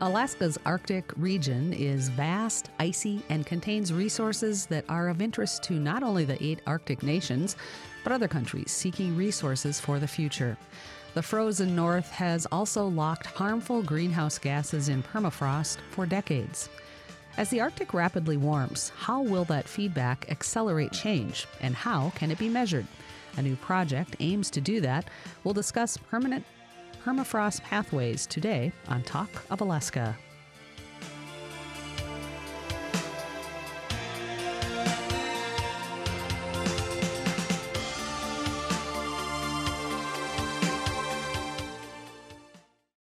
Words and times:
Alaska's 0.00 0.56
Arctic 0.64 1.10
region 1.16 1.72
is 1.72 2.08
vast, 2.08 2.70
icy, 2.78 3.20
and 3.30 3.44
contains 3.44 3.92
resources 3.92 4.64
that 4.66 4.84
are 4.88 5.08
of 5.08 5.20
interest 5.20 5.64
to 5.64 5.72
not 5.72 6.04
only 6.04 6.24
the 6.24 6.40
eight 6.42 6.60
Arctic 6.68 7.02
nations, 7.02 7.56
but 8.04 8.12
other 8.12 8.28
countries 8.28 8.70
seeking 8.70 9.16
resources 9.16 9.80
for 9.80 9.98
the 9.98 10.06
future. 10.06 10.56
The 11.14 11.22
frozen 11.22 11.74
north 11.74 12.08
has 12.12 12.46
also 12.52 12.86
locked 12.86 13.26
harmful 13.26 13.82
greenhouse 13.82 14.38
gases 14.38 14.88
in 14.88 15.02
permafrost 15.02 15.78
for 15.90 16.06
decades. 16.06 16.68
As 17.36 17.50
the 17.50 17.60
Arctic 17.60 17.92
rapidly 17.92 18.36
warms, 18.36 18.92
how 18.96 19.22
will 19.22 19.44
that 19.46 19.68
feedback 19.68 20.30
accelerate 20.30 20.92
change, 20.92 21.48
and 21.60 21.74
how 21.74 22.10
can 22.10 22.30
it 22.30 22.38
be 22.38 22.48
measured? 22.48 22.86
A 23.36 23.42
new 23.42 23.56
project 23.56 24.14
aims 24.20 24.48
to 24.50 24.60
do 24.60 24.80
that. 24.80 25.08
We'll 25.42 25.54
discuss 25.54 25.96
permanent 25.96 26.44
permafrost 27.08 27.62
pathways 27.62 28.26
today 28.26 28.70
on 28.88 29.02
Talk 29.02 29.30
of 29.50 29.62
Alaska. 29.62 30.14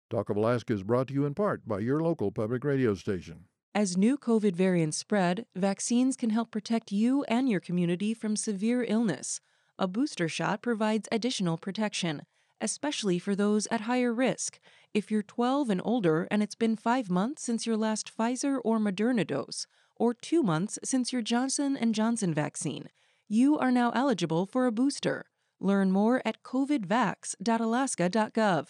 Talk 0.10 0.30
of 0.30 0.38
Alaska 0.38 0.74
is 0.74 0.84
brought 0.84 1.10
to 1.10 1.14
you 1.14 1.26
in 1.26 1.34
part 1.34 1.68
by 1.68 1.80
your 1.80 2.00
local 2.00 2.32
public 2.32 2.64
radio 2.64 2.96
station. 2.96 3.44
As 3.76 3.98
new 3.98 4.18
COVID 4.18 4.54
variants 4.54 4.98
spread, 4.98 5.46
vaccines 5.56 6.16
can 6.16 6.30
help 6.30 6.52
protect 6.52 6.94
you 6.94 7.24
and 7.26 7.50
your 7.50 7.60
community 7.60 8.14
from 8.14 8.38
severe 8.38 8.86
illness. 8.88 9.42
A 9.78 9.88
booster 9.88 10.30
shot 10.30 10.62
provides 10.62 11.08
additional 11.12 11.58
protection 11.58 12.22
especially 12.62 13.20
for 13.20 13.36
those 13.36 13.68
at 13.68 13.82
higher 13.82 14.14
risk. 14.14 14.60
If 14.94 15.12
you're 15.12 15.24
12 15.24 15.70
and 15.70 15.82
older 15.84 16.28
and 16.32 16.42
it's 16.42 16.56
been 16.56 16.76
five 16.76 17.10
months 17.10 17.44
since 17.44 17.66
your 17.66 17.78
last 17.78 18.12
Pfizer 18.16 18.60
or 18.64 18.80
Moderna 18.80 19.26
dose, 19.26 19.68
or 19.96 20.14
two 20.14 20.42
months 20.42 20.80
since 20.84 21.14
your 21.14 21.22
Johnson 21.22 21.78
& 21.94 21.94
Johnson 21.94 22.34
vaccine, 22.34 22.90
you 23.28 23.60
are 23.60 23.72
now 23.72 23.92
eligible 23.92 24.46
for 24.46 24.66
a 24.66 24.72
booster. 24.72 25.26
Learn 25.60 25.92
more 25.92 26.22
at 26.26 26.42
covidvax.alaska.gov. 26.44 28.68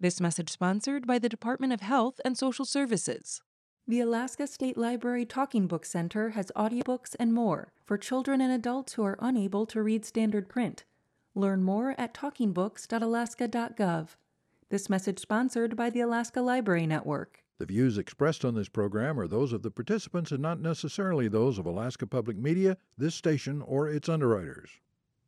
This 0.00 0.20
message 0.20 0.50
sponsored 0.50 1.06
by 1.06 1.20
the 1.20 1.28
Department 1.28 1.72
of 1.72 1.80
Health 1.80 2.20
and 2.24 2.36
Social 2.36 2.64
Services. 2.64 3.40
The 3.86 4.00
Alaska 4.00 4.46
State 4.46 4.76
Library 4.76 5.24
Talking 5.24 5.66
Book 5.66 5.84
Center 5.84 6.30
has 6.30 6.52
audiobooks 6.56 7.14
and 7.18 7.32
more 7.32 7.72
for 7.84 7.96
children 7.96 8.40
and 8.40 8.52
adults 8.52 8.94
who 8.94 9.04
are 9.04 9.18
unable 9.20 9.66
to 9.66 9.82
read 9.82 10.04
standard 10.04 10.48
print. 10.48 10.84
Learn 11.34 11.62
more 11.62 11.94
at 11.96 12.12
talkingbooks.alaska.gov. 12.14 14.08
This 14.68 14.90
message 14.90 15.18
sponsored 15.18 15.76
by 15.76 15.90
the 15.90 16.00
Alaska 16.00 16.40
Library 16.40 16.86
Network. 16.86 17.42
The 17.58 17.66
views 17.66 17.96
expressed 17.98 18.44
on 18.44 18.54
this 18.54 18.68
program 18.68 19.18
are 19.20 19.28
those 19.28 19.52
of 19.52 19.62
the 19.62 19.70
participants 19.70 20.32
and 20.32 20.40
not 20.42 20.60
necessarily 20.60 21.28
those 21.28 21.58
of 21.58 21.66
Alaska 21.66 22.06
Public 22.06 22.36
Media, 22.36 22.76
this 22.98 23.14
station, 23.14 23.62
or 23.62 23.88
its 23.88 24.08
underwriters. 24.08 24.70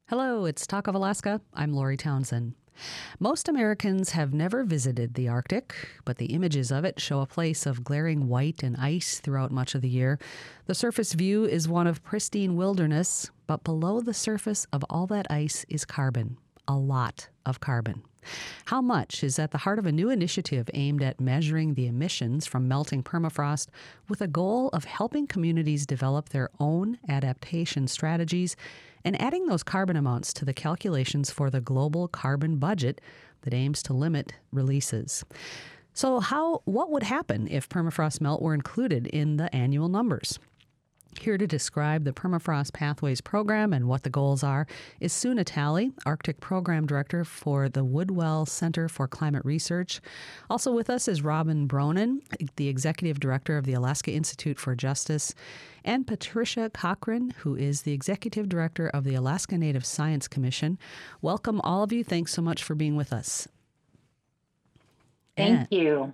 Hello, 0.09 0.45
it's 0.45 0.67
Talk 0.67 0.87
of 0.87 0.95
Alaska. 0.95 1.41
I'm 1.55 1.73
Lori 1.73 1.97
Townsend. 1.97 2.55
Most 3.19 3.49
Americans 3.49 4.11
have 4.11 4.35
never 4.35 4.65
visited 4.65 5.15
the 5.15 5.29
Arctic, 5.29 5.75
but 6.05 6.19
the 6.19 6.27
images 6.27 6.71
of 6.71 6.85
it 6.85 7.01
show 7.01 7.21
a 7.21 7.27
place 7.27 7.67
of 7.67 7.85
glaring 7.85 8.29
white 8.29 8.63
and 8.63 8.77
ice 8.77 9.21
throughout 9.21 9.51
much 9.51 9.75
of 9.75 9.83
the 9.83 9.89
year. 9.89 10.19
The 10.67 10.75
surface 10.75 11.13
view 11.13 11.45
is 11.45 11.69
one 11.69 11.87
of 11.87 12.03
pristine 12.03 12.57
wilderness, 12.57 13.31
but 13.47 13.65
below 13.65 14.01
the 14.01 14.15
surface 14.15 14.67
of 14.73 14.85
all 14.91 15.07
that 15.09 15.27
ice 15.31 15.65
is 15.69 15.85
carbon, 15.85 16.39
a 16.67 16.77
lot 16.77 17.29
of 17.47 17.61
carbon. 17.61 18.03
How 18.67 18.81
much 18.81 19.23
is 19.23 19.39
at 19.39 19.51
the 19.51 19.59
heart 19.59 19.79
of 19.79 19.87
a 19.87 19.93
new 19.93 20.11
initiative 20.11 20.71
aimed 20.73 21.03
at 21.03 21.21
measuring 21.21 21.75
the 21.75 21.87
emissions 21.87 22.47
from 22.47 22.67
melting 22.67 23.03
permafrost 23.03 23.69
with 24.09 24.23
a 24.23 24.27
goal 24.27 24.71
of 24.73 24.85
helping 24.85 25.27
communities 25.27 25.87
develop 25.87 26.31
their 26.31 26.49
own 26.59 26.99
adaptation 27.09 27.87
strategies 27.87 28.57
and 29.05 29.21
adding 29.21 29.47
those 29.47 29.63
carbon 29.63 29.97
amounts 29.97 30.33
to 30.35 30.45
the 30.45 30.55
calculations 30.55 31.31
for 31.31 31.51
the 31.51 31.61
global 31.61 32.09
carbon 32.09 32.57
budget 32.57 33.01
that 33.43 33.55
aims 33.55 33.83
to 33.85 33.93
limit 33.93 34.35
releases. 34.53 35.25
So, 35.93 36.21
how 36.21 36.63
what 36.65 36.91
would 36.91 37.05
happen 37.05 37.47
if 37.49 37.69
permafrost 37.69 38.21
melt 38.21 38.43
were 38.43 38.55
included 38.55 39.07
in 39.07 39.37
the 39.37 39.55
annual 39.55 39.89
numbers? 39.89 40.39
Here 41.21 41.39
to 41.39 41.47
describe 41.47 42.05
the 42.05 42.13
Permafrost 42.13 42.75
Pathways 42.75 43.21
program 43.21 43.73
and 43.73 43.89
what 43.89 44.03
the 44.03 44.11
goals 44.11 44.43
are 44.43 44.67
is 45.01 45.13
Sue 45.13 45.35
Natali, 45.35 45.93
Arctic 46.05 46.39
Program 46.41 46.87
Director 46.87 47.25
for 47.25 47.69
the 47.69 47.83
Woodwell 47.83 48.45
Center 48.45 48.89
for 48.89 49.09
Climate 49.09 49.45
Research. 49.45 50.03
Also 50.51 50.71
with 50.73 50.91
us 50.91 51.09
is 51.09 51.23
Robin 51.23 51.67
Bronen, 51.67 52.19
the 52.57 52.69
Executive 52.69 53.21
Director 53.21 53.57
of 53.57 53.65
the 53.65 53.73
Alaska 53.73 54.13
Institute 54.13 54.59
for 54.59 54.75
Justice, 54.75 55.35
and 55.85 56.07
Patricia 56.07 56.69
Cochran, 56.69 57.31
who 57.39 57.57
is 57.57 57.83
the 57.83 57.93
Executive 57.93 58.49
Director 58.49 58.89
of 58.89 59.05
the 59.05 59.15
Alaska 59.15 59.57
Native 59.57 59.87
Science 59.87 60.29
Commission. 60.29 60.79
Welcome, 61.23 61.61
all 61.63 61.83
of 61.83 61.93
you. 61.93 62.05
Thanks 62.05 62.33
so 62.33 62.43
much 62.43 62.63
for 62.63 62.75
being 62.75 62.97
with 62.97 63.13
us. 63.13 63.49
Thank 65.37 65.59
and, 65.59 65.69
you. 65.71 66.13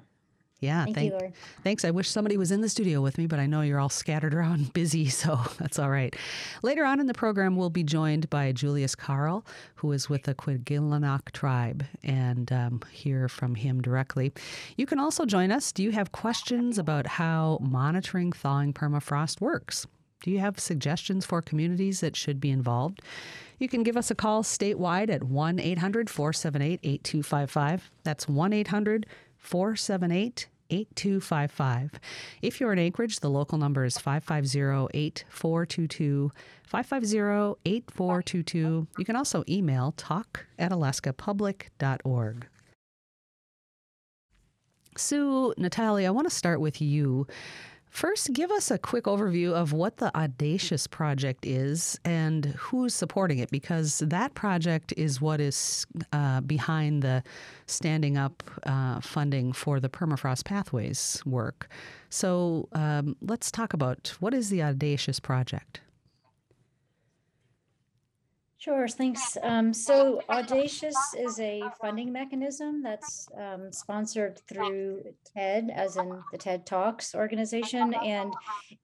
Yeah, 0.60 0.84
Thank 0.84 0.96
thank, 0.96 1.12
you, 1.12 1.32
thanks. 1.64 1.86
I 1.86 1.90
wish 1.90 2.10
somebody 2.10 2.36
was 2.36 2.52
in 2.52 2.60
the 2.60 2.68
studio 2.68 3.00
with 3.00 3.16
me, 3.16 3.26
but 3.26 3.38
I 3.38 3.46
know 3.46 3.62
you're 3.62 3.80
all 3.80 3.88
scattered 3.88 4.34
around 4.34 4.72
busy, 4.74 5.08
so 5.08 5.40
that's 5.58 5.78
all 5.78 5.88
right. 5.88 6.14
Later 6.62 6.84
on 6.84 7.00
in 7.00 7.06
the 7.06 7.14
program, 7.14 7.56
we'll 7.56 7.70
be 7.70 7.82
joined 7.82 8.28
by 8.28 8.52
Julius 8.52 8.94
Carl, 8.94 9.46
who 9.76 9.90
is 9.92 10.10
with 10.10 10.24
the 10.24 10.34
Kwigillingok 10.34 11.32
tribe, 11.32 11.86
and 12.02 12.52
um, 12.52 12.82
hear 12.92 13.26
from 13.26 13.54
him 13.54 13.80
directly. 13.80 14.34
You 14.76 14.84
can 14.84 14.98
also 14.98 15.24
join 15.24 15.50
us. 15.50 15.72
Do 15.72 15.82
you 15.82 15.92
have 15.92 16.12
questions 16.12 16.78
about 16.78 17.06
how 17.06 17.58
monitoring 17.62 18.30
thawing 18.30 18.74
permafrost 18.74 19.40
works? 19.40 19.86
Do 20.22 20.30
you 20.30 20.40
have 20.40 20.60
suggestions 20.60 21.24
for 21.24 21.40
communities 21.40 22.00
that 22.00 22.16
should 22.16 22.38
be 22.38 22.50
involved? 22.50 23.00
You 23.58 23.68
can 23.68 23.82
give 23.82 23.96
us 23.96 24.10
a 24.10 24.14
call 24.14 24.42
statewide 24.42 25.08
at 25.08 25.22
1 25.22 25.58
800 25.58 26.10
478 26.10 26.80
8255. 26.82 27.90
That's 28.04 28.28
1 28.28 28.52
800 28.52 29.06
478 29.38 30.48
8255. 30.70 32.00
If 32.42 32.60
you're 32.60 32.72
in 32.72 32.78
Anchorage, 32.78 33.20
the 33.20 33.30
local 33.30 33.58
number 33.58 33.84
is 33.84 33.98
550 33.98 34.88
8422. 34.96 36.32
550 36.64 37.60
8422. 37.64 38.86
You 38.98 39.04
can 39.04 39.16
also 39.16 39.44
email 39.48 39.92
talk 39.96 40.46
at 40.58 40.70
alaskapublic.org. 40.70 42.46
Sue, 44.96 45.54
Natali, 45.58 46.06
I 46.06 46.10
want 46.10 46.28
to 46.28 46.34
start 46.34 46.60
with 46.60 46.80
you. 46.80 47.26
First, 47.90 48.32
give 48.32 48.50
us 48.52 48.70
a 48.70 48.78
quick 48.78 49.04
overview 49.04 49.52
of 49.52 49.72
what 49.72 49.96
the 49.98 50.16
Audacious 50.16 50.86
Project 50.86 51.44
is 51.44 51.98
and 52.04 52.46
who's 52.56 52.94
supporting 52.94 53.40
it, 53.40 53.50
because 53.50 53.98
that 53.98 54.34
project 54.34 54.94
is 54.96 55.20
what 55.20 55.40
is 55.40 55.86
uh, 56.12 56.40
behind 56.40 57.02
the 57.02 57.22
standing 57.66 58.16
up 58.16 58.42
uh, 58.64 59.00
funding 59.00 59.52
for 59.52 59.80
the 59.80 59.88
Permafrost 59.88 60.44
Pathways 60.44 61.20
work. 61.26 61.68
So 62.10 62.68
um, 62.72 63.16
let's 63.20 63.50
talk 63.50 63.74
about 63.74 64.14
what 64.20 64.34
is 64.34 64.50
the 64.50 64.62
Audacious 64.62 65.18
Project? 65.18 65.80
Sure, 68.60 68.86
thanks. 68.86 69.38
Um, 69.42 69.72
so 69.72 70.20
Audacious 70.28 70.94
is 71.18 71.40
a 71.40 71.62
funding 71.80 72.12
mechanism 72.12 72.82
that's 72.82 73.26
um, 73.34 73.72
sponsored 73.72 74.38
through 74.46 75.02
TED, 75.34 75.70
as 75.74 75.96
in 75.96 76.22
the 76.30 76.36
TED 76.36 76.66
Talks 76.66 77.14
organization, 77.14 77.94
and 77.94 78.34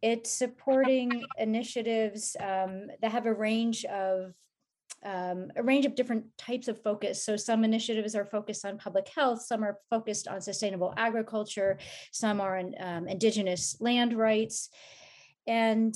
it's 0.01 0.31
supporting 0.31 1.23
initiatives 1.37 2.35
um, 2.41 2.87
that 3.03 3.11
have 3.13 3.27
a 3.27 3.35
range 3.35 3.85
of 3.85 4.33
um, 5.05 5.51
a 5.57 5.63
range 5.63 5.85
of 5.85 5.95
different 5.95 6.25
types 6.39 6.69
of 6.69 6.83
focus. 6.83 7.23
So 7.23 7.37
some 7.37 7.63
initiatives 7.63 8.15
are 8.15 8.25
focused 8.25 8.65
on 8.65 8.79
public 8.79 9.07
health, 9.15 9.43
some 9.43 9.63
are 9.63 9.77
focused 9.91 10.27
on 10.27 10.41
sustainable 10.41 10.95
agriculture, 10.97 11.77
some 12.13 12.41
are 12.41 12.57
on 12.57 12.75
um, 12.81 13.09
indigenous 13.09 13.77
land 13.79 14.15
rights. 14.15 14.71
And 15.47 15.95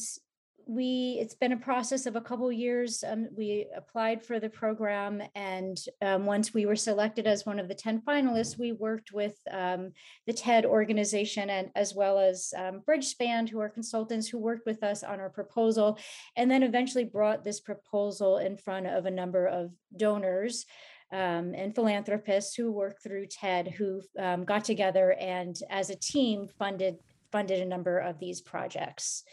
we 0.66 1.18
it's 1.20 1.34
been 1.34 1.52
a 1.52 1.56
process 1.56 2.06
of 2.06 2.16
a 2.16 2.20
couple 2.20 2.50
years 2.50 3.04
um, 3.06 3.28
we 3.36 3.66
applied 3.76 4.24
for 4.24 4.40
the 4.40 4.48
program 4.48 5.22
and 5.34 5.78
um, 6.02 6.26
once 6.26 6.54
we 6.54 6.66
were 6.66 6.76
selected 6.76 7.26
as 7.26 7.46
one 7.46 7.58
of 7.58 7.68
the 7.68 7.74
10 7.74 8.02
finalists 8.02 8.58
we 8.58 8.72
worked 8.72 9.12
with 9.12 9.36
um, 9.50 9.92
the 10.26 10.32
ted 10.32 10.64
organization 10.64 11.50
and 11.50 11.70
as 11.74 11.94
well 11.94 12.18
as 12.18 12.52
um, 12.56 12.80
bridgespan 12.88 13.48
who 13.48 13.60
are 13.60 13.68
consultants 13.68 14.28
who 14.28 14.38
worked 14.38 14.66
with 14.66 14.82
us 14.82 15.02
on 15.02 15.20
our 15.20 15.30
proposal 15.30 15.98
and 16.36 16.50
then 16.50 16.62
eventually 16.62 17.04
brought 17.04 17.44
this 17.44 17.60
proposal 17.60 18.38
in 18.38 18.56
front 18.56 18.86
of 18.86 19.06
a 19.06 19.10
number 19.10 19.46
of 19.46 19.70
donors 19.96 20.66
um, 21.12 21.54
and 21.54 21.74
philanthropists 21.74 22.54
who 22.54 22.70
work 22.70 23.02
through 23.02 23.26
TED, 23.26 23.66
who 23.66 24.00
um, 24.16 24.44
got 24.44 24.64
together 24.64 25.16
and, 25.18 25.58
as 25.68 25.90
a 25.90 25.96
team, 25.96 26.46
funded 26.56 26.98
funded 27.32 27.60
a 27.60 27.64
number 27.64 27.98
of 27.98 28.18
these 28.18 28.40
projects. 28.40 29.24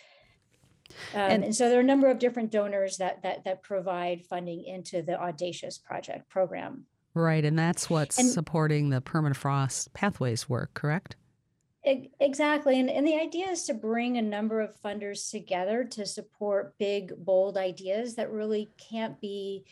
Um, 1.13 1.21
and, 1.21 1.43
and, 1.45 1.55
so 1.55 1.69
there 1.69 1.77
are 1.77 1.81
a 1.81 1.85
number 1.85 2.09
of 2.09 2.19
different 2.19 2.51
donors 2.51 2.97
that 2.97 3.21
that 3.23 3.43
that 3.45 3.63
provide 3.63 4.25
funding 4.25 4.63
into 4.63 5.01
the 5.01 5.19
Audacious 5.19 5.77
project 5.77 6.29
program. 6.29 6.85
Right, 7.13 7.43
and 7.43 7.57
that's 7.57 7.89
what's 7.89 8.19
and, 8.19 8.29
supporting 8.29 8.89
the 8.89 9.01
permafrost 9.01 9.93
pathways 9.93 10.47
work, 10.47 10.73
correct? 10.73 11.15
Exactly. 12.19 12.79
And, 12.79 12.89
and 12.89 13.07
the 13.07 13.15
idea 13.15 13.49
is 13.49 13.63
to 13.65 13.73
bring 13.73 14.17
a 14.17 14.21
number 14.21 14.59
of 14.59 14.79
funders 14.81 15.31
together 15.31 15.85
to 15.85 16.05
support 16.05 16.77
big, 16.77 17.13
bold 17.23 17.57
ideas 17.57 18.15
that 18.15 18.29
really 18.29 18.69
can't 18.77 19.19
be 19.21 19.63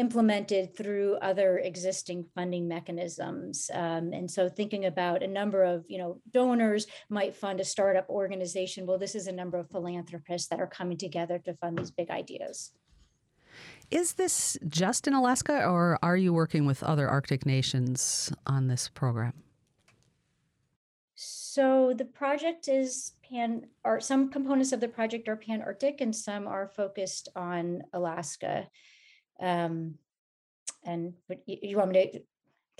implemented 0.00 0.74
through 0.74 1.16
other 1.20 1.58
existing 1.58 2.24
funding 2.34 2.66
mechanisms. 2.66 3.70
Um, 3.72 4.14
and 4.14 4.30
so 4.30 4.48
thinking 4.48 4.86
about 4.86 5.22
a 5.22 5.28
number 5.28 5.62
of, 5.62 5.84
you 5.88 5.98
know, 5.98 6.20
donors 6.32 6.86
might 7.10 7.36
fund 7.36 7.60
a 7.60 7.64
startup 7.64 8.08
organization. 8.08 8.86
Well, 8.86 8.98
this 8.98 9.14
is 9.14 9.26
a 9.26 9.32
number 9.32 9.58
of 9.58 9.70
philanthropists 9.70 10.48
that 10.48 10.58
are 10.58 10.66
coming 10.66 10.96
together 10.96 11.38
to 11.44 11.54
fund 11.54 11.78
these 11.78 11.90
big 11.90 12.10
ideas. 12.10 12.72
Is 13.90 14.14
this 14.14 14.56
just 14.66 15.06
in 15.06 15.12
Alaska 15.12 15.66
or 15.66 15.98
are 16.02 16.16
you 16.16 16.32
working 16.32 16.64
with 16.64 16.82
other 16.82 17.06
Arctic 17.06 17.44
nations 17.44 18.32
on 18.46 18.68
this 18.68 18.88
program? 18.88 19.34
So 21.14 21.92
the 21.92 22.06
project 22.06 22.68
is 22.68 23.12
pan 23.28 23.66
or 23.84 24.00
some 24.00 24.30
components 24.30 24.72
of 24.72 24.80
the 24.80 24.88
project 24.88 25.28
are 25.28 25.36
pan 25.36 25.60
Arctic 25.60 26.00
and 26.00 26.16
some 26.16 26.46
are 26.46 26.68
focused 26.68 27.28
on 27.36 27.82
Alaska. 27.92 28.68
Um, 29.40 29.94
and 30.84 31.14
but 31.28 31.42
you, 31.46 31.58
you 31.62 31.76
want 31.76 31.90
me 31.90 32.10
to 32.12 32.20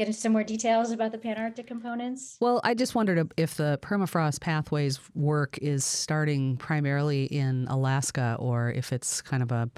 get 0.00 0.06
into 0.06 0.18
some 0.18 0.32
more 0.32 0.44
details 0.44 0.92
about 0.92 1.12
the 1.12 1.18
pan 1.18 1.36
Arctic 1.36 1.66
components? 1.66 2.38
Well, 2.40 2.60
I 2.64 2.72
just 2.74 2.94
wondered 2.94 3.32
if 3.36 3.56
the 3.56 3.78
permafrost 3.82 4.40
pathways 4.40 4.98
work 5.14 5.58
is 5.60 5.84
starting 5.84 6.56
primarily 6.56 7.24
in 7.24 7.66
Alaska 7.68 8.36
or 8.38 8.70
if 8.70 8.92
it's 8.94 9.20
kind 9.20 9.42
of 9.42 9.52
a 9.52 9.70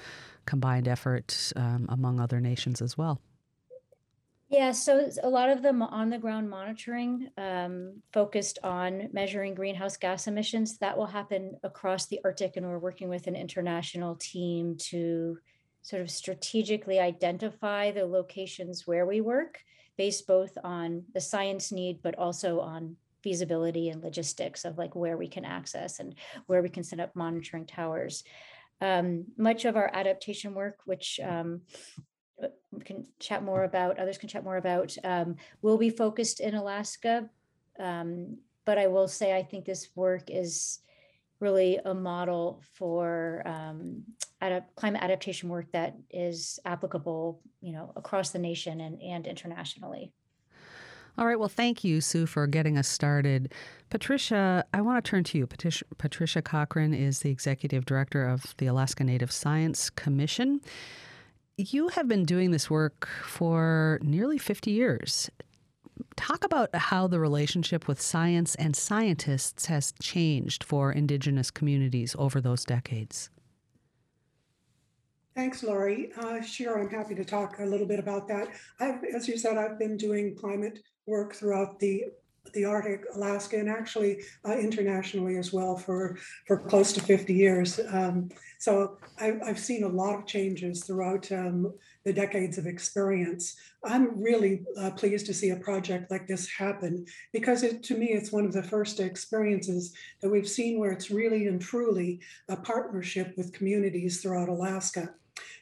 combined 0.46 0.86
effort 0.86 1.52
um, 1.56 1.86
among 1.88 2.20
other 2.20 2.40
nations 2.40 2.80
as 2.80 2.96
well. 2.96 3.20
Yeah, 4.48 4.72
so 4.72 5.08
a 5.22 5.30
lot 5.30 5.48
of 5.48 5.62
the 5.62 5.70
on 5.70 6.10
the 6.10 6.18
ground 6.18 6.50
monitoring 6.50 7.30
um, 7.38 8.02
focused 8.12 8.58
on 8.62 9.08
measuring 9.10 9.54
greenhouse 9.54 9.96
gas 9.96 10.26
emissions. 10.26 10.76
That 10.78 10.96
will 10.96 11.06
happen 11.06 11.56
across 11.62 12.06
the 12.06 12.20
Arctic, 12.22 12.56
and 12.56 12.66
we're 12.66 12.78
working 12.78 13.08
with 13.08 13.26
an 13.28 13.34
international 13.34 14.14
team 14.16 14.76
to 14.90 15.38
sort 15.82 16.02
of 16.02 16.10
strategically 16.10 16.98
identify 16.98 17.90
the 17.90 18.06
locations 18.06 18.86
where 18.86 19.04
we 19.04 19.20
work, 19.20 19.58
based 19.96 20.26
both 20.26 20.56
on 20.64 21.04
the 21.12 21.20
science 21.20 21.72
need, 21.72 22.00
but 22.02 22.18
also 22.18 22.60
on 22.60 22.96
feasibility 23.22 23.88
and 23.88 24.02
logistics 24.02 24.64
of 24.64 24.78
like 24.78 24.96
where 24.96 25.16
we 25.16 25.28
can 25.28 25.44
access 25.44 26.00
and 26.00 26.14
where 26.46 26.62
we 26.62 26.68
can 26.68 26.82
set 26.82 27.00
up 27.00 27.14
monitoring 27.14 27.66
towers. 27.66 28.24
Um, 28.80 29.26
much 29.36 29.64
of 29.64 29.76
our 29.76 29.90
adaptation 29.92 30.54
work, 30.54 30.78
which 30.86 31.20
um, 31.22 31.60
we 32.72 32.80
can 32.80 33.06
chat 33.20 33.42
more 33.44 33.62
about, 33.62 33.98
others 33.98 34.18
can 34.18 34.28
chat 34.28 34.42
more 34.42 34.56
about, 34.56 34.96
um, 35.04 35.36
will 35.62 35.78
be 35.78 35.90
focused 35.90 36.40
in 36.40 36.54
Alaska. 36.54 37.28
Um, 37.78 38.38
but 38.64 38.78
I 38.78 38.88
will 38.88 39.08
say, 39.08 39.36
I 39.36 39.42
think 39.42 39.64
this 39.64 39.88
work 39.94 40.24
is 40.28 40.80
really 41.42 41.78
a 41.84 41.92
model 41.92 42.62
for 42.74 43.42
um, 43.44 44.02
climate 44.76 45.02
adaptation 45.02 45.48
work 45.48 45.70
that 45.72 45.96
is 46.10 46.58
applicable, 46.64 47.42
you 47.60 47.72
know, 47.72 47.92
across 47.96 48.30
the 48.30 48.38
nation 48.38 48.80
and, 48.80 49.02
and 49.02 49.26
internationally. 49.26 50.12
All 51.18 51.26
right. 51.26 51.38
Well, 51.38 51.48
thank 51.50 51.84
you, 51.84 52.00
Sue, 52.00 52.24
for 52.24 52.46
getting 52.46 52.78
us 52.78 52.88
started. 52.88 53.52
Patricia, 53.90 54.64
I 54.72 54.80
want 54.80 55.04
to 55.04 55.10
turn 55.10 55.24
to 55.24 55.38
you. 55.38 55.46
Patricia, 55.46 55.84
Patricia 55.98 56.40
Cochran 56.40 56.94
is 56.94 57.18
the 57.18 57.30
executive 57.30 57.84
director 57.84 58.26
of 58.26 58.54
the 58.56 58.66
Alaska 58.66 59.04
Native 59.04 59.30
Science 59.30 59.90
Commission. 59.90 60.62
You 61.58 61.88
have 61.88 62.08
been 62.08 62.24
doing 62.24 62.50
this 62.50 62.70
work 62.70 63.06
for 63.24 63.98
nearly 64.02 64.38
50 64.38 64.70
years. 64.70 65.30
Talk 66.22 66.44
about 66.44 66.72
how 66.72 67.08
the 67.08 67.18
relationship 67.18 67.88
with 67.88 68.00
science 68.00 68.54
and 68.54 68.76
scientists 68.76 69.66
has 69.66 69.92
changed 70.00 70.62
for 70.62 70.92
Indigenous 70.92 71.50
communities 71.50 72.14
over 72.16 72.40
those 72.40 72.64
decades. 72.64 73.28
Thanks, 75.34 75.64
Lori. 75.64 76.12
Uh, 76.16 76.40
sure, 76.40 76.80
I'm 76.80 76.88
happy 76.88 77.16
to 77.16 77.24
talk 77.24 77.58
a 77.58 77.64
little 77.64 77.88
bit 77.88 77.98
about 77.98 78.28
that. 78.28 78.50
I've, 78.78 79.02
as 79.02 79.26
you 79.26 79.36
said, 79.36 79.56
I've 79.56 79.80
been 79.80 79.96
doing 79.96 80.36
climate 80.36 80.78
work 81.06 81.34
throughout 81.34 81.80
the 81.80 82.04
the 82.52 82.64
Arctic, 82.64 83.04
Alaska, 83.14 83.58
and 83.58 83.68
actually 83.68 84.22
uh, 84.46 84.52
internationally 84.52 85.36
as 85.36 85.52
well 85.52 85.76
for 85.76 86.18
for 86.46 86.58
close 86.58 86.92
to 86.92 87.00
50 87.00 87.32
years. 87.34 87.80
Um, 87.90 88.30
so 88.58 88.98
I, 89.18 89.38
have 89.44 89.58
seen 89.58 89.82
a 89.82 89.88
lot 89.88 90.16
of 90.16 90.26
changes 90.26 90.84
throughout 90.84 91.30
um, 91.32 91.72
the 92.04 92.12
decades 92.12 92.58
of 92.58 92.66
experience. 92.66 93.56
I'm 93.84 94.22
really 94.22 94.62
uh, 94.78 94.92
pleased 94.92 95.26
to 95.26 95.34
see 95.34 95.50
a 95.50 95.56
project 95.56 96.10
like 96.10 96.28
this 96.28 96.48
happen 96.48 97.04
because 97.32 97.64
it, 97.64 97.82
to 97.84 97.96
me, 97.96 98.10
it's 98.10 98.30
one 98.30 98.46
of 98.46 98.52
the 98.52 98.62
first 98.62 99.00
experiences 99.00 99.92
that 100.20 100.30
we've 100.30 100.48
seen 100.48 100.78
where 100.78 100.92
it's 100.92 101.10
really 101.10 101.48
and 101.48 101.60
truly 101.60 102.20
a 102.48 102.56
partnership 102.56 103.34
with 103.36 103.52
communities 103.52 104.22
throughout 104.22 104.48
Alaska. 104.48 105.12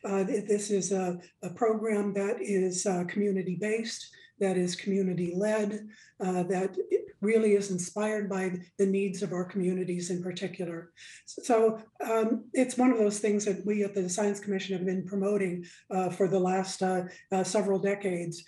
Uh, 0.04 0.24
this 0.24 0.70
is 0.70 0.92
a, 0.92 1.18
a, 1.42 1.50
program 1.50 2.12
that 2.14 2.36
is 2.40 2.86
uh, 2.86 3.04
community 3.04 3.54
based 3.54 4.10
that 4.40 4.56
is 4.56 4.74
community 4.74 5.32
led, 5.34 5.88
uh, 6.24 6.42
that 6.44 6.76
really 7.20 7.52
is 7.54 7.70
inspired 7.70 8.28
by 8.28 8.58
the 8.78 8.86
needs 8.86 9.22
of 9.22 9.32
our 9.32 9.44
communities 9.44 10.10
in 10.10 10.22
particular. 10.22 10.90
So 11.26 11.78
um, 12.02 12.44
it's 12.54 12.78
one 12.78 12.90
of 12.90 12.98
those 12.98 13.18
things 13.18 13.44
that 13.44 13.64
we 13.66 13.84
at 13.84 13.94
the 13.94 14.08
Science 14.08 14.40
Commission 14.40 14.76
have 14.76 14.86
been 14.86 15.06
promoting 15.06 15.64
uh, 15.90 16.10
for 16.10 16.28
the 16.28 16.38
last 16.38 16.82
uh, 16.82 17.02
uh 17.30 17.44
several 17.44 17.78
decades 17.78 18.42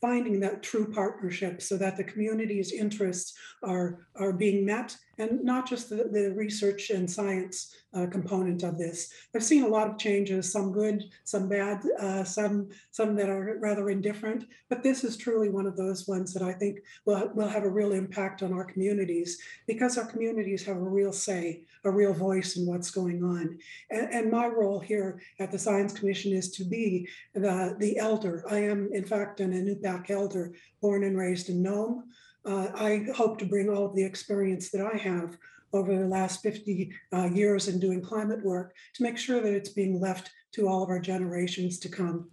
finding 0.00 0.38
that 0.38 0.62
true 0.62 0.92
partnership 0.92 1.62
so 1.62 1.78
that 1.78 1.96
the 1.96 2.04
community's 2.04 2.72
interests 2.72 3.32
are, 3.62 4.06
are 4.16 4.34
being 4.34 4.66
met 4.66 4.94
and 5.18 5.44
not 5.44 5.68
just 5.68 5.90
the, 5.90 6.08
the 6.10 6.32
research 6.34 6.90
and 6.90 7.10
science 7.10 7.74
uh, 7.94 8.06
component 8.06 8.62
of 8.62 8.76
this. 8.76 9.12
I've 9.34 9.44
seen 9.44 9.64
a 9.64 9.68
lot 9.68 9.88
of 9.88 9.98
changes, 9.98 10.50
some 10.50 10.72
good, 10.72 11.04
some 11.24 11.48
bad, 11.48 11.80
uh, 12.00 12.24
some 12.24 12.68
some 12.90 13.14
that 13.16 13.28
are 13.28 13.58
rather 13.60 13.90
indifferent. 13.90 14.46
But 14.68 14.82
this 14.82 15.04
is 15.04 15.16
truly 15.16 15.48
one 15.48 15.66
of 15.66 15.76
those 15.76 16.08
ones 16.08 16.32
that 16.34 16.42
I 16.42 16.52
think 16.52 16.80
will 17.04 17.30
will 17.34 17.48
have 17.48 17.64
a 17.64 17.70
real 17.70 17.92
impact 17.92 18.42
on 18.42 18.52
our 18.52 18.64
communities 18.64 19.38
because 19.66 19.96
our 19.96 20.06
communities 20.06 20.64
have 20.64 20.76
a 20.76 20.80
real 20.80 21.12
say, 21.12 21.62
a 21.84 21.90
real 21.90 22.12
voice 22.12 22.56
in 22.56 22.66
what's 22.66 22.90
going 22.90 23.22
on. 23.22 23.58
And, 23.90 24.12
and 24.12 24.30
my 24.30 24.46
role 24.46 24.80
here 24.80 25.20
at 25.38 25.52
the 25.52 25.58
Science 25.58 25.92
Commission 25.92 26.32
is 26.32 26.50
to 26.52 26.64
be 26.64 27.08
the 27.34 27.76
the 27.78 27.98
elder. 27.98 28.44
I 28.50 28.58
am 28.58 28.90
in 28.92 29.04
fact 29.04 29.40
an 29.40 29.52
Inupiaq 29.52 30.10
elder, 30.10 30.52
born 30.80 31.04
and 31.04 31.16
raised 31.16 31.48
in 31.48 31.62
Nome. 31.62 32.04
Uh, 32.44 32.68
I 32.74 33.06
hope 33.14 33.38
to 33.38 33.46
bring 33.46 33.68
all 33.70 33.86
of 33.86 33.94
the 33.94 34.04
experience 34.04 34.70
that 34.70 34.84
I 34.84 34.96
have 34.96 35.36
over 35.72 35.96
the 35.96 36.06
last 36.06 36.42
50 36.42 36.92
uh, 37.12 37.24
years 37.32 37.68
in 37.68 37.80
doing 37.80 38.00
climate 38.00 38.44
work 38.44 38.74
to 38.94 39.02
make 39.02 39.18
sure 39.18 39.40
that 39.40 39.52
it's 39.52 39.70
being 39.70 40.00
left 40.00 40.30
to 40.52 40.68
all 40.68 40.82
of 40.82 40.88
our 40.88 41.00
generations 41.00 41.78
to 41.80 41.88
come. 41.88 42.30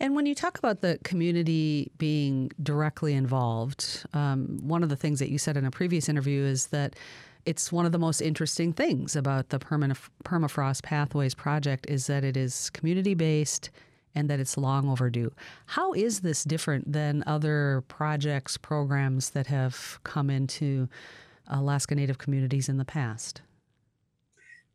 And 0.00 0.14
when 0.14 0.26
you 0.26 0.34
talk 0.34 0.58
about 0.58 0.80
the 0.80 0.98
community 1.02 1.90
being 1.98 2.52
directly 2.62 3.14
involved, 3.14 4.06
um, 4.14 4.58
one 4.62 4.82
of 4.82 4.88
the 4.88 4.96
things 4.96 5.18
that 5.18 5.28
you 5.28 5.38
said 5.38 5.56
in 5.56 5.64
a 5.64 5.70
previous 5.70 6.08
interview 6.08 6.44
is 6.44 6.68
that 6.68 6.94
it's 7.44 7.72
one 7.72 7.86
of 7.86 7.92
the 7.92 7.98
most 7.98 8.20
interesting 8.20 8.72
things 8.72 9.16
about 9.16 9.48
the 9.48 9.58
Permafrost 9.58 10.82
Pathways 10.82 11.34
project 11.34 11.86
is 11.88 12.06
that 12.06 12.22
it 12.22 12.36
is 12.36 12.70
community 12.70 13.14
based 13.14 13.70
and 14.18 14.28
that 14.28 14.40
it's 14.40 14.58
long 14.58 14.90
overdue. 14.90 15.32
How 15.66 15.92
is 15.92 16.20
this 16.20 16.42
different 16.42 16.92
than 16.92 17.22
other 17.26 17.84
projects, 17.86 18.56
programs 18.56 19.30
that 19.30 19.46
have 19.46 20.00
come 20.02 20.28
into 20.28 20.88
Alaska 21.46 21.94
Native 21.94 22.18
communities 22.18 22.68
in 22.68 22.78
the 22.78 22.84
past? 22.84 23.42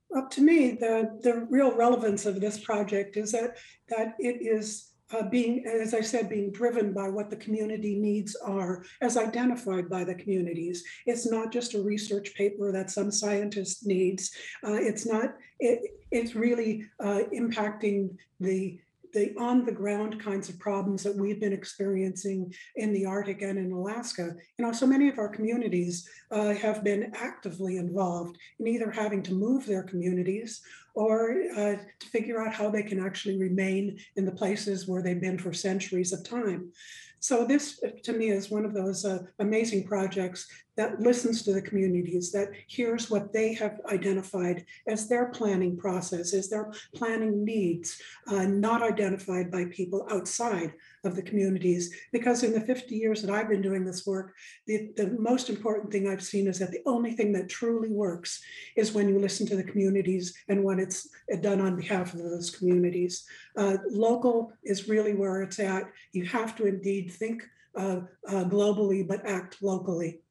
Well, 0.10 0.30
to 0.30 0.42
me, 0.42 0.78
the, 0.80 1.20
the 1.22 1.46
real 1.50 1.76
relevance 1.76 2.26
of 2.26 2.40
this 2.40 2.58
project 2.60 3.18
is 3.18 3.34
that, 3.34 3.58
that 3.90 4.16
it 4.18 4.38
is 4.42 4.92
uh, 5.14 5.24
being, 5.24 5.66
as 5.66 5.94
I 5.94 6.02
said, 6.02 6.30
being 6.30 6.52
driven 6.52 6.94
by 6.94 7.10
what 7.10 7.30
the 7.30 7.36
community 7.36 7.96
needs 8.00 8.36
are, 8.38 8.86
as 9.02 9.18
identified 9.18 9.90
by 9.90 10.04
the 10.04 10.16
communities. 10.16 10.84
It's 11.06 11.30
not 11.30 11.52
just 11.52 11.74
a 11.74 11.82
research 11.82 12.34
paper 12.36 12.72
that 12.72 12.92
some 12.92 13.12
scientist 13.12 13.86
needs. 13.86 14.32
Uh, 14.66 14.80
it's 14.80 15.06
not. 15.06 15.36
It, 15.60 15.82
it's 16.12 16.36
really 16.36 16.86
uh, 17.00 17.22
impacting 17.34 18.16
the 18.40 18.80
the 19.14 19.34
on 19.40 19.66
the 19.66 19.72
ground 19.72 20.20
kinds 20.20 20.50
of 20.50 20.60
problems 20.60 21.04
that 21.04 21.16
we've 21.16 21.40
been 21.40 21.54
experiencing 21.54 22.54
in 22.76 22.94
the 22.94 23.06
Arctic 23.06 23.42
and 23.42 23.58
in 23.58 23.72
Alaska. 23.72 24.36
You 24.58 24.66
know, 24.66 24.72
so 24.72 24.88
many 24.88 25.10
of 25.10 25.20
our 25.20 25.30
communities 25.30 26.08
uh, 26.32 26.54
have 26.54 26.84
been 26.84 27.12
actively 27.16 27.78
involved 27.78 28.38
in 28.60 28.68
either 28.68 28.92
having 28.92 29.24
to 29.24 29.34
move 29.34 29.66
their 29.66 29.84
communities 29.84 30.62
or 30.96 31.44
uh, 31.56 31.76
to 32.00 32.08
figure 32.12 32.42
out 32.42 32.54
how 32.54 32.70
they 32.70 32.84
can 32.84 33.04
actually 33.04 33.38
remain 33.38 33.98
in 34.16 34.26
the 34.26 34.32
places 34.32 34.88
where 34.88 35.02
they've 35.02 35.22
been 35.22 35.40
for 35.40 35.54
centuries 35.54 36.14
of 36.14 36.24
time. 36.24 36.72
So 37.20 37.46
this, 37.46 37.82
to 38.04 38.12
me, 38.12 38.32
is 38.32 38.52
one 38.52 38.66
of 38.66 38.74
those 38.74 39.06
uh, 39.06 39.20
amazing 39.40 39.88
projects 39.88 40.46
that 40.78 41.00
listens 41.00 41.44
to 41.44 41.54
the 41.54 41.62
communities, 41.62 42.32
that 42.32 42.50
hears 42.68 43.10
what 43.10 43.32
they 43.32 43.54
have 43.54 43.80
identified 43.92 44.66
as 44.88 45.08
their 45.08 45.28
planning 45.28 45.78
process, 45.78 46.34
as 46.34 46.50
their 46.50 46.72
planning 46.96 47.46
needs, 47.46 48.02
uh, 48.28 48.46
not 48.46 48.82
identified 48.82 49.52
by 49.52 49.66
people 49.66 50.08
outside 50.12 50.74
of 51.04 51.16
the 51.16 51.22
communities. 51.22 51.94
Because 52.12 52.44
in 52.44 52.54
the 52.54 52.62
50 52.62 52.96
years 52.96 53.22
that 53.22 53.32
I've 53.32 53.50
been 53.50 53.62
doing 53.62 53.86
this 53.86 54.06
work, 54.06 54.34
the, 54.68 54.92
the 54.96 55.16
most 55.20 55.50
important 55.50 55.92
thing 55.92 56.08
I've 56.08 56.24
seen 56.24 56.48
is 56.48 56.60
that 56.60 56.72
the 56.72 56.84
only 56.86 57.14
thing 57.14 57.34
that 57.34 57.50
truly 57.50 57.90
works 57.90 58.42
is 58.76 58.94
when 58.94 59.10
you 59.10 59.20
listen 59.20 59.46
to 59.48 59.56
the 59.56 59.64
communities 59.64 60.34
and 60.48 60.64
when 60.64 60.80
it's 60.80 61.10
done 61.42 61.62
on 61.62 61.76
behalf 61.76 62.14
of 62.14 62.20
those 62.20 62.50
communities. 62.50 63.26
Uh, 63.58 63.78
local 63.90 64.54
is 64.64 64.90
really 64.90 65.14
where 65.14 65.42
it's 65.42 65.60
at. 65.60 65.84
You 66.12 66.26
have 66.26 66.56
to 66.58 66.66
indeed 66.66 67.12
think 67.12 67.44
uh, 67.76 68.02
uh, 68.28 68.46
globally, 68.46 69.08
but 69.08 69.26
act 69.26 69.58
locally. 69.62 70.23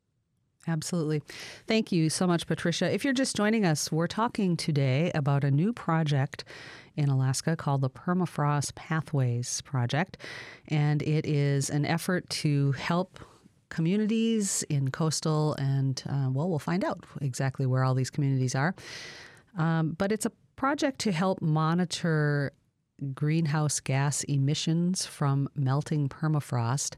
Absolutely. 0.68 1.22
Thank 1.66 1.90
you 1.90 2.08
so 2.08 2.26
much, 2.26 2.46
Patricia. 2.46 2.92
If 2.92 3.04
you're 3.04 3.12
just 3.12 3.34
joining 3.34 3.64
us, 3.64 3.90
we're 3.90 4.06
talking 4.06 4.56
today 4.56 5.10
about 5.14 5.42
a 5.42 5.50
new 5.50 5.72
project 5.72 6.44
in 6.96 7.08
Alaska 7.08 7.56
called 7.56 7.80
the 7.80 7.90
Permafrost 7.90 8.74
Pathways 8.74 9.60
Project. 9.62 10.18
And 10.68 11.02
it 11.02 11.26
is 11.26 11.68
an 11.68 11.84
effort 11.84 12.28
to 12.30 12.72
help 12.72 13.18
communities 13.70 14.62
in 14.68 14.90
coastal 14.90 15.54
and, 15.54 16.02
uh, 16.08 16.28
well, 16.30 16.48
we'll 16.48 16.58
find 16.58 16.84
out 16.84 17.04
exactly 17.20 17.64
where 17.66 17.82
all 17.82 17.94
these 17.94 18.10
communities 18.10 18.54
are. 18.54 18.74
Um, 19.56 19.96
but 19.98 20.12
it's 20.12 20.26
a 20.26 20.32
project 20.56 20.98
to 21.00 21.12
help 21.12 21.40
monitor 21.40 22.52
greenhouse 23.14 23.80
gas 23.80 24.22
emissions 24.24 25.06
from 25.06 25.48
melting 25.56 26.08
permafrost 26.08 26.96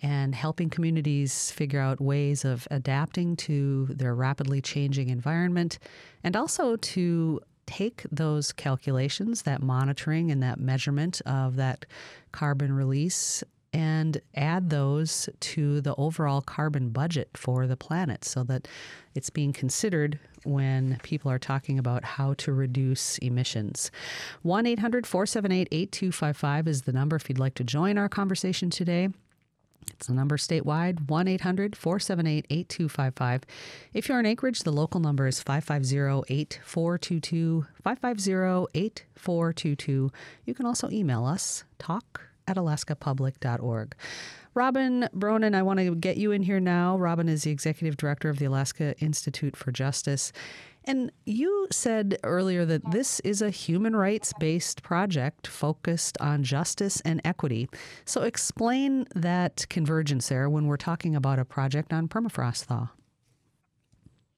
and 0.00 0.34
helping 0.34 0.70
communities 0.70 1.50
figure 1.50 1.80
out 1.80 2.00
ways 2.00 2.44
of 2.44 2.66
adapting 2.70 3.36
to 3.36 3.86
their 3.86 4.14
rapidly 4.14 4.60
changing 4.60 5.08
environment 5.08 5.78
and 6.22 6.36
also 6.36 6.76
to 6.76 7.40
take 7.66 8.02
those 8.12 8.52
calculations, 8.52 9.42
that 9.42 9.62
monitoring 9.62 10.30
and 10.30 10.42
that 10.42 10.60
measurement 10.60 11.22
of 11.26 11.56
that 11.56 11.86
carbon 12.32 12.72
release, 12.72 13.42
and 13.72 14.20
add 14.36 14.70
those 14.70 15.28
to 15.40 15.80
the 15.80 15.94
overall 15.96 16.40
carbon 16.40 16.90
budget 16.90 17.28
for 17.34 17.66
the 17.66 17.76
planet 17.76 18.24
so 18.24 18.44
that 18.44 18.68
it's 19.16 19.30
being 19.30 19.52
considered 19.52 20.18
when 20.44 20.98
people 21.02 21.30
are 21.30 21.40
talking 21.40 21.78
about 21.78 22.04
how 22.04 22.34
to 22.34 22.52
reduce 22.52 23.18
emissions. 23.18 23.90
1 24.42 24.66
800 24.66 25.06
478 25.06 25.68
8255 25.72 26.68
is 26.68 26.82
the 26.82 26.92
number 26.92 27.16
if 27.16 27.28
you'd 27.28 27.38
like 27.38 27.54
to 27.54 27.64
join 27.64 27.98
our 27.98 28.08
conversation 28.08 28.70
today. 28.70 29.08
It's 29.92 30.06
the 30.06 30.14
number 30.14 30.36
statewide 30.36 31.08
1 31.08 31.28
800 31.28 31.76
478 31.76 32.46
8255. 32.50 33.42
If 33.92 34.08
you're 34.08 34.20
in 34.20 34.26
Anchorage, 34.26 34.60
the 34.60 34.72
local 34.72 35.00
number 35.00 35.26
is 35.26 35.42
550 35.42 36.24
8422. 36.32 37.66
550 37.82 38.70
8422. 38.74 40.12
You 40.44 40.54
can 40.54 40.66
also 40.66 40.90
email 40.90 41.24
us 41.24 41.64
talk 41.78 42.22
at 42.46 42.56
alaskapublic.org. 42.56 43.94
Robin 44.54 45.08
Bronen, 45.14 45.54
I 45.54 45.62
want 45.62 45.80
to 45.80 45.94
get 45.96 46.16
you 46.16 46.30
in 46.30 46.42
here 46.42 46.60
now. 46.60 46.96
Robin 46.96 47.28
is 47.28 47.42
the 47.42 47.50
executive 47.50 47.96
director 47.96 48.28
of 48.28 48.38
the 48.38 48.44
Alaska 48.44 48.96
Institute 49.00 49.56
for 49.56 49.72
Justice. 49.72 50.32
And 50.86 51.10
you 51.24 51.66
said 51.70 52.18
earlier 52.22 52.64
that 52.66 52.90
this 52.90 53.20
is 53.20 53.40
a 53.40 53.50
human 53.50 53.96
rights 53.96 54.32
based 54.38 54.82
project 54.82 55.46
focused 55.46 56.18
on 56.20 56.42
justice 56.42 57.00
and 57.02 57.20
equity. 57.24 57.68
So 58.04 58.22
explain 58.22 59.06
that 59.14 59.66
convergence 59.70 60.28
there 60.28 60.48
when 60.50 60.66
we're 60.66 60.76
talking 60.76 61.16
about 61.16 61.38
a 61.38 61.44
project 61.44 61.92
on 61.92 62.08
permafrost 62.08 62.64
thaw. 62.64 62.90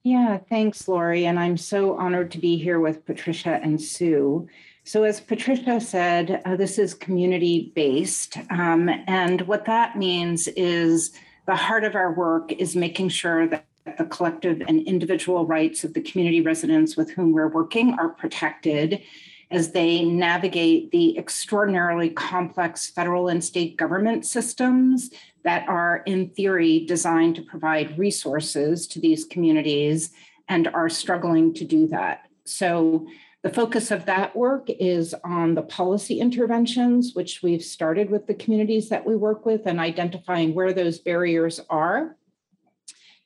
Yeah, 0.03 0.37
thanks, 0.37 0.87
Lori. 0.87 1.25
And 1.25 1.37
I'm 1.37 1.57
so 1.57 1.97
honored 1.97 2.31
to 2.31 2.37
be 2.37 2.57
here 2.57 2.79
with 2.79 3.05
Patricia 3.05 3.59
and 3.61 3.81
Sue. 3.81 4.47
So, 4.85 5.03
as 5.03 5.19
Patricia 5.19 5.81
said, 5.81 6.41
uh, 6.45 6.55
this 6.55 6.79
is 6.79 6.93
community 6.93 7.73
based. 7.75 8.37
Um, 8.49 8.89
and 9.05 9.41
what 9.41 9.65
that 9.65 9.97
means 9.97 10.47
is 10.47 11.11
the 11.45 11.57
heart 11.57 11.83
of 11.83 11.95
our 11.95 12.13
work 12.13 12.53
is 12.53 12.73
making 12.73 13.09
sure 13.09 13.47
that 13.47 13.66
the 13.97 14.05
collective 14.05 14.61
and 14.67 14.81
individual 14.87 15.45
rights 15.45 15.83
of 15.83 15.93
the 15.93 16.01
community 16.01 16.41
residents 16.41 16.97
with 16.97 17.11
whom 17.11 17.31
we're 17.31 17.47
working 17.47 17.93
are 17.99 18.09
protected 18.09 19.01
as 19.49 19.71
they 19.71 20.03
navigate 20.03 20.91
the 20.91 21.17
extraordinarily 21.17 22.09
complex 22.09 22.89
federal 22.89 23.29
and 23.29 23.43
state 23.43 23.77
government 23.77 24.25
systems 24.25 25.09
that 25.43 25.67
are, 25.69 26.03
in 26.05 26.29
theory, 26.29 26.85
designed 26.85 27.35
to 27.35 27.41
provide 27.41 27.97
resources 27.97 28.87
to 28.87 28.99
these 28.99 29.23
communities 29.23 30.11
and 30.49 30.67
are 30.69 30.89
struggling 30.89 31.53
to 31.53 31.63
do 31.63 31.87
that. 31.87 32.23
So, 32.45 33.07
the 33.43 33.53
focus 33.53 33.91
of 33.91 34.05
that 34.05 34.35
work 34.35 34.67
is 34.67 35.15
on 35.23 35.53
the 35.53 35.61
policy 35.61 36.19
interventions, 36.19 37.13
which 37.13 37.41
we've 37.43 37.63
started 37.63 38.09
with 38.09 38.27
the 38.27 38.33
communities 38.33 38.89
that 38.89 39.05
we 39.05 39.15
work 39.15 39.45
with 39.45 39.67
and 39.67 39.79
identifying 39.79 40.53
where 40.53 40.73
those 40.73 40.99
barriers 40.99 41.61
are 41.69 42.17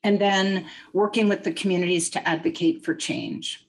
and 0.03 0.19
then 0.19 0.65
working 0.93 1.29
with 1.29 1.43
the 1.43 1.53
communities 1.53 2.09
to 2.11 2.27
advocate 2.27 2.83
for 2.83 2.95
change. 2.95 3.65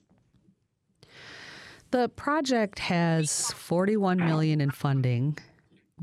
The 1.91 2.09
project 2.09 2.79
has 2.79 3.51
41 3.51 4.17
million 4.17 4.61
in 4.61 4.71
funding. 4.71 5.37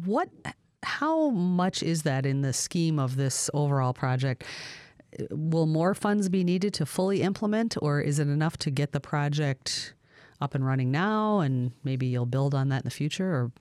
What 0.05 0.29
how 0.83 1.31
much 1.31 1.83
is 1.83 2.03
that 2.03 2.25
in 2.25 2.43
the 2.43 2.53
scheme 2.53 2.99
of 2.99 3.17
this 3.17 3.51
overall 3.53 3.93
project? 3.93 4.45
Will 5.31 5.67
more 5.67 5.95
funds 5.95 6.29
be 6.29 6.45
needed 6.45 6.73
to 6.75 6.87
fully 6.87 7.23
implement 7.23 7.77
or 7.83 8.01
is 8.01 8.19
it 8.19 8.29
enough 8.29 8.57
to 8.59 8.71
get 8.71 8.93
the 8.93 9.01
project 9.01 9.95
up 10.41 10.55
and 10.55 10.65
running 10.65 10.91
now 10.91 11.41
and 11.41 11.73
maybe 11.85 12.07
you'll 12.07 12.25
build 12.25 12.55
on 12.55 12.69
that 12.69 12.83
in 12.83 12.85
the 12.85 12.91
future 12.91 13.29
or 13.29 13.53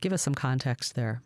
give 0.00 0.12
us 0.12 0.22
some 0.22 0.34
context 0.34 0.96
there? 0.96 1.22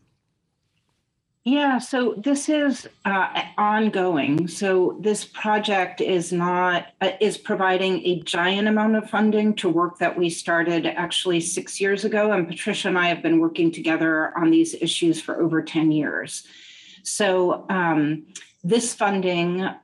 Yeah, 1.44 1.78
so 1.78 2.14
this 2.18 2.50
is 2.50 2.86
uh, 3.06 3.42
ongoing. 3.56 4.46
So 4.46 4.98
this 5.00 5.24
project 5.24 6.02
is 6.02 6.32
not 6.32 6.88
uh, 7.00 7.12
is 7.18 7.38
providing 7.38 8.04
a 8.04 8.20
giant 8.20 8.68
amount 8.68 8.96
of 8.96 9.08
funding 9.08 9.54
to 9.56 9.68
work 9.70 9.98
that 10.00 10.18
we 10.18 10.28
started 10.28 10.84
actually 10.84 11.40
six 11.40 11.80
years 11.80 12.04
ago, 12.04 12.32
and 12.32 12.46
Patricia 12.46 12.88
and 12.88 12.98
I 12.98 13.08
have 13.08 13.22
been 13.22 13.40
working 13.40 13.72
together 13.72 14.36
on 14.36 14.50
these 14.50 14.74
issues 14.74 15.18
for 15.22 15.40
over 15.40 15.62
ten 15.62 15.90
years. 15.90 16.46
So 17.04 17.64
um, 17.70 18.26
this 18.62 18.92
funding, 18.92 19.62
uh, 19.62 19.76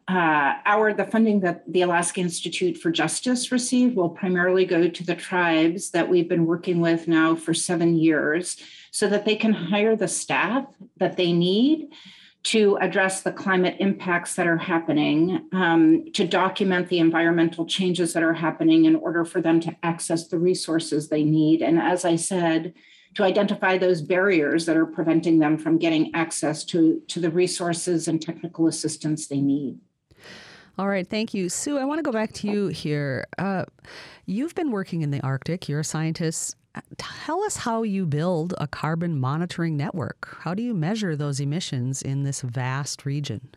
our 0.67 0.93
the 0.93 1.05
funding 1.05 1.41
that 1.41 1.71
the 1.71 1.83
Alaska 1.83 2.21
Institute 2.21 2.77
for 2.77 2.91
Justice 2.91 3.51
received 3.51 3.97
will 3.97 4.11
primarily 4.11 4.67
go 4.67 4.89
to 4.89 5.05
the 5.05 5.15
tribes 5.15 5.91
that 5.91 6.09
we've 6.09 6.29
been 6.29 6.45
working 6.45 6.81
with 6.81 7.09
now 7.09 7.35
for 7.35 7.55
seven 7.55 7.97
years 7.97 8.59
so 8.91 9.09
that 9.09 9.25
they 9.25 9.37
can 9.37 9.53
hire 9.53 9.97
the 9.97 10.09
staff 10.09 10.67
that 10.99 11.17
they 11.17 11.33
need 11.33 11.89
to 12.43 12.77
address 12.81 13.23
the 13.23 13.33
climate 13.33 13.77
impacts 13.81 14.37
that 14.37 14.47
are 14.47 14.59
happening, 14.59 15.49
um, 15.53 16.05
to 16.13 16.27
document 16.27 16.89
the 16.89 17.01
environmental 17.01 17.67
changes 17.67 18.13
that 18.13 18.23
are 18.23 18.35
happening 18.35 18.85
in 18.85 18.95
order 18.95 19.25
for 19.25 19.41
them 19.41 19.59
to 19.59 19.75
access 19.83 20.29
the 20.29 20.39
resources 20.39 21.09
they 21.09 21.25
need. 21.25 21.61
And 21.61 21.81
as 21.81 22.05
I 22.05 22.15
said, 22.15 22.73
to 23.17 23.25
identify 23.25 23.77
those 23.77 24.01
barriers 24.01 24.67
that 24.67 24.77
are 24.77 24.87
preventing 24.87 25.39
them 25.39 25.59
from 25.59 25.79
getting 25.79 26.15
access 26.15 26.65
to, 26.65 27.03
to 27.09 27.19
the 27.19 27.31
resources 27.31 28.09
and 28.09 28.23
technical 28.23 28.69
assistance 28.69 29.27
they 29.27 29.41
need. 29.41 29.79
All 30.79 30.89
right, 30.89 31.09
thank 31.09 31.33
you. 31.33 31.49
Sue, 31.49 31.79
I 31.79 31.85
want 31.85 31.99
to 31.99 32.03
go 32.03 32.13
back 32.13 32.33
to 32.35 32.47
you 32.47 32.67
here. 32.69 33.27
Uh, 33.39 33.65
you've 34.27 34.55
been 34.55 34.71
working 34.71 35.01
in 35.01 35.11
the 35.11 35.21
Arctic, 35.23 35.69
you're 35.69 35.81
a 35.81 35.85
scientist 35.85 36.57
tell 36.99 37.43
us 37.43 37.57
how 37.57 37.83
you 37.83 38.07
build 38.07 38.55
a 38.59 38.67
carbon 38.67 39.19
monitoring 39.19 39.77
network. 39.77 40.37
How 40.41 40.55
do 40.55 40.63
you 40.63 40.75
measure 40.75 41.17
those 41.17 41.41
emissions 41.41 42.03
in 42.03 42.23
this 42.23 42.43
vast 42.43 43.07
region? 43.07 43.51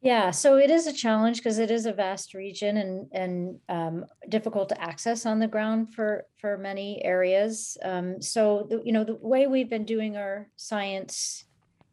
Yeah, 0.00 0.30
so 0.30 0.58
it 0.58 0.70
is 0.70 0.86
a 0.86 0.92
challenge 0.92 1.38
because 1.38 1.58
it 1.58 1.72
is 1.72 1.84
a 1.84 1.92
vast 1.92 2.32
region 2.32 2.76
and 2.76 3.08
and 3.12 3.58
um, 3.68 4.06
difficult 4.28 4.68
to 4.68 4.80
access 4.80 5.26
on 5.26 5.40
the 5.40 5.48
ground 5.48 5.92
for 5.92 6.24
for 6.40 6.56
many 6.56 7.04
areas. 7.04 7.76
Um, 7.82 8.22
so 8.22 8.68
the, 8.70 8.80
you 8.84 8.92
know 8.92 9.02
the 9.02 9.16
way 9.16 9.48
we've 9.48 9.68
been 9.68 9.84
doing 9.84 10.16
our 10.16 10.48
science 10.54 11.44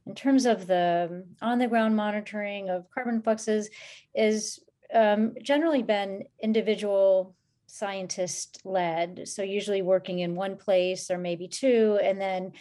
in 0.05 0.13
terms 0.13 0.45
of 0.45 0.67
the 0.67 1.25
on 1.41 1.57
the 1.57 1.67
ground 1.67 1.95
monitoring 1.95 2.69
of 2.69 2.87
carbon 2.91 3.23
fluxes 3.23 3.71
is 4.13 4.59
um, 4.93 5.33
generally 5.41 5.81
been 5.81 6.25
individual 6.39 7.35
scientist 7.65 8.61
led. 8.63 9.27
So 9.27 9.41
usually 9.41 9.81
working 9.81 10.19
in 10.19 10.35
one 10.35 10.57
place 10.57 11.09
or 11.09 11.17
maybe 11.17 11.47
two, 11.47 11.99
and 12.03 12.21
then 12.21 12.51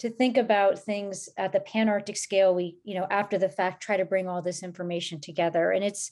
to 0.00 0.10
think 0.10 0.38
about 0.38 0.78
things 0.78 1.28
at 1.36 1.52
the 1.52 1.60
pan-arctic 1.60 2.16
scale 2.16 2.54
we 2.54 2.78
you 2.84 2.94
know 2.94 3.06
after 3.10 3.38
the 3.38 3.48
fact 3.48 3.82
try 3.82 3.96
to 3.96 4.04
bring 4.04 4.28
all 4.28 4.42
this 4.42 4.62
information 4.62 5.20
together. 5.20 5.70
And 5.70 5.84
it's 5.84 6.10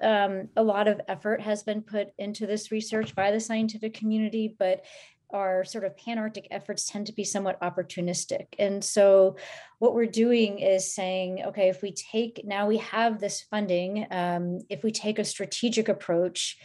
um, 0.00 0.48
a 0.56 0.62
lot 0.62 0.88
of 0.88 1.00
effort 1.08 1.40
has 1.40 1.62
been 1.62 1.82
put 1.82 2.08
into 2.18 2.46
this 2.46 2.70
research 2.70 3.14
by 3.14 3.30
the 3.30 3.40
scientific 3.40 3.94
community 3.94 4.54
but 4.58 4.84
our 5.30 5.64
sort 5.64 5.84
of 5.84 5.96
pan-arctic 5.96 6.46
efforts 6.52 6.88
tend 6.88 7.06
to 7.06 7.12
be 7.12 7.24
somewhat 7.24 7.60
opportunistic. 7.60 8.46
And 8.58 8.84
so 8.84 9.36
what 9.80 9.94
we're 9.94 10.06
doing 10.06 10.60
is 10.60 10.94
saying 10.94 11.42
okay 11.46 11.68
if 11.68 11.82
we 11.82 11.92
take 11.92 12.42
now 12.44 12.68
we 12.68 12.78
have 12.78 13.18
this 13.18 13.42
funding 13.42 14.06
um, 14.10 14.60
if 14.70 14.84
we 14.84 14.92
take 14.92 15.18
a 15.18 15.24
strategic 15.24 15.88
approach 15.88 16.56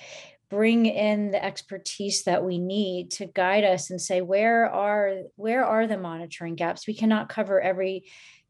bring 0.50 0.86
in 0.88 1.32
the 1.32 1.44
expertise 1.44 2.24
that 2.24 2.44
we 2.44 2.58
need 2.58 3.12
to 3.12 3.26
guide 3.28 3.64
us 3.64 3.90
and 3.90 4.02
say 4.02 4.22
where 4.22 4.66
are 4.66 5.22
where 5.36 5.64
are 5.64 5.88
the 5.88 5.98
monitoring 5.98 6.56
gaps? 6.56 6.88
We 6.88 6.96
cannot 6.96 7.30
cover 7.30 7.62
every 7.62 8.06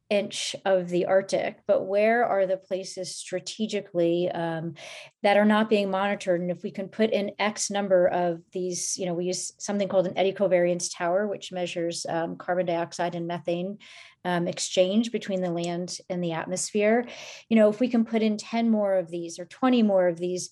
inch 0.09 0.55
of 0.65 0.89
the 0.89 1.05
arctic 1.05 1.59
but 1.67 1.83
where 1.83 2.25
are 2.25 2.47
the 2.47 2.57
places 2.57 3.15
strategically 3.15 4.27
um, 4.31 4.73
that 5.21 5.37
are 5.37 5.45
not 5.45 5.69
being 5.69 5.91
monitored? 5.91 6.41
And 6.41 6.49
if 6.49 6.63
we 6.63 6.71
can 6.71 6.87
put 6.87 7.11
in 7.11 7.31
x 7.37 7.69
number 7.69 8.07
of 8.07 8.41
these 8.51 8.97
you 8.97 9.05
know 9.05 9.13
we 9.13 9.25
use 9.25 9.51
something 9.59 9.87
called 9.87 10.07
an 10.07 10.17
eddy 10.17 10.33
covariance 10.33 10.89
tower 10.95 11.27
which 11.27 11.51
measures 11.51 12.07
um, 12.09 12.37
carbon 12.37 12.65
dioxide 12.65 13.13
and 13.13 13.27
methane 13.27 13.77
um, 14.25 14.47
exchange 14.47 15.11
between 15.11 15.41
the 15.41 15.51
land 15.51 15.97
and 16.09 16.23
the 16.23 16.31
atmosphere. 16.31 17.05
You 17.49 17.57
know 17.57 17.69
if 17.69 17.79
we 17.79 17.87
can 17.87 18.03
put 18.03 18.23
in 18.23 18.37
10 18.37 18.71
more 18.71 18.95
of 18.95 19.11
these 19.11 19.37
or 19.37 19.45
20 19.45 19.83
more 19.83 20.07
of 20.07 20.17
these 20.17 20.49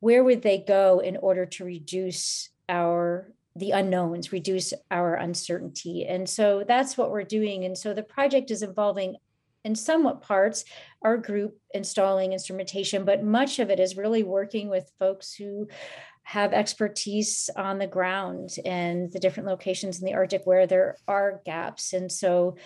where 0.00 0.24
would 0.24 0.42
they 0.42 0.58
go 0.58 0.98
in 0.98 1.16
order 1.16 1.46
to 1.46 1.64
reduce 1.64 2.50
our 2.68 3.32
the 3.56 3.72
unknowns 3.72 4.32
reduce 4.32 4.72
our 4.90 5.14
uncertainty? 5.14 6.06
And 6.06 6.28
so 6.28 6.64
that's 6.66 6.96
what 6.96 7.10
we're 7.10 7.24
doing. 7.24 7.64
And 7.64 7.76
so 7.76 7.92
the 7.92 8.02
project 8.02 8.50
is 8.50 8.62
involving 8.62 9.16
in 9.64 9.74
somewhat 9.74 10.22
parts 10.22 10.64
our 11.02 11.18
group 11.18 11.58
installing 11.74 12.32
instrumentation 12.32 13.04
but 13.04 13.22
much 13.22 13.58
of 13.58 13.68
it 13.68 13.78
is 13.78 13.94
really 13.94 14.22
working 14.22 14.70
with 14.70 14.90
folks 14.98 15.34
who 15.34 15.68
have 16.22 16.52
expertise 16.52 17.50
on 17.56 17.78
the 17.78 17.86
ground 17.86 18.50
and 18.64 19.10
the 19.12 19.18
different 19.18 19.48
locations 19.48 19.98
in 19.98 20.06
the 20.06 20.14
arctic 20.14 20.42
where 20.44 20.66
there 20.66 20.96
are 21.08 21.40
gaps. 21.44 21.92
And 21.92 22.10
so 22.10 22.56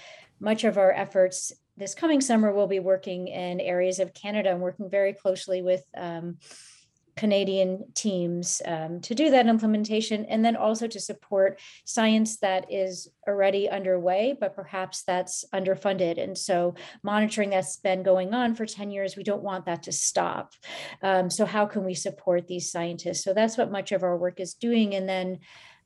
much 0.41 0.65
of 0.65 0.77
our 0.77 0.93
efforts 0.93 1.53
this 1.77 1.95
coming 1.95 2.21
summer 2.21 2.53
will 2.53 2.67
be 2.67 2.79
working 2.79 3.29
in 3.29 3.61
areas 3.61 3.99
of 3.99 4.15
canada 4.15 4.51
and 4.51 4.61
working 4.61 4.91
very 4.91 5.13
closely 5.13 5.63
with 5.63 5.83
um, 5.97 6.37
Canadian 7.17 7.85
teams 7.95 8.61
um, 8.67 9.01
to 9.01 9.15
do 9.15 9.31
that 9.31 9.47
implementation, 9.47 10.25
and 10.27 10.45
then 10.45 10.57
also 10.57 10.87
to 10.87 11.01
support 11.01 11.61
science 11.85 12.39
that 12.39 12.67
is 12.73 13.09
already 13.29 13.69
underway, 13.69 14.37
but 14.39 14.55
perhaps 14.55 15.03
that's 15.05 15.45
underfunded. 15.55 16.23
And 16.23 16.37
so, 16.37 16.75
monitoring 17.03 17.51
that's 17.51 17.77
been 17.77 18.03
going 18.03 18.35
on 18.35 18.55
for 18.55 18.67
10 18.67 18.91
years, 18.91 19.17
we 19.17 19.23
don't 19.23 19.43
want 19.43 19.67
that 19.67 19.85
to 19.85 19.93
stop. 19.93 20.53
Um, 21.03 21.31
so, 21.31 21.47
how 21.47 21.67
can 21.67 21.85
we 21.85 21.95
support 21.95 22.47
these 22.47 22.71
scientists? 22.71 23.23
So, 23.25 23.33
that's 23.33 23.57
what 23.57 23.71
much 23.71 23.93
of 23.93 24.03
our 24.03 24.17
work 24.17 24.41
is 24.41 24.55
doing. 24.55 24.95
And 24.95 25.09
then, 25.09 25.39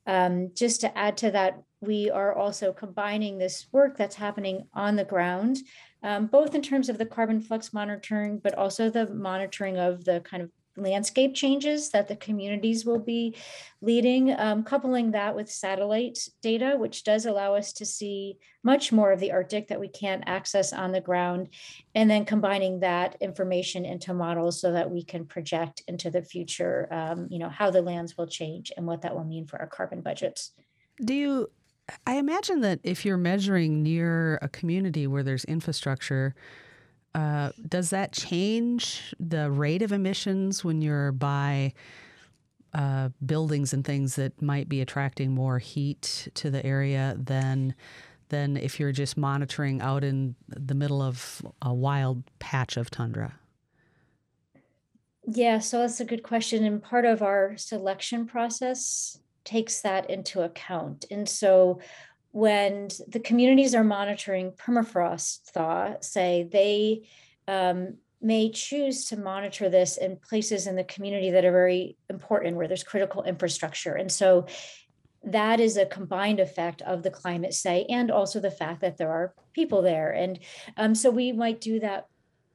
um, 0.06 0.52
just 0.54 0.80
to 0.80 0.98
add 0.98 1.18
to 1.18 1.30
that, 1.32 1.60
we 1.80 2.10
are 2.10 2.34
also 2.34 2.72
combining 2.72 3.38
this 3.38 3.66
work 3.72 3.96
that's 3.96 4.16
happening 4.16 4.66
on 4.74 4.96
the 4.96 5.04
ground, 5.04 5.58
um, 6.02 6.26
both 6.26 6.54
in 6.54 6.62
terms 6.62 6.88
of 6.88 6.98
the 6.98 7.06
carbon 7.06 7.40
flux 7.40 7.72
monitoring, 7.72 8.38
but 8.38 8.54
also 8.54 8.90
the 8.90 9.06
monitoring 9.08 9.76
of 9.76 10.04
the 10.04 10.20
kind 10.20 10.42
of 10.42 10.50
landscape 10.78 11.34
changes 11.34 11.90
that 11.90 12.08
the 12.08 12.16
communities 12.16 12.84
will 12.84 12.98
be 12.98 13.36
leading, 13.80 14.34
um, 14.38 14.62
coupling 14.62 15.12
that 15.12 15.34
with 15.36 15.50
satellite 15.50 16.18
data, 16.42 16.76
which 16.76 17.04
does 17.04 17.26
allow 17.26 17.54
us 17.54 17.72
to 17.74 17.84
see 17.84 18.38
much 18.62 18.92
more 18.92 19.12
of 19.12 19.20
the 19.20 19.32
Arctic 19.32 19.68
that 19.68 19.80
we 19.80 19.88
can't 19.88 20.24
access 20.26 20.72
on 20.72 20.92
the 20.92 21.00
ground, 21.00 21.48
and 21.94 22.10
then 22.10 22.24
combining 22.24 22.80
that 22.80 23.16
information 23.20 23.84
into 23.84 24.14
models 24.14 24.60
so 24.60 24.72
that 24.72 24.90
we 24.90 25.04
can 25.04 25.24
project 25.24 25.82
into 25.88 26.10
the 26.10 26.22
future, 26.22 26.88
um, 26.90 27.26
you 27.30 27.38
know, 27.38 27.48
how 27.48 27.70
the 27.70 27.82
lands 27.82 28.16
will 28.16 28.26
change 28.26 28.72
and 28.76 28.86
what 28.86 29.02
that 29.02 29.14
will 29.14 29.24
mean 29.24 29.46
for 29.46 29.60
our 29.60 29.68
carbon 29.68 30.00
budgets. 30.00 30.52
Do 31.04 31.14
you 31.14 31.48
I 32.06 32.16
imagine 32.16 32.60
that 32.60 32.80
if 32.82 33.04
you're 33.04 33.16
measuring 33.16 33.82
near 33.82 34.38
a 34.42 34.48
community 34.48 35.06
where 35.06 35.22
there's 35.22 35.44
infrastructure, 35.44 36.34
uh, 37.14 37.50
does 37.66 37.90
that 37.90 38.12
change 38.12 39.14
the 39.18 39.50
rate 39.50 39.82
of 39.82 39.92
emissions 39.92 40.64
when 40.64 40.82
you're 40.82 41.12
by 41.12 41.72
uh, 42.74 43.08
buildings 43.24 43.72
and 43.72 43.84
things 43.84 44.16
that 44.16 44.40
might 44.42 44.68
be 44.68 44.80
attracting 44.80 45.32
more 45.32 45.58
heat 45.58 46.28
to 46.34 46.50
the 46.50 46.64
area 46.64 47.16
than 47.18 47.74
than 48.28 48.58
if 48.58 48.78
you're 48.78 48.92
just 48.92 49.16
monitoring 49.16 49.80
out 49.80 50.04
in 50.04 50.34
the 50.48 50.74
middle 50.74 51.00
of 51.00 51.40
a 51.62 51.72
wild 51.72 52.22
patch 52.38 52.76
of 52.76 52.90
tundra? 52.90 53.38
Yeah, 55.26 55.58
so 55.60 55.80
that's 55.80 56.00
a 56.00 56.04
good 56.04 56.22
question. 56.22 56.64
And 56.64 56.82
part 56.82 57.06
of 57.06 57.22
our 57.22 57.56
selection 57.56 58.26
process 58.26 59.18
takes 59.44 59.80
that 59.80 60.10
into 60.10 60.42
account. 60.42 61.06
And 61.10 61.26
so 61.26 61.80
when 62.38 62.86
the 63.08 63.18
communities 63.18 63.74
are 63.74 63.82
monitoring 63.82 64.52
permafrost 64.52 65.50
thaw, 65.50 65.94
say 66.00 66.48
they 66.52 67.02
um, 67.48 67.96
may 68.22 68.48
choose 68.48 69.06
to 69.06 69.16
monitor 69.16 69.68
this 69.68 69.96
in 69.96 70.16
places 70.16 70.68
in 70.68 70.76
the 70.76 70.84
community 70.84 71.32
that 71.32 71.44
are 71.44 71.50
very 71.50 71.96
important 72.08 72.56
where 72.56 72.68
there's 72.68 72.84
critical 72.84 73.24
infrastructure. 73.24 73.94
And 73.94 74.10
so 74.12 74.46
that 75.24 75.58
is 75.58 75.76
a 75.76 75.84
combined 75.86 76.38
effect 76.38 76.80
of 76.82 77.02
the 77.02 77.10
climate 77.10 77.54
say 77.54 77.84
and 77.88 78.08
also 78.08 78.38
the 78.38 78.52
fact 78.52 78.82
that 78.82 78.98
there 78.98 79.10
are 79.10 79.34
people 79.52 79.82
there. 79.82 80.12
And 80.12 80.38
um, 80.76 80.94
so 80.94 81.10
we 81.10 81.32
might 81.32 81.60
do 81.60 81.80
that 81.80 82.06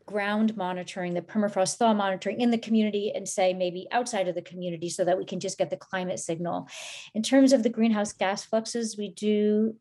ground 0.05 0.55
monitoring, 0.57 1.13
the 1.13 1.21
permafrost 1.21 1.77
thaw 1.77 1.93
monitoring 1.93 2.41
in 2.41 2.51
the 2.51 2.57
community 2.57 3.11
and 3.13 3.27
say 3.27 3.53
maybe 3.53 3.87
outside 3.91 4.27
of 4.27 4.35
the 4.35 4.41
community 4.41 4.89
so 4.89 5.05
that 5.05 5.17
we 5.17 5.25
can 5.25 5.39
just 5.39 5.57
get 5.57 5.69
the 5.69 5.77
climate 5.77 6.19
signal. 6.19 6.67
In 7.13 7.23
terms 7.23 7.53
of 7.53 7.63
the 7.63 7.69
greenhouse 7.69 8.13
gas 8.13 8.43
fluxes, 8.43 8.97
we 8.97 9.09
do 9.09 9.75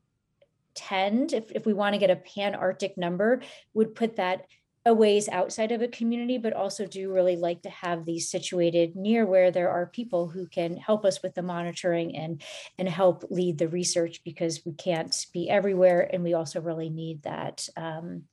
tend, 0.74 1.32
if, 1.32 1.50
if 1.52 1.66
we 1.66 1.72
want 1.72 1.94
to 1.94 1.98
get 1.98 2.10
a 2.10 2.16
pan 2.16 2.54
Arctic 2.54 2.96
number, 2.96 3.42
would 3.74 3.94
put 3.94 4.16
that 4.16 4.46
a 4.84 4.92
ways 4.92 5.28
outside 5.28 5.70
of 5.70 5.80
a 5.80 5.86
community, 5.86 6.38
but 6.38 6.52
also 6.52 6.86
do 6.86 7.12
really 7.12 7.36
like 7.36 7.62
to 7.62 7.70
have 7.70 8.04
these 8.04 8.28
situated 8.28 8.96
near 8.96 9.24
where 9.24 9.52
there 9.52 9.70
are 9.70 9.86
people 9.86 10.28
who 10.28 10.46
can 10.46 10.76
help 10.76 11.04
us 11.04 11.22
with 11.22 11.34
the 11.34 11.42
monitoring 11.42 12.16
and 12.16 12.42
and 12.78 12.88
help 12.88 13.24
lead 13.30 13.58
the 13.58 13.68
research 13.68 14.24
because 14.24 14.62
we 14.66 14.72
can't 14.72 15.26
be 15.32 15.48
everywhere, 15.48 16.08
and 16.12 16.24
we 16.24 16.34
also 16.34 16.60
really 16.60 16.90
need 16.90 17.22
that 17.22 17.68
um, 17.76 18.24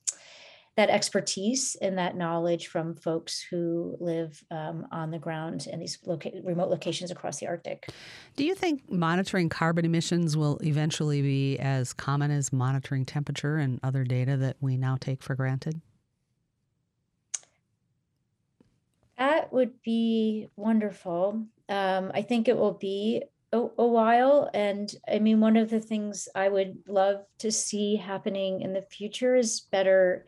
that 0.79 0.89
expertise 0.89 1.75
and 1.81 1.97
that 1.97 2.15
knowledge 2.15 2.67
from 2.67 2.95
folks 2.95 3.41
who 3.41 3.97
live 3.99 4.41
um, 4.49 4.87
on 4.93 5.11
the 5.11 5.19
ground 5.19 5.67
in 5.69 5.77
these 5.77 5.99
loca- 6.05 6.31
remote 6.41 6.69
locations 6.69 7.11
across 7.11 7.37
the 7.37 7.47
Arctic. 7.47 7.89
Do 8.37 8.45
you 8.45 8.55
think 8.55 8.89
monitoring 8.89 9.49
carbon 9.49 9.83
emissions 9.83 10.37
will 10.37 10.57
eventually 10.63 11.21
be 11.21 11.59
as 11.59 11.91
common 11.91 12.31
as 12.31 12.53
monitoring 12.53 13.03
temperature 13.03 13.57
and 13.57 13.81
other 13.83 14.05
data 14.05 14.37
that 14.37 14.55
we 14.61 14.77
now 14.77 14.95
take 14.97 15.21
for 15.21 15.35
granted? 15.35 15.81
That 19.17 19.51
would 19.51 19.81
be 19.83 20.47
wonderful. 20.55 21.45
Um, 21.67 22.11
I 22.13 22.21
think 22.21 22.47
it 22.47 22.55
will 22.55 22.75
be 22.75 23.23
a, 23.51 23.57
a, 23.57 23.85
while. 23.85 24.49
And 24.53 24.89
I 25.11 25.19
mean, 25.19 25.41
one 25.41 25.57
of 25.57 25.69
the 25.69 25.81
things 25.81 26.29
I 26.33 26.47
would 26.47 26.77
love 26.87 27.25
to 27.39 27.51
see 27.51 27.97
happening 27.97 28.61
in 28.61 28.71
the 28.71 28.81
future 28.81 29.35
is 29.35 29.59
better 29.59 30.25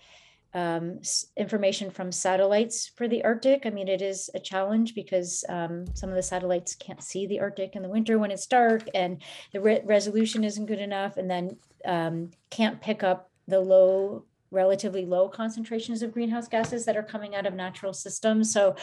um, 0.53 0.99
information 1.37 1.89
from 1.89 2.11
satellites 2.11 2.91
for 2.95 3.07
the 3.07 3.23
Arctic. 3.23 3.65
I 3.65 3.69
mean, 3.69 3.87
it 3.87 4.01
is 4.01 4.29
a 4.33 4.39
challenge 4.39 4.95
because 4.95 5.43
um, 5.49 5.85
some 5.93 6.09
of 6.09 6.15
the 6.15 6.23
satellites 6.23 6.75
can't 6.75 7.01
see 7.03 7.27
the 7.27 7.39
Arctic 7.39 7.75
in 7.75 7.81
the 7.81 7.89
winter 7.89 8.19
when 8.19 8.31
it's 8.31 8.47
dark, 8.47 8.83
and 8.93 9.21
the 9.53 9.61
re- 9.61 9.81
resolution 9.83 10.43
isn't 10.43 10.65
good 10.65 10.79
enough, 10.79 11.17
and 11.17 11.29
then 11.29 11.57
um, 11.85 12.31
can't 12.49 12.81
pick 12.81 13.03
up 13.03 13.29
the 13.47 13.59
low 13.59 14.25
relatively 14.51 15.05
low 15.05 15.29
concentrations 15.29 16.01
of 16.01 16.11
greenhouse 16.11 16.47
gases 16.47 16.85
that 16.85 16.97
are 16.97 17.03
coming 17.03 17.35
out 17.35 17.45
of 17.45 17.53
natural 17.53 17.93
systems. 17.93 18.51
So 18.51 18.75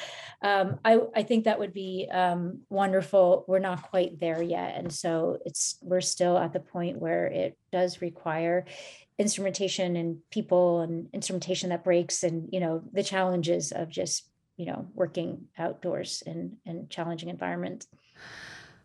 um, 0.43 0.81
I, 0.85 0.99
I, 1.15 1.23
think 1.23 1.45
that 1.45 1.59
would 1.59 1.75
be 1.75 2.09
um, 2.11 2.61
wonderful. 2.71 3.45
We're 3.47 3.59
not 3.59 3.83
quite 3.83 4.19
there 4.19 4.43
yet. 4.43 4.77
And 4.77 4.91
so 4.91 5.39
it's 5.45 5.79
we're 5.83 6.01
still 6.01 6.39
at 6.39 6.55
the 6.55 6.61
point 6.61 6.99
where 6.99 7.27
it 7.27 7.59
does 7.71 8.01
require 8.01 8.65
instrumentation 9.19 9.97
and 9.97 10.19
people 10.31 10.81
and 10.81 11.09
instrumentation 11.13 11.71
that 11.71 11.85
breaks 11.85 12.23
and 12.23 12.49
you 12.53 12.61
know 12.61 12.83
the 12.93 13.03
challenges 13.03 13.73
of 13.73 13.89
just 13.89 14.29
you 14.57 14.67
know 14.67 14.87
working 14.95 15.47
outdoors 15.59 16.23
in 16.27 16.57
in 16.65 16.87
challenging 16.89 17.29
environments 17.29 17.87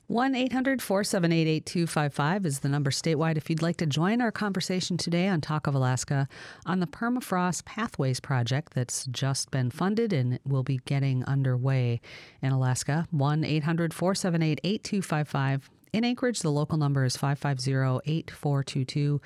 1 0.07 0.35
800 0.35 0.81
478 0.81 1.47
8255 1.47 2.45
is 2.45 2.59
the 2.59 2.67
number 2.67 2.91
statewide 2.91 3.37
if 3.37 3.49
you'd 3.49 3.61
like 3.61 3.77
to 3.77 3.85
join 3.85 4.21
our 4.21 4.31
conversation 4.31 4.97
today 4.97 5.27
on 5.29 5.39
Talk 5.39 5.65
of 5.65 5.75
Alaska 5.75 6.27
on 6.65 6.81
the 6.81 6.87
Permafrost 6.87 7.63
Pathways 7.63 8.19
Project 8.19 8.73
that's 8.73 9.05
just 9.05 9.49
been 9.49 9.71
funded 9.71 10.11
and 10.11 10.39
will 10.45 10.61
be 10.61 10.81
getting 10.85 11.23
underway 11.23 12.01
in 12.41 12.51
Alaska. 12.51 13.07
1 13.11 13.43
800 13.45 13.93
478 13.93 14.59
8255 14.63 15.69
In 15.93 16.03
Anchorage, 16.03 16.41
the 16.41 16.51
local 16.51 16.77
number 16.77 17.05
is 17.05 17.15
550 17.15 18.01
8422. 18.05 19.21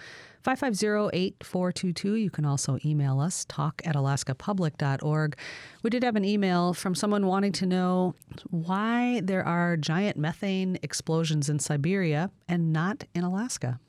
550 0.48 1.10
8422. 1.14 2.14
You 2.16 2.30
can 2.30 2.46
also 2.46 2.80
email 2.86 3.20
us, 3.20 3.44
talk 3.50 3.82
at 3.84 3.96
alaskapublic.org. 3.96 5.38
We 5.84 5.90
did 5.90 6.04
have 6.04 6.16
an 6.16 6.24
email 6.24 6.74
from 6.74 6.96
someone 6.96 7.26
wanting 7.26 7.52
to 7.52 7.66
know 7.66 8.16
why 8.50 9.20
there 9.22 9.44
are 9.46 9.76
giant 9.76 10.16
methane 10.16 10.80
explosions 10.82 11.50
in 11.50 11.60
Siberia 11.60 12.32
and 12.48 12.72
not 12.72 13.04
in 13.14 13.26
Alaska. 13.26 13.82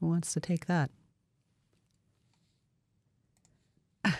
Who 0.00 0.08
wants 0.08 0.34
to 0.34 0.40
take 0.40 0.66
that? 0.66 0.90
I, 4.04 4.14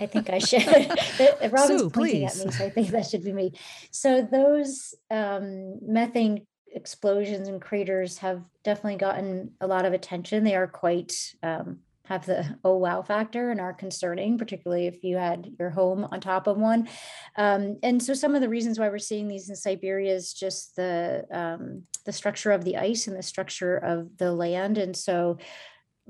I 0.00 0.06
think 0.06 0.30
I 0.30 0.38
should. 0.38 0.66
Robin's 1.52 1.80
Sue, 1.82 1.90
pointing 1.90 2.24
at 2.24 2.36
me, 2.36 2.50
so 2.50 2.64
I 2.64 2.70
think 2.70 2.88
that 2.88 3.04
should 3.04 3.22
be 3.22 3.34
me. 3.34 3.52
So 3.90 4.22
those 4.22 4.94
um, 5.10 5.78
methane 5.82 6.46
explosions 6.74 7.48
and 7.48 7.60
craters 7.60 8.18
have 8.18 8.42
definitely 8.62 8.96
gotten 8.96 9.52
a 9.60 9.66
lot 9.66 9.84
of 9.84 9.92
attention. 9.92 10.44
They 10.44 10.56
are 10.56 10.66
quite 10.66 11.12
um, 11.42 11.78
have 12.06 12.26
the 12.26 12.58
oh 12.64 12.76
wow 12.76 13.00
factor 13.02 13.50
and 13.50 13.60
are 13.60 13.72
concerning, 13.72 14.36
particularly 14.36 14.86
if 14.86 15.02
you 15.02 15.16
had 15.16 15.52
your 15.58 15.70
home 15.70 16.06
on 16.10 16.20
top 16.20 16.46
of 16.46 16.58
one. 16.58 16.88
Um, 17.36 17.78
and 17.82 18.02
so 18.02 18.12
some 18.12 18.34
of 18.34 18.42
the 18.42 18.48
reasons 18.48 18.78
why 18.78 18.88
we're 18.88 18.98
seeing 18.98 19.28
these 19.28 19.48
in 19.48 19.56
Siberia 19.56 20.14
is 20.14 20.34
just 20.34 20.76
the 20.76 21.26
um, 21.30 21.84
the 22.04 22.12
structure 22.12 22.50
of 22.50 22.64
the 22.64 22.76
ice 22.76 23.06
and 23.06 23.16
the 23.16 23.22
structure 23.22 23.76
of 23.76 24.18
the 24.18 24.32
land, 24.32 24.76
and 24.76 24.94
so 24.94 25.38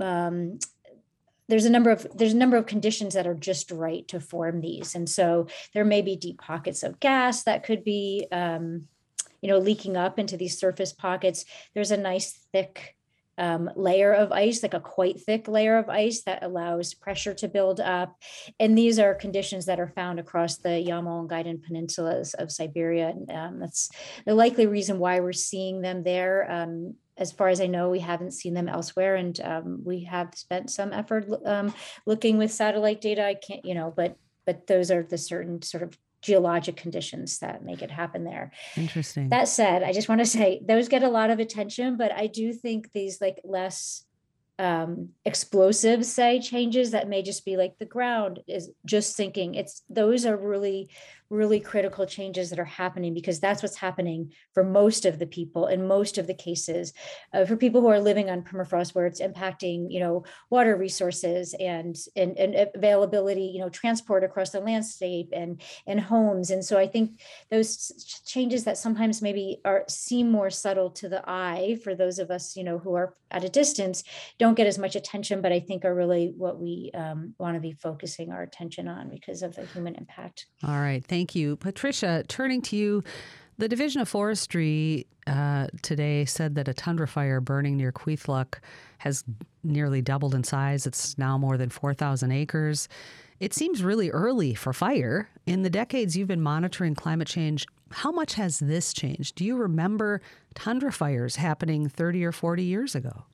um, 0.00 0.58
there's 1.48 1.66
a 1.66 1.70
number 1.70 1.90
of 1.90 2.06
there's 2.14 2.32
a 2.32 2.38
number 2.38 2.56
of 2.56 2.66
conditions 2.66 3.14
that 3.14 3.26
are 3.26 3.34
just 3.34 3.70
right 3.70 4.08
to 4.08 4.18
form 4.18 4.60
these 4.60 4.94
and 4.94 5.08
so 5.08 5.46
there 5.74 5.84
may 5.84 6.00
be 6.00 6.16
deep 6.16 6.40
pockets 6.40 6.82
of 6.82 6.98
gas 7.00 7.44
that 7.44 7.64
could 7.64 7.84
be 7.84 8.26
um, 8.32 8.88
you 9.44 9.50
know 9.50 9.58
leaking 9.58 9.94
up 9.94 10.18
into 10.18 10.38
these 10.38 10.58
surface 10.58 10.94
pockets 10.94 11.44
there's 11.74 11.90
a 11.90 11.96
nice 11.98 12.46
thick 12.50 12.96
um, 13.36 13.70
layer 13.76 14.12
of 14.12 14.32
ice 14.32 14.62
like 14.62 14.74
a 14.74 14.80
quite 14.80 15.20
thick 15.20 15.48
layer 15.48 15.76
of 15.76 15.88
ice 15.88 16.22
that 16.22 16.42
allows 16.42 16.94
pressure 16.94 17.34
to 17.34 17.48
build 17.48 17.80
up. 17.80 18.16
And 18.60 18.78
these 18.78 18.98
are 18.98 19.14
conditions 19.14 19.66
that 19.66 19.80
are 19.80 19.88
found 19.88 20.20
across 20.20 20.58
the 20.58 20.68
yamal 20.68 21.20
and 21.20 21.28
Gydan 21.28 21.60
peninsulas 21.60 22.34
of 22.34 22.52
siberia. 22.52 23.08
And 23.08 23.30
um, 23.30 23.58
that's 23.58 23.90
the 24.24 24.34
likely 24.34 24.66
reason 24.66 24.98
why 24.98 25.20
we're 25.20 25.32
seeing 25.32 25.80
them 25.80 26.04
there. 26.04 26.50
Um, 26.50 26.94
as 27.16 27.32
far 27.32 27.48
as 27.48 27.60
I 27.60 27.66
know, 27.66 27.90
we 27.90 28.00
haven't 28.00 28.32
seen 28.32 28.54
them 28.54 28.68
elsewhere, 28.68 29.14
and 29.14 29.38
um, 29.40 29.82
we 29.84 30.02
have 30.04 30.34
spent 30.34 30.68
some 30.68 30.92
effort 30.92 31.26
um, 31.44 31.72
looking 32.06 32.38
with 32.38 32.50
satellite 32.50 33.00
data. 33.00 33.24
I 33.24 33.34
can't, 33.34 33.64
you 33.64 33.74
know, 33.74 33.92
but 33.96 34.16
but 34.46 34.66
those 34.66 34.90
are 34.90 35.04
the 35.04 35.16
certain 35.16 35.62
sort 35.62 35.84
of 35.84 35.96
geologic 36.24 36.76
conditions 36.76 37.38
that 37.40 37.64
make 37.64 37.82
it 37.82 37.90
happen 37.90 38.24
there. 38.24 38.50
Interesting. 38.76 39.28
That 39.28 39.46
said, 39.46 39.82
I 39.82 39.92
just 39.92 40.08
want 40.08 40.20
to 40.22 40.26
say 40.26 40.60
those 40.66 40.88
get 40.88 41.02
a 41.02 41.08
lot 41.08 41.30
of 41.30 41.38
attention, 41.38 41.96
but 41.96 42.12
I 42.12 42.26
do 42.26 42.52
think 42.52 42.90
these 42.92 43.20
like 43.20 43.40
less 43.44 44.04
um 44.60 45.08
explosive 45.24 46.06
say 46.06 46.38
changes 46.40 46.92
that 46.92 47.08
may 47.08 47.22
just 47.22 47.44
be 47.44 47.56
like 47.56 47.76
the 47.80 47.84
ground 47.84 48.38
is 48.46 48.70
just 48.86 49.16
sinking 49.16 49.56
it's 49.56 49.82
those 49.90 50.24
are 50.24 50.36
really 50.36 50.88
really 51.34 51.60
critical 51.60 52.06
changes 52.06 52.50
that 52.50 52.58
are 52.58 52.64
happening 52.64 53.12
because 53.12 53.40
that's 53.40 53.62
what's 53.62 53.76
happening 53.76 54.32
for 54.52 54.64
most 54.64 55.04
of 55.04 55.18
the 55.18 55.26
people 55.26 55.66
in 55.66 55.86
most 55.86 56.18
of 56.18 56.26
the 56.26 56.34
cases 56.34 56.92
uh, 57.32 57.44
for 57.44 57.56
people 57.56 57.80
who 57.80 57.88
are 57.88 58.00
living 58.00 58.30
on 58.30 58.42
permafrost 58.42 58.94
where 58.94 59.06
it's 59.06 59.20
impacting 59.20 59.86
you 59.90 60.00
know 60.00 60.24
water 60.50 60.76
resources 60.76 61.54
and, 61.60 61.96
and 62.16 62.36
and 62.38 62.68
availability 62.74 63.50
you 63.54 63.60
know 63.60 63.68
transport 63.68 64.24
across 64.24 64.50
the 64.50 64.60
landscape 64.60 65.28
and 65.32 65.60
and 65.86 66.00
homes 66.00 66.50
and 66.50 66.64
so 66.64 66.78
i 66.78 66.86
think 66.86 67.20
those 67.50 68.22
changes 68.26 68.64
that 68.64 68.78
sometimes 68.78 69.20
maybe 69.20 69.60
are 69.64 69.84
seem 69.88 70.30
more 70.30 70.50
subtle 70.50 70.90
to 70.90 71.08
the 71.08 71.22
eye 71.28 71.78
for 71.82 71.94
those 71.94 72.18
of 72.18 72.30
us 72.30 72.56
you 72.56 72.64
know 72.64 72.78
who 72.78 72.94
are 72.94 73.14
at 73.30 73.44
a 73.44 73.48
distance 73.48 74.04
don't 74.38 74.54
get 74.54 74.66
as 74.66 74.78
much 74.78 74.94
attention 74.94 75.42
but 75.42 75.52
i 75.52 75.60
think 75.60 75.84
are 75.84 75.94
really 75.94 76.32
what 76.36 76.60
we 76.60 76.90
um, 76.94 77.34
want 77.38 77.54
to 77.54 77.60
be 77.60 77.72
focusing 77.72 78.30
our 78.30 78.42
attention 78.42 78.86
on 78.88 79.08
because 79.08 79.42
of 79.42 79.54
the 79.56 79.64
human 79.66 79.94
impact 79.96 80.46
All 80.66 80.80
right. 80.80 81.04
Thank 81.04 81.23
you. 81.32 81.56
Patricia, 81.56 82.24
turning 82.26 82.60
to 82.62 82.76
you, 82.76 83.04
the 83.56 83.68
Division 83.68 84.00
of 84.00 84.08
Forestry 84.08 85.06
uh, 85.26 85.68
today 85.82 86.24
said 86.24 86.56
that 86.56 86.68
a 86.68 86.74
tundra 86.74 87.06
fire 87.06 87.40
burning 87.40 87.76
near 87.76 87.92
Kwethluk 87.92 88.58
has 88.98 89.24
nearly 89.62 90.02
doubled 90.02 90.34
in 90.34 90.42
size. 90.42 90.86
It's 90.86 91.16
now 91.16 91.38
more 91.38 91.56
than 91.56 91.70
4,000 91.70 92.32
acres. 92.32 92.88
It 93.40 93.54
seems 93.54 93.82
really 93.82 94.10
early 94.10 94.54
for 94.54 94.72
fire. 94.72 95.28
In 95.46 95.62
the 95.62 95.70
decades 95.70 96.16
you've 96.16 96.28
been 96.28 96.40
monitoring 96.40 96.94
climate 96.94 97.28
change, 97.28 97.66
how 97.90 98.10
much 98.10 98.34
has 98.34 98.58
this 98.58 98.92
changed? 98.92 99.36
Do 99.36 99.44
you 99.44 99.56
remember 99.56 100.20
tundra 100.54 100.92
fires 100.92 101.36
happening 101.36 101.88
30 101.88 102.24
or 102.24 102.32
40 102.32 102.62
years 102.62 102.94
ago? 102.94 103.24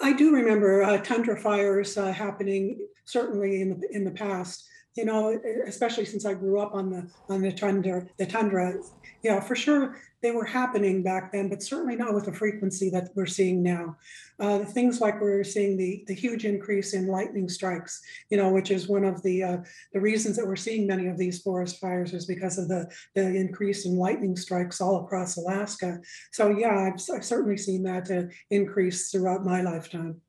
I 0.00 0.12
do 0.12 0.34
remember 0.34 0.82
uh, 0.82 0.98
tundra 0.98 1.40
fires 1.40 1.96
uh, 1.96 2.12
happening 2.12 2.78
certainly 3.04 3.60
in 3.60 3.80
the 3.80 3.88
in 3.92 4.04
the 4.04 4.10
past. 4.10 4.68
You 4.96 5.04
know, 5.04 5.38
especially 5.66 6.04
since 6.04 6.24
I 6.24 6.34
grew 6.34 6.60
up 6.60 6.74
on 6.74 6.90
the 6.90 7.10
on 7.28 7.42
the 7.42 7.52
tundra, 7.52 8.06
the 8.16 8.26
tundra. 8.26 8.74
Yeah, 9.22 9.40
for 9.40 9.56
sure 9.56 9.96
they 10.24 10.30
were 10.30 10.44
happening 10.44 11.02
back 11.02 11.32
then, 11.32 11.50
but 11.50 11.62
certainly 11.62 11.96
not 11.96 12.14
with 12.14 12.24
the 12.24 12.32
frequency 12.32 12.88
that 12.90 13.10
we're 13.14 13.26
seeing 13.26 13.62
now. 13.62 13.94
Uh, 14.40 14.60
things 14.60 14.98
like 15.00 15.20
we're 15.20 15.44
seeing 15.44 15.76
the 15.76 16.02
the 16.06 16.14
huge 16.14 16.44
increase 16.44 16.94
in 16.94 17.08
lightning 17.08 17.48
strikes. 17.48 18.00
You 18.30 18.38
know, 18.38 18.50
which 18.50 18.70
is 18.70 18.88
one 18.88 19.04
of 19.04 19.22
the 19.22 19.42
uh, 19.42 19.56
the 19.92 20.00
reasons 20.00 20.36
that 20.36 20.46
we're 20.46 20.56
seeing 20.56 20.86
many 20.86 21.08
of 21.08 21.18
these 21.18 21.42
forest 21.42 21.78
fires 21.80 22.14
is 22.14 22.24
because 22.26 22.56
of 22.56 22.68
the 22.68 22.90
the 23.14 23.26
increase 23.36 23.84
in 23.84 23.96
lightning 23.96 24.36
strikes 24.36 24.80
all 24.80 25.04
across 25.04 25.36
Alaska. 25.36 26.00
So 26.32 26.50
yeah, 26.50 26.90
I've, 26.90 27.00
I've 27.14 27.24
certainly 27.24 27.58
seen 27.58 27.82
that 27.82 28.10
uh, 28.10 28.32
increase 28.50 29.10
throughout 29.10 29.44
my 29.44 29.60
lifetime. 29.60 30.22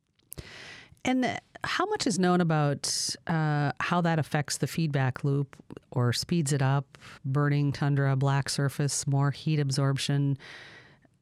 And 1.05 1.39
how 1.63 1.85
much 1.85 2.07
is 2.07 2.19
known 2.19 2.41
about 2.41 3.15
uh, 3.27 3.71
how 3.79 4.01
that 4.01 4.19
affects 4.19 4.57
the 4.57 4.67
feedback 4.67 5.23
loop 5.23 5.55
or 5.91 6.11
speeds 6.11 6.51
it 6.51 6.61
up? 6.61 6.97
Burning 7.23 7.71
tundra, 7.71 8.15
black 8.15 8.49
surface, 8.49 9.07
more 9.07 9.31
heat 9.31 9.59
absorption. 9.59 10.37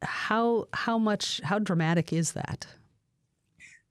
How 0.01 0.67
how 0.73 0.97
much 0.97 1.41
how 1.43 1.59
dramatic 1.59 2.11
is 2.11 2.31
that? 2.31 2.65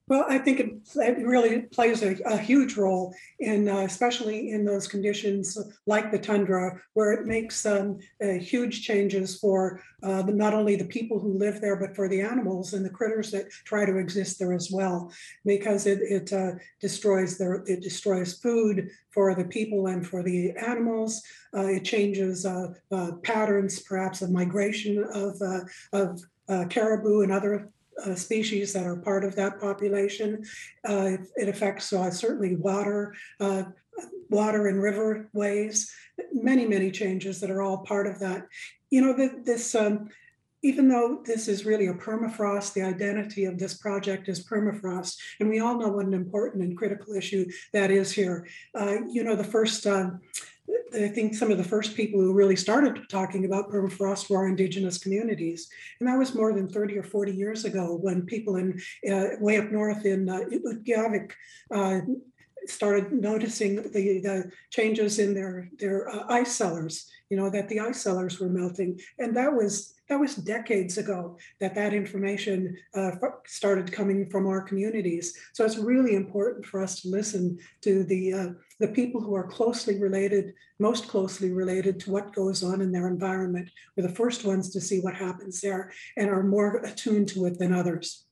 Well, 0.08 0.26
I 0.28 0.38
think 0.38 0.58
it, 0.58 0.72
it 0.96 1.24
really 1.24 1.62
plays 1.62 2.02
a, 2.02 2.16
a, 2.24 2.36
huge 2.36 2.76
role 2.76 3.14
in, 3.38 3.68
uh, 3.68 3.82
especially 3.82 4.50
in 4.50 4.64
those 4.64 4.88
conditions 4.88 5.56
like 5.86 6.10
the 6.10 6.18
tundra, 6.18 6.80
where 6.94 7.12
it 7.12 7.26
makes 7.26 7.64
um, 7.64 7.98
uh, 8.22 8.32
huge 8.32 8.82
changes 8.82 9.38
for 9.38 9.80
uh, 10.02 10.22
the, 10.22 10.32
not 10.32 10.54
only 10.54 10.74
the 10.74 10.84
people 10.84 11.20
who 11.20 11.38
live 11.38 11.60
there, 11.60 11.76
but 11.76 11.94
for 11.94 12.08
the 12.08 12.20
animals 12.20 12.72
and 12.72 12.84
the 12.84 12.90
critters 12.90 13.30
that 13.30 13.48
try 13.64 13.86
to 13.86 13.98
exist 13.98 14.40
there 14.40 14.52
as 14.52 14.70
well, 14.72 15.12
because 15.44 15.86
it, 15.86 16.00
it 16.02 16.32
uh, 16.32 16.52
destroys 16.80 17.38
their 17.38 17.62
it 17.66 17.80
destroys 17.80 18.38
food 18.38 18.88
for 19.10 19.36
the 19.36 19.44
people 19.44 19.86
and 19.86 20.04
for 20.04 20.24
the 20.24 20.50
animals. 20.56 21.22
Uh, 21.56 21.66
it 21.66 21.84
changes 21.84 22.44
uh, 22.44 22.66
patterns, 23.22 23.78
perhaps 23.80 24.20
of 24.20 24.32
migration 24.32 25.04
of 25.14 25.40
of 25.92 26.20
caribou 26.70 27.22
and 27.22 27.32
other 27.32 27.70
uh, 28.04 28.14
species 28.14 28.72
that 28.72 28.86
are 28.86 28.96
part 28.96 29.24
of 29.24 29.36
that 29.36 29.60
population. 29.60 30.44
Uh, 30.88 31.16
it, 31.36 31.48
affects 31.48 31.92
uh, 31.92 32.10
certainly 32.10 32.56
water, 32.56 33.14
uh, 33.40 33.64
water 34.30 34.68
and 34.68 34.82
river 34.82 35.28
ways, 35.32 35.92
many, 36.32 36.66
many 36.66 36.90
changes 36.90 37.40
that 37.40 37.50
are 37.50 37.62
all 37.62 37.78
part 37.78 38.06
of 38.06 38.18
that. 38.20 38.46
You 38.90 39.00
know, 39.02 39.30
this, 39.44 39.74
um, 39.74 40.08
even 40.62 40.88
though 40.88 41.22
this 41.24 41.48
is 41.48 41.66
really 41.66 41.88
a 41.88 41.94
permafrost, 41.94 42.72
the 42.72 42.82
identity 42.82 43.44
of 43.44 43.58
this 43.58 43.74
project 43.74 44.28
is 44.28 44.46
permafrost, 44.46 45.16
and 45.40 45.48
we 45.48 45.60
all 45.60 45.78
know 45.78 45.88
what 45.88 46.06
an 46.06 46.14
important 46.14 46.62
and 46.62 46.76
critical 46.76 47.14
issue 47.14 47.44
that 47.72 47.90
is 47.90 48.12
here. 48.12 48.46
Uh, 48.74 48.98
you 49.10 49.24
know, 49.24 49.34
the 49.34 49.44
first 49.44 49.86
um, 49.86 50.20
I 50.94 51.08
think 51.08 51.34
some 51.34 51.50
of 51.50 51.58
the 51.58 51.64
first 51.64 51.96
people 51.96 52.20
who 52.20 52.34
really 52.34 52.56
started 52.56 53.08
talking 53.08 53.44
about 53.44 53.70
permafrost 53.70 54.28
were 54.28 54.46
indigenous 54.46 54.98
communities. 54.98 55.68
And 55.98 56.08
that 56.08 56.18
was 56.18 56.34
more 56.34 56.52
than 56.52 56.68
30 56.68 56.98
or 56.98 57.02
40 57.02 57.32
years 57.32 57.64
ago 57.64 57.98
when 58.00 58.26
people 58.26 58.56
in 58.56 58.80
uh, 59.10 59.28
way 59.40 59.58
up 59.58 59.70
north 59.70 60.04
in 60.04 60.28
uh, 60.28 60.40
Utqiagvik 60.40 61.32
uh, 61.74 62.00
started 62.66 63.12
noticing 63.12 63.76
the, 63.76 64.20
the 64.20 64.50
changes 64.70 65.18
in 65.18 65.34
their, 65.34 65.68
their 65.78 66.08
uh, 66.08 66.24
ice 66.28 66.54
cellars, 66.54 67.10
you 67.30 67.36
know, 67.36 67.50
that 67.50 67.68
the 67.68 67.80
ice 67.80 68.02
cellars 68.02 68.38
were 68.38 68.48
melting. 68.48 69.00
And 69.18 69.36
that 69.36 69.52
was 69.52 69.94
that 70.12 70.20
was 70.20 70.34
decades 70.34 70.98
ago 70.98 71.38
that 71.58 71.74
that 71.74 71.94
information 71.94 72.76
uh, 72.94 73.12
started 73.46 73.90
coming 73.90 74.28
from 74.28 74.46
our 74.46 74.60
communities. 74.60 75.34
So 75.54 75.64
it's 75.64 75.78
really 75.78 76.16
important 76.16 76.66
for 76.66 76.82
us 76.82 77.00
to 77.00 77.08
listen 77.08 77.58
to 77.80 78.04
the 78.04 78.34
uh, 78.34 78.48
the 78.82 78.88
people 78.88 79.20
who 79.20 79.34
are 79.36 79.46
closely 79.46 80.00
related, 80.00 80.54
most 80.80 81.06
closely 81.06 81.52
related 81.52 82.00
to 82.00 82.10
what 82.10 82.34
goes 82.34 82.64
on 82.64 82.80
in 82.80 82.90
their 82.90 83.06
environment. 83.06 83.70
We're 83.96 84.08
the 84.08 84.14
first 84.14 84.44
ones 84.44 84.70
to 84.70 84.80
see 84.80 84.98
what 85.00 85.14
happens 85.14 85.60
there 85.60 85.92
and 86.16 86.28
are 86.28 86.42
more 86.42 86.78
attuned 86.78 87.28
to 87.28 87.46
it 87.46 87.60
than 87.60 87.72
others. 87.72 88.26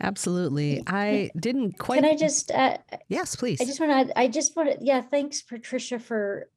Absolutely. 0.00 0.82
I 0.86 1.30
didn't 1.38 1.78
quite. 1.78 2.00
Can 2.00 2.06
I 2.06 2.16
just? 2.16 2.50
Uh, 2.50 2.78
yes, 3.08 3.36
please. 3.36 3.60
I 3.60 3.66
just 3.66 3.78
want 3.78 4.08
to. 4.08 4.18
I 4.18 4.26
just 4.26 4.56
want 4.56 4.70
to. 4.70 4.78
Yeah, 4.80 5.02
thanks, 5.02 5.42
Patricia, 5.42 5.98
for 5.98 6.48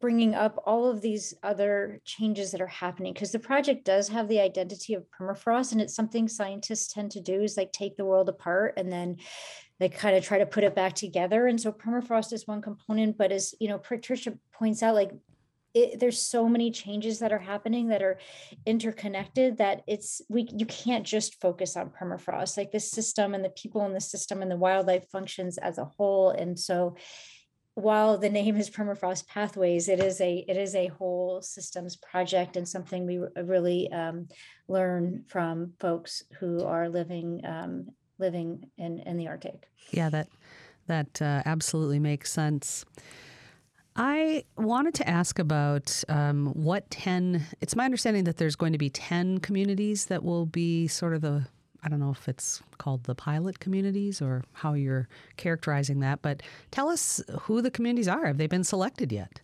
bringing 0.00 0.34
up 0.34 0.62
all 0.64 0.88
of 0.88 1.02
these 1.02 1.34
other 1.42 2.00
changes 2.04 2.50
that 2.52 2.60
are 2.60 2.66
happening 2.66 3.12
because 3.12 3.32
the 3.32 3.38
project 3.38 3.84
does 3.84 4.08
have 4.08 4.28
the 4.28 4.40
identity 4.40 4.94
of 4.94 5.04
permafrost 5.10 5.72
and 5.72 5.80
it's 5.80 5.94
something 5.94 6.28
scientists 6.28 6.92
tend 6.92 7.10
to 7.10 7.20
do 7.20 7.42
is 7.42 7.56
like 7.56 7.72
take 7.72 7.96
the 7.96 8.04
world 8.04 8.28
apart 8.28 8.74
and 8.76 8.92
then 8.92 9.16
they 9.78 9.88
kind 9.88 10.16
of 10.16 10.24
try 10.24 10.38
to 10.38 10.46
put 10.46 10.64
it 10.64 10.74
back 10.74 10.94
together. 10.94 11.46
And 11.46 11.60
so 11.60 11.72
permafrost 11.72 12.32
is 12.32 12.46
one 12.46 12.62
component 12.62 13.16
but 13.16 13.32
as 13.32 13.54
you 13.60 13.68
know 13.68 13.78
patricia 13.78 14.34
points 14.52 14.82
out 14.82 14.94
like 14.94 15.12
it, 15.74 16.00
there's 16.00 16.20
so 16.20 16.48
many 16.48 16.70
changes 16.70 17.18
that 17.18 17.32
are 17.32 17.38
happening 17.38 17.88
that 17.88 18.02
are 18.02 18.18
interconnected 18.66 19.58
that 19.58 19.82
it's 19.86 20.22
we 20.28 20.48
you 20.56 20.66
can't 20.66 21.04
just 21.04 21.40
focus 21.40 21.76
on 21.76 21.90
permafrost. 21.90 22.56
Like 22.56 22.72
the 22.72 22.80
system 22.80 23.34
and 23.34 23.44
the 23.44 23.50
people 23.50 23.84
in 23.86 23.92
the 23.92 24.00
system 24.00 24.42
and 24.42 24.50
the 24.50 24.56
wildlife 24.56 25.08
functions 25.10 25.58
as 25.58 25.78
a 25.78 25.84
whole. 25.84 26.30
And 26.30 26.58
so 26.58 26.96
while 27.74 28.18
the 28.18 28.28
name 28.28 28.56
is 28.56 28.68
permafrost 28.68 29.28
pathways 29.28 29.88
it 29.88 30.00
is 30.00 30.20
a 30.20 30.44
it 30.48 30.56
is 30.56 30.74
a 30.74 30.88
whole 30.88 31.40
systems 31.40 31.94
project 31.94 32.56
and 32.56 32.68
something 32.68 33.06
we 33.06 33.20
really 33.40 33.88
um, 33.92 34.26
learn 34.66 35.24
from 35.28 35.74
folks 35.78 36.24
who 36.40 36.64
are 36.64 36.88
living 36.88 37.40
um, 37.44 37.86
living 38.18 38.68
in 38.76 39.00
in 39.00 39.16
the 39.16 39.28
arctic 39.28 39.68
yeah 39.90 40.08
that 40.08 40.28
that 40.86 41.20
uh, 41.20 41.42
absolutely 41.44 41.98
makes 41.98 42.32
sense 42.32 42.84
I 44.00 44.44
wanted 44.56 44.94
to 44.94 45.08
ask 45.08 45.40
about 45.40 46.04
um, 46.08 46.52
what 46.54 46.88
10, 46.88 47.44
it's 47.60 47.74
my 47.74 47.84
understanding 47.84 48.22
that 48.24 48.36
there's 48.36 48.54
going 48.54 48.70
to 48.72 48.78
be 48.78 48.90
10 48.90 49.38
communities 49.38 50.06
that 50.06 50.22
will 50.22 50.46
be 50.46 50.86
sort 50.86 51.14
of 51.14 51.20
the, 51.20 51.48
I 51.82 51.88
don't 51.88 51.98
know 51.98 52.12
if 52.12 52.28
it's 52.28 52.62
called 52.78 53.02
the 53.04 53.16
pilot 53.16 53.58
communities 53.58 54.22
or 54.22 54.44
how 54.52 54.74
you're 54.74 55.08
characterizing 55.36 55.98
that, 55.98 56.22
but 56.22 56.44
tell 56.70 56.88
us 56.88 57.20
who 57.40 57.60
the 57.60 57.72
communities 57.72 58.06
are. 58.06 58.26
Have 58.26 58.38
they 58.38 58.46
been 58.46 58.62
selected 58.62 59.10
yet? 59.10 59.40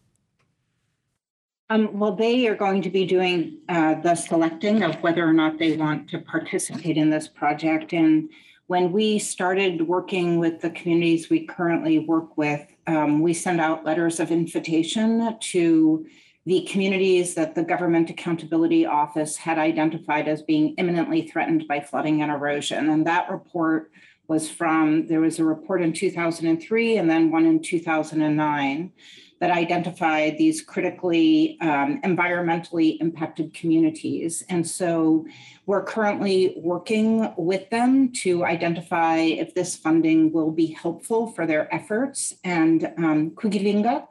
Um, 1.69 1.99
well, 1.99 2.15
they 2.15 2.47
are 2.47 2.55
going 2.55 2.81
to 2.83 2.91
be 2.91 3.07
doing 3.07 3.59
uh, 3.69 3.95
the 4.03 4.15
selecting 4.15 4.85
of 4.85 4.95
whether 5.03 5.27
or 5.27 5.33
not 5.33 5.59
they 5.59 5.77
want 5.77 6.09
to 6.11 6.21
participate 6.21 6.97
in 6.97 7.11
this 7.11 7.27
project. 7.27 7.93
And 7.93 8.31
when 8.67 8.93
we 8.93 9.19
started 9.19 9.87
working 9.87 10.39
with 10.39 10.61
the 10.61 10.71
communities 10.71 11.29
we 11.29 11.47
currently 11.47 11.99
work 11.99 12.37
with, 12.37 12.67
um, 12.87 13.21
we 13.21 13.35
send 13.35 13.61
out 13.61 13.85
letters 13.85 14.21
of 14.21 14.31
invitation 14.31 15.37
to 15.39 16.07
the 16.47 16.67
communities 16.71 17.35
that 17.35 17.55
the 17.55 17.63
Government 17.63 18.11
Accountability 18.11 18.85
Office 18.85 19.37
had 19.37 19.59
identified 19.59 20.29
as 20.29 20.43
being 20.43 20.75
imminently 20.77 21.27
threatened 21.27 21.67
by 21.67 21.81
flooding 21.81 22.21
and 22.23 22.31
erosion. 22.31 22.91
And 22.91 23.07
that 23.07 23.31
report 23.31 23.91
was 24.29 24.51
from, 24.51 25.07
there 25.07 25.21
was 25.21 25.39
a 25.39 25.45
report 25.45 25.83
in 25.83 25.93
2003 25.93 26.97
and 26.97 27.11
then 27.11 27.31
one 27.31 27.45
in 27.45 27.61
2009 27.61 28.93
that 29.41 29.51
identified 29.51 30.39
these 30.39 30.63
critically 30.63 31.59
um, 31.61 32.01
environmentally 32.03 32.99
impacted 33.01 33.53
communities. 33.53 34.43
And 34.49 34.67
so 34.67 35.27
we're 35.67 35.85
currently 35.85 36.55
working 36.57 37.33
with 37.37 37.69
them 37.71 38.13
to 38.23 38.45
identify 38.45 39.17
if 39.17 39.55
this 39.55 39.77
funding 39.77 40.33
will 40.33 40.51
be 40.51 40.67
helpful 40.67 41.33
for 41.33 41.47
their 41.47 41.73
efforts. 41.75 42.33
And 42.45 42.91
um, 42.97 43.33
Kwigillingok 43.33 44.07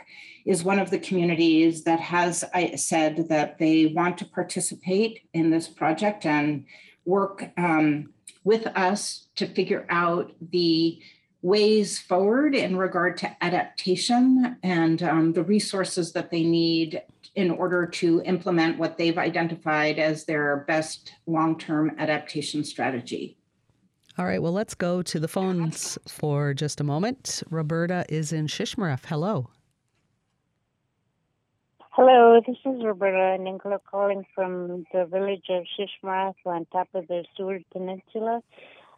is 0.46 0.64
one 0.64 0.78
of 0.78 0.92
the 0.92 1.00
communities 1.00 1.84
that 1.86 2.00
has 2.00 2.44
said 2.76 3.30
that 3.30 3.58
they 3.58 3.88
want 3.88 4.18
to 4.20 4.26
participate 4.26 5.22
in 5.34 5.50
this 5.50 5.68
project 5.68 6.26
and 6.26 6.66
work 7.06 7.50
um, 7.58 8.13
with 8.44 8.68
us 8.68 9.28
to 9.36 9.48
figure 9.48 9.86
out 9.90 10.32
the 10.52 11.02
ways 11.42 12.00
forward 12.00 12.56
in 12.56 12.78
regard 12.78 13.18
to 13.18 13.44
adaptation 13.44 14.58
and 14.64 15.04
um, 15.04 15.34
the 15.34 15.44
resources 15.44 16.14
that 16.14 16.32
they 16.32 16.44
need 16.44 17.02
in 17.36 17.52
order 17.52 17.86
to 17.86 18.22
implement 18.26 18.78
what 18.78 18.98
they've 18.98 19.18
identified 19.18 20.00
as 20.00 20.26
their 20.26 20.64
best 20.68 21.14
long 21.26 21.58
term 21.58 21.92
adaptation 21.98 22.64
strategy. 22.64 23.38
All 24.18 24.26
right, 24.26 24.42
well, 24.42 24.52
let's 24.52 24.76
go 24.76 25.02
to 25.02 25.20
the 25.20 25.28
phones 25.28 25.98
for 26.08 26.54
just 26.54 26.80
a 26.80 26.84
moment. 26.84 27.42
Roberta 27.50 28.06
is 28.10 28.32
in 28.32 28.46
Shishmaref. 28.46 29.06
Hello. 29.06 29.50
Hello, 31.96 32.42
this 32.44 32.58
is 32.66 32.84
Roberta 32.84 33.38
Nicola 33.40 33.78
calling 33.78 34.26
from 34.34 34.84
the 34.92 35.06
village 35.06 35.46
of 35.52 35.64
Shishmaref 35.78 36.34
on 36.44 36.66
top 36.72 36.88
of 36.96 37.08
the 37.08 37.24
Seward 37.38 37.64
Peninsula. 37.72 38.42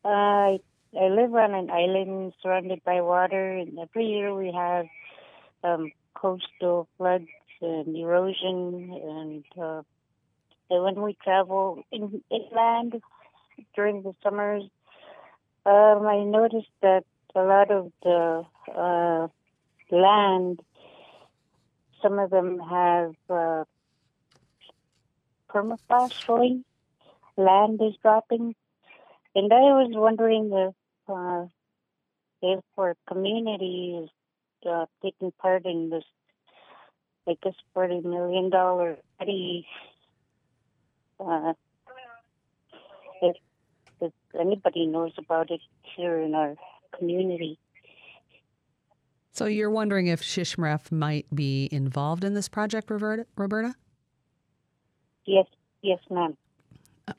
Uh, 0.06 0.08
I 0.08 0.60
live 0.94 1.36
on 1.36 1.54
an 1.54 1.70
island 1.70 2.32
surrounded 2.42 2.82
by 2.86 3.02
water, 3.02 3.52
and 3.52 3.78
every 3.78 4.06
year 4.06 4.34
we 4.34 4.50
have 4.54 4.86
um, 5.62 5.92
coastal 6.14 6.88
floods 6.98 7.28
and 7.60 7.98
erosion. 7.98 8.94
And, 9.04 9.44
uh, 9.62 9.82
when 10.70 11.02
we 11.02 11.18
travel 11.22 11.84
in, 11.92 12.24
inland 12.32 13.02
during 13.76 14.04
the 14.04 14.14
summers, 14.24 14.64
um, 15.66 16.08
I 16.08 16.24
noticed 16.24 16.72
that 16.82 17.04
a 17.36 17.42
lot 17.42 17.72
of 17.72 17.92
the 18.04 18.46
uh, 18.74 19.28
land, 19.94 20.62
some 22.02 22.20
of 22.20 22.30
them 22.30 22.60
have 22.60 23.16
uh, 23.30 23.64
permafrost 25.50 26.14
showing. 26.26 26.64
Land 27.38 27.82
is 27.82 27.96
dropping. 28.02 28.56
And 29.36 29.52
I 29.52 29.74
was 29.80 29.92
wondering 29.94 30.52
if 30.54 30.76
uh, 31.10 31.46
if 32.42 32.64
for 32.76 32.96
community 33.08 34.00
is 34.04 34.10
uh, 34.70 34.86
taking 35.02 35.32
part 35.32 35.66
in 35.66 35.90
this, 35.90 36.04
like 37.28 37.40
this 37.44 37.56
forty 37.74 38.02
million 38.02 38.50
dollar 38.50 38.98
study, 39.16 39.68
uh, 41.20 41.54
if, 43.22 43.36
if 44.00 44.14
anybody 44.40 44.86
knows 44.86 45.14
about 45.18 45.52
it 45.52 45.62
here 45.96 46.20
in 46.20 46.34
our 46.34 46.56
community. 46.98 47.60
So 49.36 49.48
you're 49.48 49.70
wondering 49.70 50.08
if 50.08 50.22
Shishmaref 50.22 50.94
might 50.94 51.26
be 51.36 51.68
involved 51.70 52.24
in 52.24 52.36
this 52.36 52.48
project, 52.48 52.90
Roberta? 52.90 53.76
Yes, 55.26 55.46
yes, 55.82 56.00
ma'am. 56.10 56.38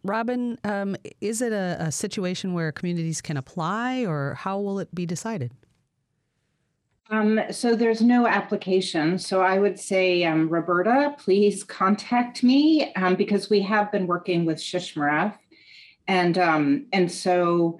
Robin, 0.03 0.59
um, 0.65 0.97
is 1.21 1.43
it 1.43 1.53
a, 1.53 1.77
a, 1.79 1.93
situation 1.93 2.55
where 2.55 2.73
communities 2.73 3.21
can 3.21 3.37
apply, 3.37 4.07
or 4.07 4.33
how 4.33 4.59
will 4.59 4.79
it 4.79 4.93
be 4.95 5.05
decided? 5.05 5.53
Um, 7.11 7.39
so 7.51 7.77
there's 7.77 8.01
no 8.01 8.27
application. 8.27 9.19
So 9.19 9.43
I 9.43 9.59
would 9.59 9.79
say, 9.79 10.25
um, 10.25 10.49
Roberta, 10.49 11.15
please 11.19 11.65
contact 11.65 12.43
me 12.43 12.95
um, 12.95 13.15
because 13.15 13.51
we 13.51 13.61
have 13.61 13.93
been 13.93 14.07
working 14.07 14.47
with 14.47 14.57
Shishmaref, 14.57 15.35
and 16.09 16.39
um, 16.39 16.87
and 16.95 17.13
so 17.13 17.79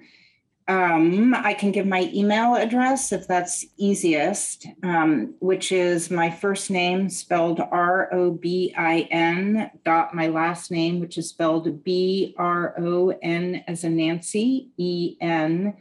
um, 0.67 1.33
I 1.33 1.53
can 1.53 1.71
give 1.71 1.85
my 1.85 2.11
email 2.13 2.55
address 2.55 3.13
if 3.13 3.25
that's 3.25 3.65
easiest, 3.77 4.67
um, 4.83 5.33
which 5.39 5.71
is 5.71 6.11
my 6.11 6.29
first 6.29 6.69
name 6.69 7.09
spelled 7.09 7.59
R 7.59 8.13
O 8.13 8.31
B 8.31 8.73
I 8.77 9.07
N 9.09 9.71
dot 9.85 10.13
my 10.13 10.27
last 10.27 10.69
name, 10.69 10.99
which 10.99 11.17
is 11.17 11.29
spelled 11.29 11.83
B 11.83 12.35
R 12.37 12.75
O 12.79 13.17
N 13.21 13.63
as 13.67 13.85
a 13.85 13.89
Nancy 13.89 14.69
E 14.77 15.15
N 15.21 15.73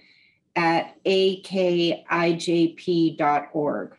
at 0.55 0.97
a 1.05 1.41
k 1.41 2.05
i 2.09 2.33
j 2.33 2.69
p 2.69 3.17
dot 3.17 3.49
org. 3.53 3.97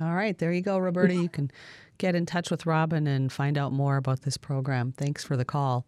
All 0.00 0.14
right, 0.14 0.36
there 0.36 0.52
you 0.52 0.60
go, 0.60 0.76
Roberta. 0.76 1.14
You 1.14 1.28
can 1.28 1.50
get 1.98 2.14
in 2.14 2.26
touch 2.26 2.50
with 2.50 2.66
Robin 2.66 3.06
and 3.06 3.32
find 3.32 3.56
out 3.56 3.72
more 3.72 3.96
about 3.96 4.22
this 4.22 4.36
program. 4.36 4.92
Thanks 4.92 5.24
for 5.24 5.36
the 5.36 5.44
call. 5.44 5.86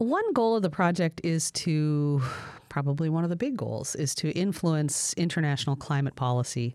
One 0.00 0.32
goal 0.32 0.56
of 0.56 0.62
the 0.62 0.70
project 0.70 1.20
is 1.24 1.50
to, 1.50 2.22
probably 2.70 3.10
one 3.10 3.22
of 3.22 3.28
the 3.28 3.36
big 3.36 3.54
goals, 3.54 3.94
is 3.94 4.14
to 4.14 4.30
influence 4.30 5.12
international 5.12 5.76
climate 5.76 6.16
policy. 6.16 6.74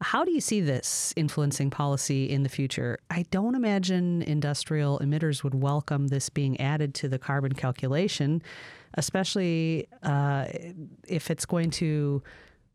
How 0.00 0.24
do 0.24 0.32
you 0.32 0.40
see 0.40 0.62
this 0.62 1.12
influencing 1.14 1.68
policy 1.68 2.24
in 2.24 2.42
the 2.42 2.48
future? 2.48 2.98
I 3.10 3.26
don't 3.30 3.54
imagine 3.54 4.22
industrial 4.22 4.98
emitters 5.00 5.44
would 5.44 5.54
welcome 5.54 6.06
this 6.06 6.30
being 6.30 6.58
added 6.58 6.94
to 6.94 7.08
the 7.08 7.18
carbon 7.18 7.52
calculation, 7.52 8.42
especially 8.94 9.86
uh, 10.02 10.46
if 11.06 11.30
it's 11.30 11.44
going 11.44 11.70
to 11.72 12.22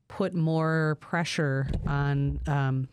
put 0.08 0.36
more 0.36 0.99
pressure 1.02 1.67
on 1.88 2.39
um, 2.45 2.89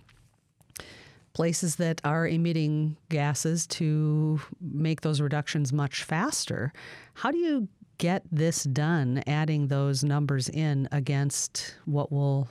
places 1.37 1.77
that 1.77 2.01
are 2.03 2.27
emitting 2.27 2.97
gases 3.11 3.67
to 3.67 4.41
make 4.59 5.03
those 5.03 5.21
reductions 5.21 5.71
much 5.71 6.03
faster. 6.03 6.73
How 7.13 7.31
do 7.31 7.37
you 7.37 7.69
get 7.99 8.23
this 8.33 8.65
done, 8.65 9.23
adding 9.27 9.69
those 9.69 10.03
numbers 10.03 10.49
in 10.49 10.89
against 10.93 11.77
what 11.85 12.11
will 12.11 12.49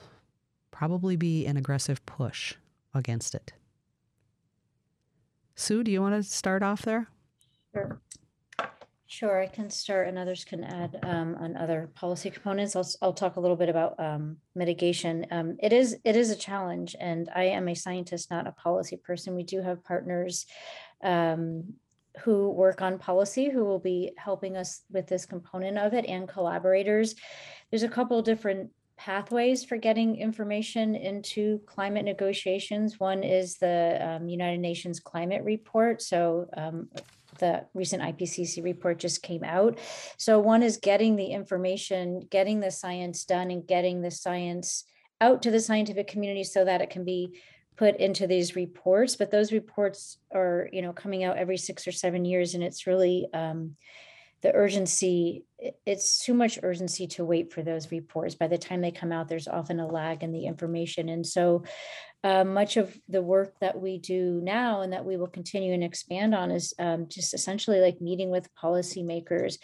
probably 0.69 1.15
be 1.15 1.47
an 1.47 1.57
aggressive 1.57 2.05
push 2.05 2.53
against 2.93 3.33
it? 3.33 3.53
Sue, 5.55 5.83
do 5.83 5.89
you 5.89 5.99
want 5.99 6.13
to 6.13 6.21
start 6.21 6.61
off 6.61 6.83
there? 6.83 7.07
Sure. 7.73 7.99
Sure, 9.15 9.41
I 9.41 9.47
can 9.47 9.69
start 9.69 10.09
and 10.09 10.17
others 10.17 10.43
can 10.43 10.65
add 10.65 10.99
um, 11.03 11.37
on 11.39 11.55
other 11.55 11.89
policy 11.95 12.29
components. 12.29 12.75
I'll, 12.75 12.85
I'll 13.01 13.13
talk 13.13 13.37
a 13.37 13.39
little 13.39 13.55
bit 13.55 13.69
about 13.69 13.97
um, 13.97 14.35
mitigation. 14.55 15.25
Um, 15.31 15.55
It 15.63 15.71
is, 15.71 15.95
it 16.03 16.17
is 16.17 16.31
a 16.31 16.35
challenge 16.35 16.97
and 16.99 17.29
I 17.33 17.45
am 17.45 17.69
a 17.69 17.75
scientist, 17.75 18.29
not 18.29 18.45
a 18.45 18.51
policy 18.51 18.97
person. 18.97 19.33
We 19.33 19.43
do 19.43 19.61
have 19.61 19.85
partners 19.85 20.47
um, 21.01 21.75
who 22.23 22.49
work 22.49 22.81
on 22.81 22.99
policy, 22.99 23.47
who 23.47 23.63
will 23.63 23.79
be 23.79 24.11
helping 24.17 24.57
us 24.57 24.81
with 24.91 25.07
this 25.07 25.25
component 25.25 25.77
of 25.77 25.93
it 25.93 26.05
and 26.07 26.27
collaborators. 26.27 27.15
There's 27.71 27.83
a 27.83 27.87
couple 27.87 28.21
different 28.21 28.71
pathways 28.97 29.63
for 29.63 29.77
getting 29.77 30.17
information 30.17 30.93
into 30.93 31.61
climate 31.65 32.03
negotiations. 32.03 32.99
One 32.99 33.23
is 33.23 33.59
the 33.59 33.97
um, 34.01 34.27
United 34.27 34.59
Nations 34.59 34.99
Climate 34.99 35.45
Report. 35.45 36.01
So 36.01 36.49
um, 36.57 36.89
the 37.39 37.65
recent 37.73 38.03
IPCC 38.03 38.63
report 38.63 38.99
just 38.99 39.23
came 39.23 39.43
out. 39.43 39.79
So 40.17 40.39
one 40.39 40.63
is 40.63 40.77
getting 40.77 41.15
the 41.15 41.27
information, 41.27 42.21
getting 42.29 42.59
the 42.59 42.71
science 42.71 43.25
done 43.25 43.51
and 43.51 43.65
getting 43.65 44.01
the 44.01 44.11
science 44.11 44.85
out 45.21 45.41
to 45.43 45.51
the 45.51 45.59
scientific 45.59 46.07
community 46.07 46.43
so 46.43 46.65
that 46.65 46.81
it 46.81 46.89
can 46.89 47.03
be 47.03 47.39
put 47.77 47.97
into 47.97 48.27
these 48.27 48.55
reports. 48.55 49.15
But 49.15 49.31
those 49.31 49.51
reports 49.51 50.17
are, 50.33 50.69
you 50.71 50.81
know, 50.81 50.93
coming 50.93 51.23
out 51.23 51.37
every 51.37 51.57
six 51.57 51.87
or 51.87 51.91
seven 51.91 52.25
years 52.25 52.53
and 52.53 52.63
it's 52.63 52.87
really 52.87 53.27
um, 53.33 53.75
the 54.41 54.53
urgency, 54.53 55.43
it's 55.85 56.23
too 56.23 56.33
much 56.33 56.59
urgency 56.61 57.07
to 57.07 57.25
wait 57.25 57.51
for 57.51 57.63
those 57.63 57.91
reports. 57.91 58.35
By 58.35 58.47
the 58.47 58.57
time 58.57 58.81
they 58.81 58.91
come 58.91 59.11
out, 59.11 59.27
there's 59.27 59.47
often 59.47 59.79
a 59.79 59.87
lag 59.87 60.23
in 60.23 60.31
the 60.31 60.45
information. 60.45 61.09
And 61.09 61.25
so 61.25 61.63
uh, 62.25 62.43
much 62.43 62.75
of 62.75 62.99
the 63.07 63.21
work 63.21 63.53
that 63.59 63.79
we 63.79 63.99
do 63.99 64.41
now 64.41 64.81
and 64.81 64.91
that 64.91 65.05
we 65.05 65.15
will 65.15 65.27
continue 65.27 65.73
and 65.73 65.83
expand 65.83 66.33
on 66.33 66.49
is 66.49 66.73
um, 66.79 67.07
just 67.07 67.35
essentially 67.35 67.79
like 67.79 68.01
meeting 68.01 68.31
with 68.31 68.49
policymakers. 68.55 69.59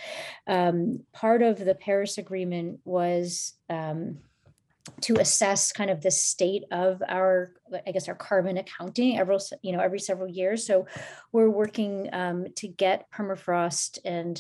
Um, 0.45 1.00
part 1.12 1.41
of 1.41 1.58
the 1.58 1.74
Paris 1.74 2.19
Agreement 2.19 2.80
was 2.86 3.54
um, 3.67 4.19
to 5.02 5.15
assess 5.15 5.71
kind 5.71 5.89
of 5.89 6.02
the 6.02 6.12
state 6.12 6.65
of 6.71 7.02
our, 7.10 7.54
I 7.88 7.91
guess, 7.93 8.08
our 8.08 8.13
carbon 8.13 8.58
accounting 8.58 9.17
every, 9.17 9.38
you 9.63 9.71
know, 9.71 9.82
every 9.82 10.00
several 10.00 10.30
years. 10.30 10.63
So 10.63 10.86
we're 11.32 11.50
working 11.50 12.10
um, 12.13 12.45
to 12.58 12.67
get 12.67 13.10
permafrost 13.12 13.97
and 14.06 14.39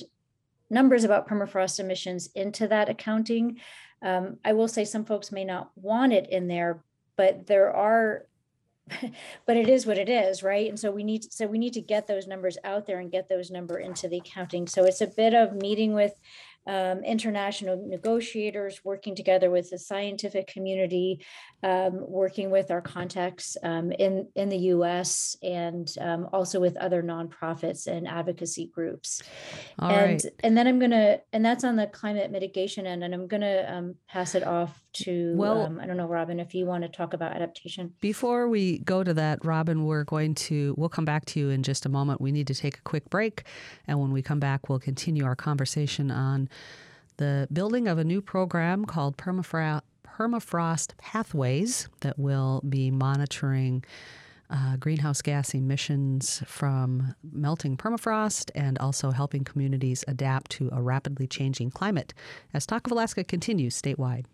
numbers 0.69 1.05
about 1.05 1.27
permafrost 1.27 1.79
emissions 1.79 2.29
into 2.35 2.67
that 2.67 2.87
accounting. 2.87 3.59
Um, 4.03 4.37
I 4.45 4.53
will 4.53 4.67
say 4.67 4.85
some 4.85 5.05
folks 5.05 5.31
may 5.31 5.43
not 5.43 5.71
want 5.75 6.13
it 6.13 6.29
in 6.29 6.47
there, 6.47 6.83
but 7.17 7.47
there 7.47 7.73
are 7.73 8.25
but 9.45 9.57
it 9.57 9.69
is 9.69 9.85
what 9.85 9.97
it 9.97 10.09
is 10.09 10.43
right? 10.43 10.67
And 10.67 10.79
so 10.79 10.91
we 10.91 11.03
need 11.03 11.31
so 11.31 11.47
we 11.47 11.57
need 11.57 11.73
to 11.73 11.81
get 11.81 12.07
those 12.07 12.27
numbers 12.27 12.57
out 12.63 12.85
there 12.85 12.99
and 12.99 13.11
get 13.11 13.29
those 13.29 13.51
number 13.51 13.79
into 13.79 14.07
the 14.07 14.17
accounting. 14.17 14.67
So 14.67 14.83
it's 14.85 15.01
a 15.01 15.07
bit 15.07 15.33
of 15.33 15.53
meeting 15.53 15.93
with 15.93 16.13
um, 16.67 17.03
international 17.03 17.83
negotiators 17.87 18.81
working 18.83 19.15
together 19.15 19.49
with 19.49 19.71
the 19.71 19.79
scientific 19.79 20.47
community 20.47 21.25
um, 21.63 21.93
working 21.93 22.51
with 22.51 22.69
our 22.69 22.81
contacts 22.81 23.57
um, 23.63 23.91
in 23.91 24.27
in 24.35 24.49
the 24.49 24.57
us 24.57 25.35
and 25.41 25.91
um, 25.99 26.29
also 26.31 26.59
with 26.59 26.77
other 26.77 27.01
nonprofits 27.01 27.87
and 27.87 28.07
advocacy 28.07 28.67
groups. 28.67 29.23
All 29.79 29.89
and 29.89 30.23
right. 30.23 30.25
and 30.43 30.55
then 30.55 30.67
i'm 30.67 30.79
gonna 30.79 31.19
and 31.33 31.43
that's 31.43 31.63
on 31.63 31.75
the 31.75 31.87
climate 31.87 32.31
mitigation 32.31 32.85
end 32.85 33.03
and 33.03 33.13
i'm 33.13 33.27
gonna 33.27 33.65
um, 33.67 33.95
pass 34.07 34.35
it 34.35 34.45
off 34.45 34.83
to 34.93 35.33
Well- 35.35 35.65
um, 35.65 35.79
i 35.79 35.85
don't 35.85 35.97
know 35.97 36.07
robin 36.07 36.39
if 36.39 36.53
you 36.53 36.65
want 36.65 36.83
to 36.83 36.89
talk 36.89 37.13
about 37.13 37.33
adaptation 37.33 37.93
Before 38.01 38.47
we 38.47 38.79
go 38.79 39.03
to 39.03 39.13
that, 39.13 39.43
Robin, 39.45 39.85
we're 39.85 40.03
going 40.03 40.35
to 40.35 40.73
we'll 40.77 40.89
come 40.89 41.05
back 41.05 41.25
to 41.25 41.39
you 41.39 41.49
in 41.49 41.63
just 41.63 41.85
a 41.85 41.89
moment. 41.89 42.19
We 42.21 42.31
need 42.31 42.47
to 42.47 42.55
take 42.55 42.77
a 42.77 42.81
quick 42.81 43.09
break, 43.09 43.43
and 43.87 43.99
when 43.99 44.11
we 44.11 44.21
come 44.21 44.39
back, 44.39 44.69
we'll 44.69 44.79
continue 44.79 45.23
our 45.25 45.35
conversation 45.35 46.11
on 46.11 46.49
the 47.17 47.47
building 47.51 47.87
of 47.87 47.97
a 47.97 48.03
new 48.03 48.21
program 48.21 48.85
called 48.85 49.17
Permafrost, 49.17 49.81
Permafrost 50.05 50.97
Pathways 50.97 51.87
that 52.01 52.17
will 52.19 52.61
be 52.67 52.91
monitoring 52.91 53.83
uh, 54.49 54.75
greenhouse 54.77 55.21
gas 55.21 55.53
emissions 55.53 56.43
from 56.45 57.15
melting 57.31 57.77
permafrost 57.77 58.51
and 58.53 58.77
also 58.79 59.11
helping 59.11 59.43
communities 59.45 60.03
adapt 60.07 60.51
to 60.51 60.69
a 60.73 60.81
rapidly 60.81 61.27
changing 61.27 61.71
climate. 61.71 62.13
As 62.53 62.65
Talk 62.65 62.85
of 62.87 62.91
Alaska 62.91 63.23
continues 63.23 63.79
statewide. 63.81 64.25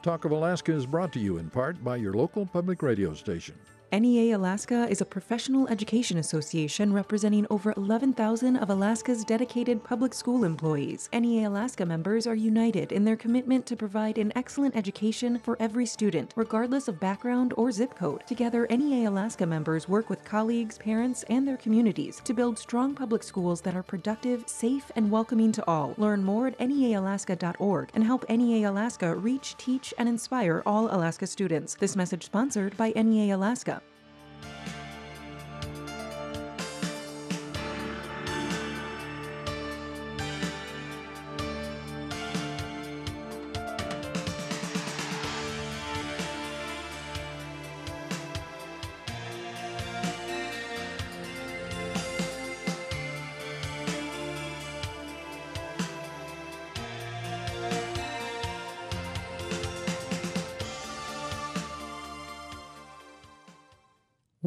Talk 0.00 0.24
of 0.24 0.30
Alaska 0.30 0.72
is 0.72 0.86
brought 0.86 1.12
to 1.14 1.18
you 1.18 1.38
in 1.38 1.50
part 1.50 1.82
by 1.82 1.96
your 1.96 2.12
local 2.12 2.46
public 2.46 2.82
radio 2.82 3.14
station. 3.14 3.56
NEA 3.90 4.36
Alaska 4.36 4.86
is 4.90 5.00
a 5.00 5.06
professional 5.06 5.66
education 5.68 6.18
association 6.18 6.92
representing 6.92 7.46
over 7.48 7.72
11,000 7.78 8.56
of 8.58 8.68
Alaska's 8.68 9.24
dedicated 9.24 9.82
public 9.82 10.12
school 10.12 10.44
employees. 10.44 11.08
NEA 11.10 11.48
Alaska 11.48 11.86
members 11.86 12.26
are 12.26 12.34
united 12.34 12.92
in 12.92 13.04
their 13.04 13.16
commitment 13.16 13.64
to 13.64 13.76
provide 13.76 14.18
an 14.18 14.30
excellent 14.36 14.76
education 14.76 15.38
for 15.38 15.56
every 15.58 15.86
student, 15.86 16.34
regardless 16.36 16.86
of 16.86 17.00
background 17.00 17.54
or 17.56 17.72
zip 17.72 17.94
code. 17.94 18.22
Together, 18.26 18.66
NEA 18.68 19.08
Alaska 19.08 19.46
members 19.46 19.88
work 19.88 20.10
with 20.10 20.22
colleagues, 20.22 20.76
parents, 20.76 21.24
and 21.30 21.48
their 21.48 21.56
communities 21.56 22.20
to 22.24 22.34
build 22.34 22.58
strong 22.58 22.94
public 22.94 23.22
schools 23.22 23.62
that 23.62 23.74
are 23.74 23.82
productive, 23.82 24.44
safe, 24.46 24.92
and 24.96 25.10
welcoming 25.10 25.50
to 25.50 25.66
all. 25.66 25.94
Learn 25.96 26.22
more 26.22 26.48
at 26.48 26.58
nealaska.org 26.58 27.88
and 27.94 28.04
help 28.04 28.28
NEA 28.28 28.68
Alaska 28.68 29.14
reach, 29.14 29.56
teach, 29.56 29.94
and 29.96 30.10
inspire 30.10 30.62
all 30.66 30.94
Alaska 30.94 31.26
students. 31.26 31.74
This 31.76 31.96
message 31.96 32.24
sponsored 32.24 32.76
by 32.76 32.92
NEA 32.94 33.34
Alaska. 33.34 33.77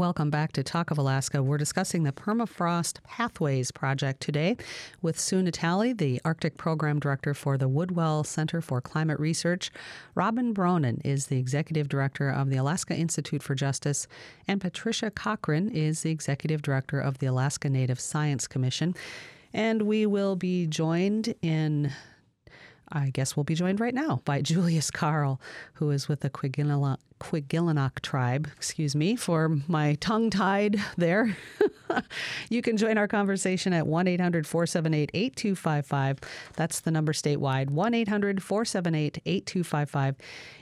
Welcome 0.02 0.32
back 0.32 0.52
to 0.54 0.64
Talk 0.64 0.90
of 0.90 0.98
Alaska. 0.98 1.44
We're 1.44 1.60
discussing 1.60 2.02
the 2.02 2.12
Permafrost 2.12 3.04
Pathways 3.04 3.70
Project 3.70 4.20
today 4.20 4.58
with 5.04 5.20
Sue 5.20 5.44
Natali, 5.44 5.96
the 5.96 6.20
Arctic 6.26 6.58
Program 6.58 7.00
Director 7.00 7.36
for 7.36 7.56
the 7.56 7.70
Woodwell 7.70 8.24
Center 8.24 8.62
for 8.62 8.82
Climate 8.82 9.20
Research. 9.20 9.70
Robin 10.16 10.56
Bronen 10.56 11.02
is 11.06 11.28
the 11.28 11.38
Executive 11.38 11.88
Director 11.88 12.32
of 12.32 12.50
the 12.50 12.58
Alaska 12.58 12.96
Institute 12.96 13.44
for 13.44 13.54
Justice, 13.54 14.08
and 14.48 14.60
Patricia 14.60 15.12
Cochran 15.12 15.70
is 15.70 16.02
the 16.02 16.10
Executive 16.10 16.64
Director 16.64 17.00
of 17.00 17.20
the 17.20 17.28
Alaska 17.28 17.70
Native 17.70 18.00
Science 18.00 18.48
Commission. 18.48 18.96
And 19.54 19.84
we 19.84 20.08
will 20.08 20.36
be 20.36 20.66
joined 20.66 21.36
in 21.44 21.92
I 22.92 23.10
guess 23.10 23.36
we'll 23.36 23.44
be 23.44 23.56
joined 23.56 23.80
right 23.80 23.94
now 23.94 24.22
by 24.26 24.42
Julius 24.42 24.92
Carl, 24.92 25.40
who 25.74 25.92
is 25.92 26.08
with 26.08 26.22
the 26.22 26.30
Kwigillingok 26.30 28.02
tribe. 28.02 28.50
Excuse 28.56 28.96
me 28.96 29.16
for 29.16 29.58
my 29.68 29.96
tongue 29.96 30.30
tied 30.30 30.82
there. 30.98 31.38
you 32.50 32.62
can 32.62 32.78
join 32.78 32.98
our 32.98 33.08
conversation 33.08 33.74
at 33.74 33.88
1 33.88 34.08
800 34.08 34.48
478 34.48 35.12
8255. 35.14 36.20
That's 36.56 36.80
the 36.82 36.92
number 36.92 37.14
statewide 37.14 37.70
1 37.70 37.94
800 37.94 38.44
478 38.44 39.20
8255. 39.26 40.16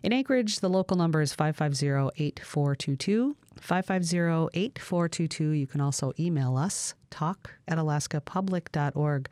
In 0.04 0.14
Anchorage, 0.14 0.60
the 0.60 0.70
local 0.70 0.98
number 0.98 1.22
is 1.22 1.34
550 1.34 2.12
8422. 2.22 3.36
550 3.60 4.50
8422. 4.54 5.50
You 5.50 5.68
can 5.68 5.82
also 5.82 6.14
email 6.20 6.58
us, 6.58 6.94
talk 7.10 7.54
at 7.68 7.78
alaskapublic.org. 7.78 9.30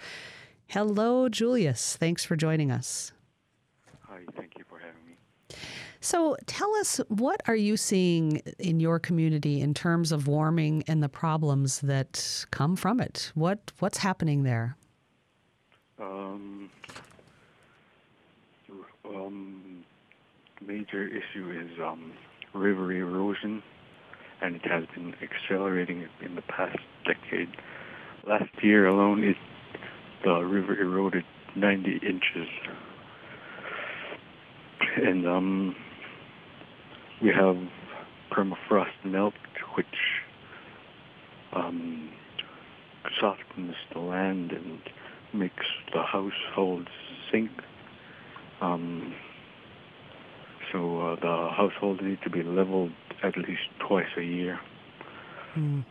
Hello, 0.69 1.29
Julius. 1.29 1.95
Thanks 1.95 2.25
for 2.25 2.35
joining 2.35 2.71
us. 2.71 3.13
Hi, 4.01 4.19
thank 4.35 4.57
you 4.57 4.65
for 4.67 4.79
having 4.79 5.05
me. 5.07 5.15
So, 6.01 6.35
tell 6.45 6.75
us 6.75 6.99
what 7.07 7.41
are 7.47 7.55
you 7.55 7.77
seeing 7.77 8.41
in 8.59 8.81
your 8.81 8.99
community 8.99 9.61
in 9.61 9.73
terms 9.73 10.11
of 10.11 10.27
warming 10.27 10.83
and 10.85 11.01
the 11.01 11.07
problems 11.07 11.79
that 11.81 12.45
come 12.51 12.75
from 12.75 12.99
it? 12.99 13.31
What 13.33 13.71
what's 13.79 13.99
happening 13.99 14.43
there? 14.43 14.75
Um, 16.01 16.69
um, 19.05 19.85
major 20.59 21.07
issue 21.07 21.49
is 21.49 21.79
um, 21.81 22.11
river 22.53 22.91
erosion, 22.91 23.63
and 24.41 24.57
it 24.57 24.65
has 24.65 24.83
been 24.93 25.15
accelerating 25.21 26.09
in 26.21 26.35
the 26.35 26.41
past 26.41 26.77
decade. 27.05 27.55
Last 28.27 28.51
year 28.61 28.87
alone, 28.87 29.23
it 29.23 29.37
the 30.27 30.41
river 30.41 30.77
eroded 30.77 31.23
90 31.55 32.01
inches, 32.05 32.49
and 34.97 35.25
um, 35.25 35.75
we 37.23 37.29
have 37.29 37.55
permafrost 38.29 39.05
melt, 39.05 39.33
which 39.75 39.85
um, 41.53 42.09
softens 43.21 43.75
the 43.93 43.99
land 43.99 44.51
and 44.51 44.79
makes 45.33 45.65
the 45.93 46.03
households 46.03 46.89
sink. 47.31 47.51
Um, 48.59 49.15
so 50.73 50.99
uh, 50.99 51.15
the 51.15 51.49
households 51.55 52.01
need 52.03 52.19
to 52.25 52.29
be 52.29 52.43
leveled 52.43 52.91
at 53.23 53.37
least 53.37 53.69
twice 53.87 54.11
a 54.17 54.23
year. 54.23 54.59
Hmm. 55.53 55.81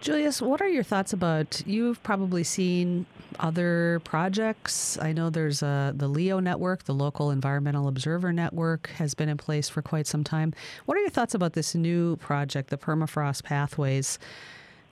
Julius, 0.00 0.40
what 0.40 0.62
are 0.62 0.68
your 0.68 0.84
thoughts 0.84 1.12
about? 1.12 1.60
You've 1.66 2.00
probably 2.04 2.44
seen 2.44 3.04
other 3.40 4.00
projects. 4.04 4.96
I 5.02 5.12
know 5.12 5.28
there's 5.28 5.60
a, 5.60 5.92
the 5.94 6.06
LEO 6.06 6.38
network, 6.38 6.84
the 6.84 6.94
Local 6.94 7.32
Environmental 7.32 7.88
Observer 7.88 8.32
Network, 8.32 8.90
has 8.90 9.14
been 9.14 9.28
in 9.28 9.36
place 9.36 9.68
for 9.68 9.82
quite 9.82 10.06
some 10.06 10.22
time. 10.22 10.54
What 10.86 10.96
are 10.96 11.00
your 11.00 11.10
thoughts 11.10 11.34
about 11.34 11.54
this 11.54 11.74
new 11.74 12.16
project, 12.16 12.70
the 12.70 12.78
Permafrost 12.78 13.42
Pathways? 13.42 14.20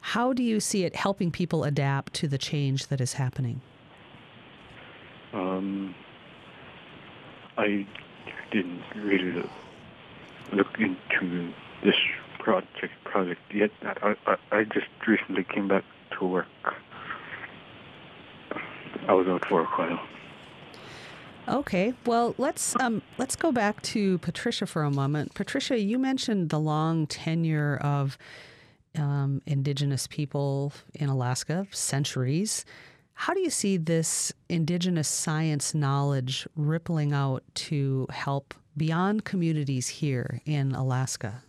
How 0.01 0.33
do 0.33 0.43
you 0.43 0.59
see 0.59 0.85
it 0.85 0.97
helping 0.97 1.31
people 1.31 1.63
adapt 1.63 2.13
to 2.15 2.29
the 2.29 2.39
change 2.39 2.89
that 2.89 3.01
is 3.01 3.13
happening? 3.13 3.61
Um, 5.33 5.95
I 7.57 7.87
didn't 8.51 8.83
really 8.97 9.49
look 10.53 10.79
into 10.79 11.53
this 11.85 11.95
project 12.47 12.95
project 13.05 13.41
yet. 13.53 13.73
I, 13.83 14.15
I, 14.25 14.37
I 14.53 14.65
just 14.65 14.87
recently 15.09 15.45
came 15.53 15.67
back 15.67 15.83
to 16.17 16.25
work. 16.25 16.47
I 19.09 19.13
was 19.15 19.27
out 19.27 19.45
for 19.49 19.63
a 19.63 19.65
while. 19.65 20.01
Okay, 21.49 21.93
well 22.07 22.37
let's 22.39 22.77
um, 22.79 23.03
let's 23.19 23.35
go 23.35 23.51
back 23.51 23.83
to 23.95 24.19
Patricia 24.19 24.65
for 24.65 24.85
a 24.85 24.93
moment. 24.93 25.35
Patricia, 25.35 25.77
you 25.81 25.99
mentioned 25.99 26.51
the 26.51 26.61
long 26.61 27.09
tenure 27.09 27.79
of 27.79 28.17
um, 28.97 29.43
Indigenous 29.47 30.07
people 30.07 30.73
in 30.95 31.09
Alaska, 31.09 31.67
centuries. 31.73 32.65
How 33.15 33.35
do 33.35 33.41
you 33.41 33.51
see 33.51 33.77
this 33.77 34.33
Indigenous 34.49 35.09
science 35.09 35.75
knowledge 35.75 36.47
rippling 36.55 37.13
out 37.13 37.43
to 37.67 38.07
help 38.11 38.55
beyond 38.77 39.25
communities 39.25 39.89
here 39.89 40.41
in 40.45 40.73
Alaska? 40.73 41.43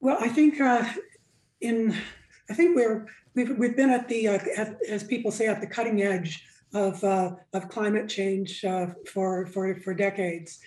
Well, 0.00 0.18
I 0.20 0.28
think 0.28 0.60
uh, 0.60 0.84
in 1.60 1.96
I 2.50 2.54
think 2.54 2.76
we're 2.76 3.06
we've 3.34 3.56
we've 3.58 3.76
been 3.76 3.90
at 3.90 4.08
the 4.08 4.28
uh, 4.28 4.38
at, 4.56 4.76
as 4.88 5.04
people 5.04 5.30
say 5.30 5.46
at 5.46 5.60
the 5.60 5.66
cutting 5.66 6.02
edge 6.02 6.44
of 6.74 7.02
uh, 7.02 7.32
of 7.52 7.68
climate 7.68 8.08
change 8.08 8.64
uh, 8.64 8.88
for 9.12 9.46
for 9.46 9.74
for 9.80 9.94
decades, 9.94 10.58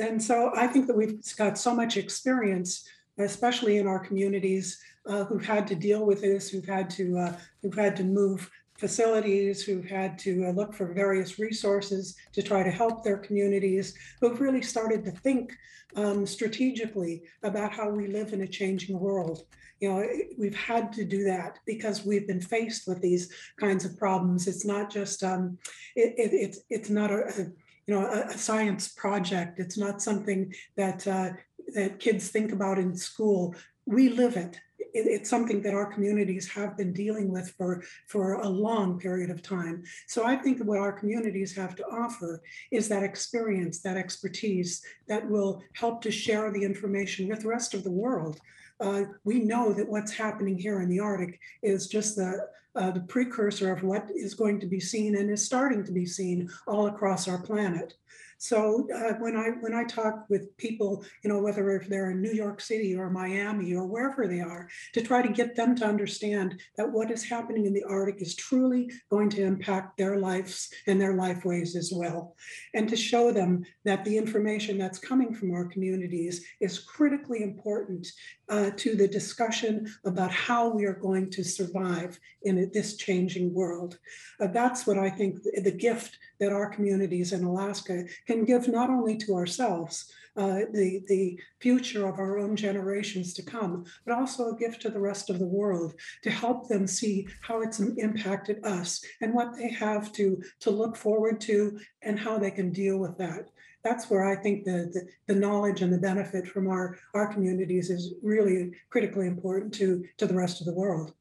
and 0.00 0.22
so 0.22 0.52
I 0.54 0.66
think 0.66 0.86
that 0.86 0.96
we've 0.96 1.20
got 1.36 1.58
so 1.58 1.74
much 1.74 1.96
experience, 1.96 2.86
especially 3.18 3.78
in 3.78 3.86
our 3.86 3.98
communities 3.98 4.78
uh, 5.06 5.24
who've 5.24 5.44
had 5.44 5.66
to 5.68 5.74
deal 5.74 6.04
with 6.04 6.20
this, 6.20 6.48
who've 6.48 6.66
had 6.66 6.90
to 6.90 7.18
uh, 7.18 7.36
who've 7.62 7.74
had 7.74 7.96
to 7.96 8.04
move 8.04 8.50
facilities 8.78 9.62
who've 9.62 9.84
had 9.84 10.18
to 10.20 10.46
uh, 10.46 10.50
look 10.50 10.74
for 10.74 10.92
various 10.92 11.38
resources 11.38 12.16
to 12.32 12.42
try 12.42 12.62
to 12.62 12.70
help 12.70 13.02
their 13.02 13.18
communities, 13.18 13.94
who've 14.20 14.40
really 14.40 14.62
started 14.62 15.04
to 15.04 15.10
think 15.10 15.52
um, 15.96 16.26
strategically 16.26 17.22
about 17.42 17.72
how 17.72 17.88
we 17.88 18.06
live 18.06 18.32
in 18.32 18.42
a 18.42 18.48
changing 18.48 18.98
world. 18.98 19.42
You 19.80 19.90
know, 19.90 20.08
we've 20.38 20.56
had 20.56 20.92
to 20.94 21.04
do 21.04 21.24
that 21.24 21.58
because 21.66 22.04
we've 22.04 22.26
been 22.26 22.40
faced 22.40 22.86
with 22.86 23.00
these 23.02 23.30
kinds 23.60 23.84
of 23.84 23.98
problems. 23.98 24.46
It's 24.46 24.64
not 24.64 24.90
just 24.90 25.22
um, 25.22 25.58
it, 25.94 26.14
it, 26.16 26.34
it's 26.34 26.60
it's 26.70 26.88
not 26.88 27.10
a, 27.10 27.26
a 27.26 27.42
you 27.86 27.94
know 27.94 28.06
a, 28.06 28.28
a, 28.28 28.38
science 28.38 28.88
project. 28.88 29.58
It's 29.58 29.76
not 29.76 30.00
something 30.00 30.52
that 30.76 31.06
uh, 31.06 31.30
that 31.74 31.98
kids 31.98 32.28
think 32.28 32.52
about 32.52 32.78
in 32.78 32.96
school. 32.96 33.54
We 33.84 34.08
live 34.08 34.36
it 34.36 34.58
it, 34.96 35.06
it's 35.06 35.30
something 35.30 35.60
that 35.62 35.74
our 35.74 35.92
communities 35.92 36.48
have 36.48 36.76
been 36.76 36.92
dealing 36.92 37.28
with 37.30 37.48
for, 37.56 37.82
for 38.06 38.34
a 38.34 38.48
long 38.48 38.98
period 38.98 39.30
of 39.30 39.42
time. 39.42 39.82
So 40.06 40.24
I 40.24 40.36
think 40.36 40.60
what 40.60 40.78
our 40.78 40.92
communities 40.92 41.54
have 41.56 41.76
to 41.76 41.86
offer 41.86 42.42
is 42.70 42.88
that 42.88 43.02
experience, 43.02 43.80
that 43.82 43.96
expertise 43.96 44.82
that 45.08 45.28
will 45.28 45.62
help 45.74 46.02
to 46.02 46.10
share 46.10 46.50
the 46.50 46.64
information 46.64 47.28
with 47.28 47.40
the 47.42 47.48
rest 47.48 47.74
of 47.74 47.84
the 47.84 47.90
world. 47.90 48.40
Uh, 48.78 49.02
we 49.24 49.38
know 49.38 49.72
that 49.72 49.88
what's 49.88 50.12
happening 50.12 50.58
here 50.58 50.80
in 50.82 50.88
the 50.88 51.00
Arctic 51.00 51.40
is 51.62 51.88
just 51.88 52.16
the 52.16 52.48
uh, 52.76 52.90
the 52.90 53.00
precursor 53.00 53.72
of 53.72 53.82
what 53.82 54.10
is 54.14 54.34
going 54.34 54.60
to 54.60 54.66
be 54.66 54.78
seen 54.78 55.16
and 55.16 55.30
is 55.30 55.42
starting 55.42 55.82
to 55.82 55.92
be 55.92 56.04
seen 56.04 56.46
all 56.66 56.88
across 56.88 57.26
our 57.26 57.38
planet. 57.38 57.94
So 58.38 58.86
uh, 58.94 59.14
when 59.14 59.36
I 59.36 59.50
when 59.60 59.74
I 59.74 59.84
talk 59.84 60.26
with 60.28 60.56
people, 60.56 61.04
you 61.22 61.30
know, 61.30 61.40
whether 61.40 61.82
they're 61.88 62.10
in 62.10 62.20
New 62.20 62.32
York 62.32 62.60
City 62.60 62.94
or 62.94 63.10
Miami 63.10 63.74
or 63.74 63.86
wherever 63.86 64.26
they 64.26 64.40
are, 64.40 64.68
to 64.92 65.02
try 65.02 65.22
to 65.22 65.32
get 65.32 65.56
them 65.56 65.74
to 65.76 65.86
understand 65.86 66.60
that 66.76 66.90
what 66.90 67.10
is 67.10 67.24
happening 67.24 67.66
in 67.66 67.72
the 67.72 67.84
Arctic 67.84 68.20
is 68.20 68.34
truly 68.34 68.90
going 69.10 69.30
to 69.30 69.42
impact 69.42 69.96
their 69.96 70.18
lives 70.18 70.70
and 70.86 71.00
their 71.00 71.14
lifeways 71.14 71.76
as 71.76 71.92
well, 71.94 72.36
and 72.74 72.88
to 72.88 72.96
show 72.96 73.32
them 73.32 73.64
that 73.84 74.04
the 74.04 74.16
information 74.16 74.78
that's 74.78 74.98
coming 74.98 75.34
from 75.34 75.52
our 75.52 75.64
communities 75.64 76.44
is 76.60 76.78
critically 76.78 77.42
important 77.42 78.06
uh, 78.48 78.70
to 78.76 78.94
the 78.94 79.08
discussion 79.08 79.86
about 80.04 80.30
how 80.30 80.68
we 80.68 80.84
are 80.84 80.94
going 80.94 81.30
to 81.30 81.42
survive 81.42 82.18
in 82.42 82.70
this 82.72 82.96
changing 82.96 83.52
world. 83.52 83.98
Uh, 84.40 84.46
that's 84.48 84.86
what 84.86 84.98
I 84.98 85.10
think 85.10 85.42
the 85.42 85.70
gift 85.70 86.18
that 86.38 86.52
our 86.52 86.68
communities 86.68 87.32
in 87.32 87.44
Alaska 87.44 88.04
can 88.26 88.44
give 88.44 88.68
not 88.68 88.90
only 88.90 89.16
to 89.18 89.34
ourselves, 89.34 90.10
uh, 90.36 90.60
the, 90.72 91.00
the 91.08 91.38
future 91.60 92.06
of 92.06 92.18
our 92.18 92.38
own 92.38 92.56
generations 92.56 93.32
to 93.32 93.42
come, 93.42 93.84
but 94.04 94.14
also 94.14 94.48
a 94.48 94.56
gift 94.56 94.82
to 94.82 94.90
the 94.90 95.00
rest 95.00 95.30
of 95.30 95.38
the 95.38 95.46
world 95.46 95.94
to 96.22 96.30
help 96.30 96.68
them 96.68 96.86
see 96.86 97.26
how 97.40 97.62
it's 97.62 97.80
impacted 97.80 98.62
us 98.62 99.02
and 99.22 99.32
what 99.32 99.56
they 99.56 99.70
have 99.70 100.12
to, 100.12 100.40
to 100.60 100.70
look 100.70 100.94
forward 100.94 101.40
to 101.40 101.78
and 102.02 102.18
how 102.18 102.38
they 102.38 102.50
can 102.50 102.70
deal 102.70 102.98
with 102.98 103.16
that 103.16 103.48
that's 103.86 104.10
where 104.10 104.24
I 104.24 104.34
think 104.34 104.64
the, 104.64 104.90
the, 104.92 105.06
the, 105.32 105.38
knowledge 105.38 105.80
and 105.80 105.92
the 105.92 105.98
benefit 105.98 106.48
from 106.48 106.66
our, 106.66 106.98
our 107.14 107.32
communities 107.32 107.88
is 107.88 108.14
really 108.20 108.72
critically 108.90 109.28
important 109.28 109.72
to, 109.74 110.04
to 110.16 110.26
the 110.26 110.34
rest 110.34 110.60
of 110.60 110.66
the 110.66 110.74
world. 110.74 111.14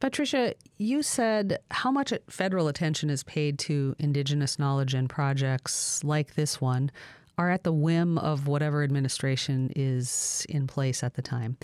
Patricia, 0.00 0.54
you 0.78 1.02
said 1.02 1.58
how 1.70 1.90
much 1.90 2.12
federal 2.28 2.68
attention 2.68 3.10
is 3.10 3.22
paid 3.22 3.58
to 3.60 3.94
Indigenous 3.98 4.58
knowledge 4.58 4.94
and 4.94 5.08
projects 5.08 6.02
like 6.02 6.34
this 6.34 6.60
one 6.60 6.90
are 7.36 7.50
at 7.50 7.64
the 7.64 7.72
whim 7.72 8.18
of 8.18 8.46
whatever 8.46 8.82
administration 8.82 9.70
is 9.76 10.46
in 10.48 10.66
place 10.66 11.02
at 11.02 11.14
the 11.14 11.22
time. 11.22 11.56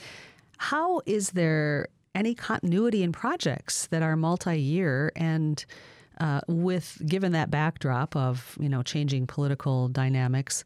How 0.58 1.00
is 1.06 1.30
there 1.30 1.88
any 2.14 2.34
continuity 2.34 3.02
in 3.02 3.12
projects 3.12 3.86
that 3.88 4.02
are 4.02 4.16
multi 4.16 4.58
year 4.58 5.12
and 5.16 5.64
uh, 6.18 6.40
with 6.48 7.00
given 7.06 7.32
that 7.32 7.50
backdrop 7.50 8.16
of 8.16 8.56
you 8.58 8.68
know 8.68 8.82
changing 8.82 9.26
political 9.26 9.88
dynamics. 9.88 10.64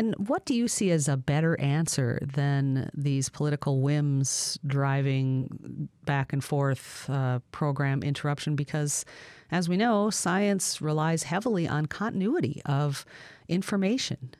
And 0.00 0.14
what 0.16 0.46
do 0.46 0.54
you 0.54 0.66
see 0.66 0.90
as 0.92 1.08
a 1.08 1.16
better 1.18 1.60
answer 1.60 2.20
than 2.22 2.88
these 2.94 3.28
political 3.28 3.82
whims 3.82 4.58
driving 4.66 5.90
back 6.06 6.32
and 6.32 6.42
forth 6.42 7.04
uh, 7.10 7.40
program 7.52 8.02
interruption? 8.02 8.56
Because, 8.56 9.04
as 9.50 9.68
we 9.68 9.76
know, 9.76 10.08
science 10.08 10.80
relies 10.80 11.24
heavily 11.24 11.68
on 11.68 11.84
continuity 11.84 12.62
of 12.64 13.04
information. 13.46 14.32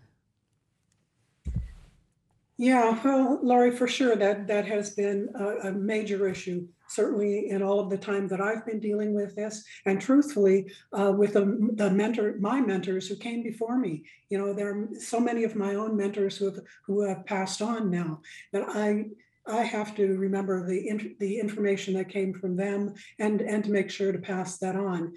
Yeah, 2.56 2.98
well, 3.04 3.38
Lori, 3.42 3.70
for 3.70 3.86
sure 3.86 4.16
that 4.16 4.46
that 4.46 4.64
has 4.64 4.94
been 4.94 5.28
a, 5.34 5.68
a 5.68 5.72
major 5.72 6.26
issue 6.26 6.68
certainly 6.90 7.48
in 7.48 7.62
all 7.62 7.80
of 7.80 7.88
the 7.88 7.98
time 7.98 8.28
that 8.28 8.40
I've 8.40 8.66
been 8.66 8.80
dealing 8.80 9.14
with 9.14 9.36
this, 9.36 9.64
and 9.86 10.00
truthfully, 10.00 10.72
uh, 10.92 11.12
with 11.16 11.34
the, 11.34 11.70
the, 11.74 11.90
mentor, 11.90 12.36
my 12.40 12.60
mentors 12.60 13.08
who 13.08 13.16
came 13.16 13.42
before 13.42 13.78
me. 13.78 14.04
You 14.28 14.38
know, 14.38 14.52
there 14.52 14.70
are 14.70 14.88
so 14.98 15.20
many 15.20 15.44
of 15.44 15.56
my 15.56 15.74
own 15.74 15.96
mentors 15.96 16.36
who 16.36 16.46
have 16.46 16.60
who 16.86 17.02
have 17.02 17.26
passed 17.26 17.62
on 17.62 17.90
now 17.90 18.20
that 18.52 18.64
I 18.68 19.06
I 19.46 19.62
have 19.62 19.94
to 19.96 20.16
remember 20.16 20.66
the 20.66 21.14
the 21.18 21.38
information 21.38 21.94
that 21.94 22.08
came 22.08 22.34
from 22.34 22.56
them 22.56 22.94
and 23.18 23.40
and 23.40 23.64
to 23.64 23.70
make 23.70 23.90
sure 23.90 24.12
to 24.12 24.18
pass 24.18 24.58
that 24.58 24.76
on. 24.76 25.14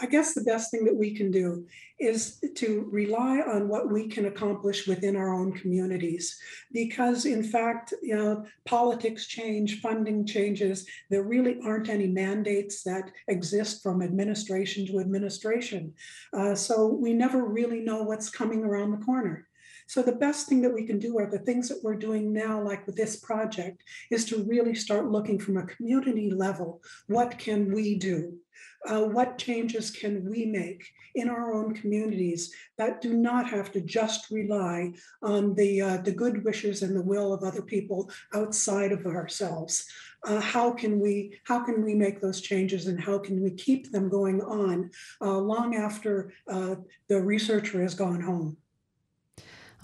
I 0.00 0.06
guess 0.06 0.34
the 0.34 0.44
best 0.44 0.70
thing 0.70 0.84
that 0.84 0.96
we 0.96 1.14
can 1.14 1.30
do 1.30 1.66
is 1.98 2.38
to 2.56 2.88
rely 2.90 3.40
on 3.40 3.68
what 3.68 3.90
we 3.90 4.06
can 4.06 4.26
accomplish 4.26 4.86
within 4.86 5.16
our 5.16 5.32
own 5.32 5.52
communities. 5.52 6.38
Because, 6.72 7.24
in 7.24 7.42
fact, 7.42 7.94
you 8.02 8.14
know, 8.14 8.44
politics 8.66 9.26
change, 9.26 9.80
funding 9.80 10.26
changes. 10.26 10.86
There 11.10 11.22
really 11.22 11.58
aren't 11.64 11.88
any 11.88 12.06
mandates 12.06 12.82
that 12.82 13.10
exist 13.28 13.82
from 13.82 14.02
administration 14.02 14.86
to 14.88 15.00
administration. 15.00 15.94
Uh, 16.32 16.54
so 16.54 16.86
we 16.86 17.14
never 17.14 17.44
really 17.44 17.80
know 17.80 18.02
what's 18.02 18.28
coming 18.28 18.64
around 18.64 18.90
the 18.90 19.04
corner. 19.04 19.48
So 19.88 20.02
the 20.02 20.12
best 20.12 20.48
thing 20.48 20.62
that 20.62 20.74
we 20.74 20.84
can 20.84 20.98
do 20.98 21.16
are 21.18 21.30
the 21.30 21.38
things 21.38 21.68
that 21.68 21.78
we're 21.82 21.96
doing 21.96 22.32
now, 22.32 22.60
like 22.60 22.84
with 22.86 22.96
this 22.96 23.16
project, 23.16 23.84
is 24.10 24.24
to 24.26 24.42
really 24.42 24.74
start 24.74 25.10
looking 25.10 25.38
from 25.38 25.56
a 25.56 25.66
community 25.66 26.30
level. 26.30 26.82
What 27.06 27.38
can 27.38 27.72
we 27.72 27.96
do? 27.96 28.36
Uh, 28.88 29.02
what 29.02 29.38
changes 29.38 29.90
can 29.90 30.28
we 30.28 30.46
make 30.46 30.86
in 31.14 31.28
our 31.28 31.52
own 31.54 31.74
communities 31.74 32.54
that 32.78 33.00
do 33.00 33.14
not 33.14 33.48
have 33.48 33.72
to 33.72 33.80
just 33.80 34.30
rely 34.30 34.92
on 35.22 35.54
the, 35.54 35.80
uh, 35.80 35.96
the 35.98 36.12
good 36.12 36.44
wishes 36.44 36.82
and 36.82 36.94
the 36.94 37.02
will 37.02 37.32
of 37.32 37.42
other 37.42 37.62
people 37.62 38.10
outside 38.34 38.92
of 38.92 39.06
ourselves? 39.06 39.86
Uh, 40.24 40.40
how 40.40 40.72
can 40.72 40.98
we 40.98 41.38
how 41.44 41.64
can 41.64 41.84
we 41.84 41.94
make 41.94 42.20
those 42.20 42.40
changes 42.40 42.86
and 42.86 43.00
how 43.00 43.18
can 43.18 43.40
we 43.40 43.50
keep 43.50 43.92
them 43.92 44.08
going 44.08 44.40
on 44.40 44.90
uh, 45.20 45.38
long 45.38 45.76
after 45.76 46.32
uh, 46.50 46.74
the 47.08 47.20
researcher 47.20 47.80
has 47.80 47.94
gone 47.94 48.20
home? 48.20 48.56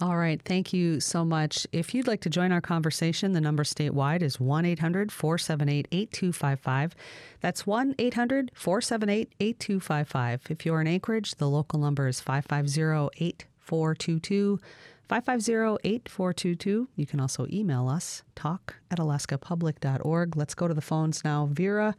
All 0.01 0.17
right. 0.17 0.41
Thank 0.43 0.73
you 0.73 0.99
so 0.99 1.23
much. 1.23 1.67
If 1.71 1.93
you'd 1.93 2.07
like 2.07 2.21
to 2.21 2.29
join 2.29 2.51
our 2.51 2.61
conversation, 2.61 3.33
the 3.33 3.41
number 3.41 3.63
statewide 3.63 4.21
is 4.21 4.39
1 4.39 4.65
800 4.65 5.11
478 5.11 5.87
8255. 5.91 6.95
That's 7.41 7.67
1 7.67 7.95
800 7.99 8.51
478 8.55 9.33
8255. 9.39 10.41
If 10.49 10.65
you're 10.65 10.81
in 10.81 10.87
Anchorage, 10.87 11.35
the 11.35 11.47
local 11.47 11.79
number 11.79 12.07
is 12.07 12.19
550 12.19 13.09
8422. 13.15 14.59
550 15.07 15.87
8422. 15.87 16.89
You 16.95 17.05
can 17.05 17.19
also 17.19 17.45
email 17.51 17.87
us, 17.87 18.23
talk 18.35 18.77
at 18.89 18.97
alaskapublic.org. 18.97 20.35
Let's 20.35 20.55
go 20.55 20.67
to 20.67 20.73
the 20.73 20.81
phones 20.81 21.23
now. 21.23 21.49
Vera 21.51 21.95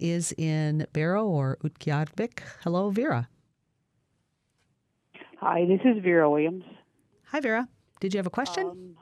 is 0.00 0.32
in 0.38 0.86
Barrow 0.92 1.26
or 1.26 1.58
Utqiagvik. 1.62 2.40
Hello, 2.62 2.90
Vera. 2.90 3.28
Hi, 5.40 5.66
this 5.66 5.80
is 5.84 6.02
Vera 6.02 6.30
Williams. 6.30 6.64
Hi, 7.34 7.40
Vera. 7.40 7.66
Did 7.98 8.14
you 8.14 8.18
have 8.18 8.28
a 8.28 8.30
question? 8.30 8.64
Um, 8.64 8.96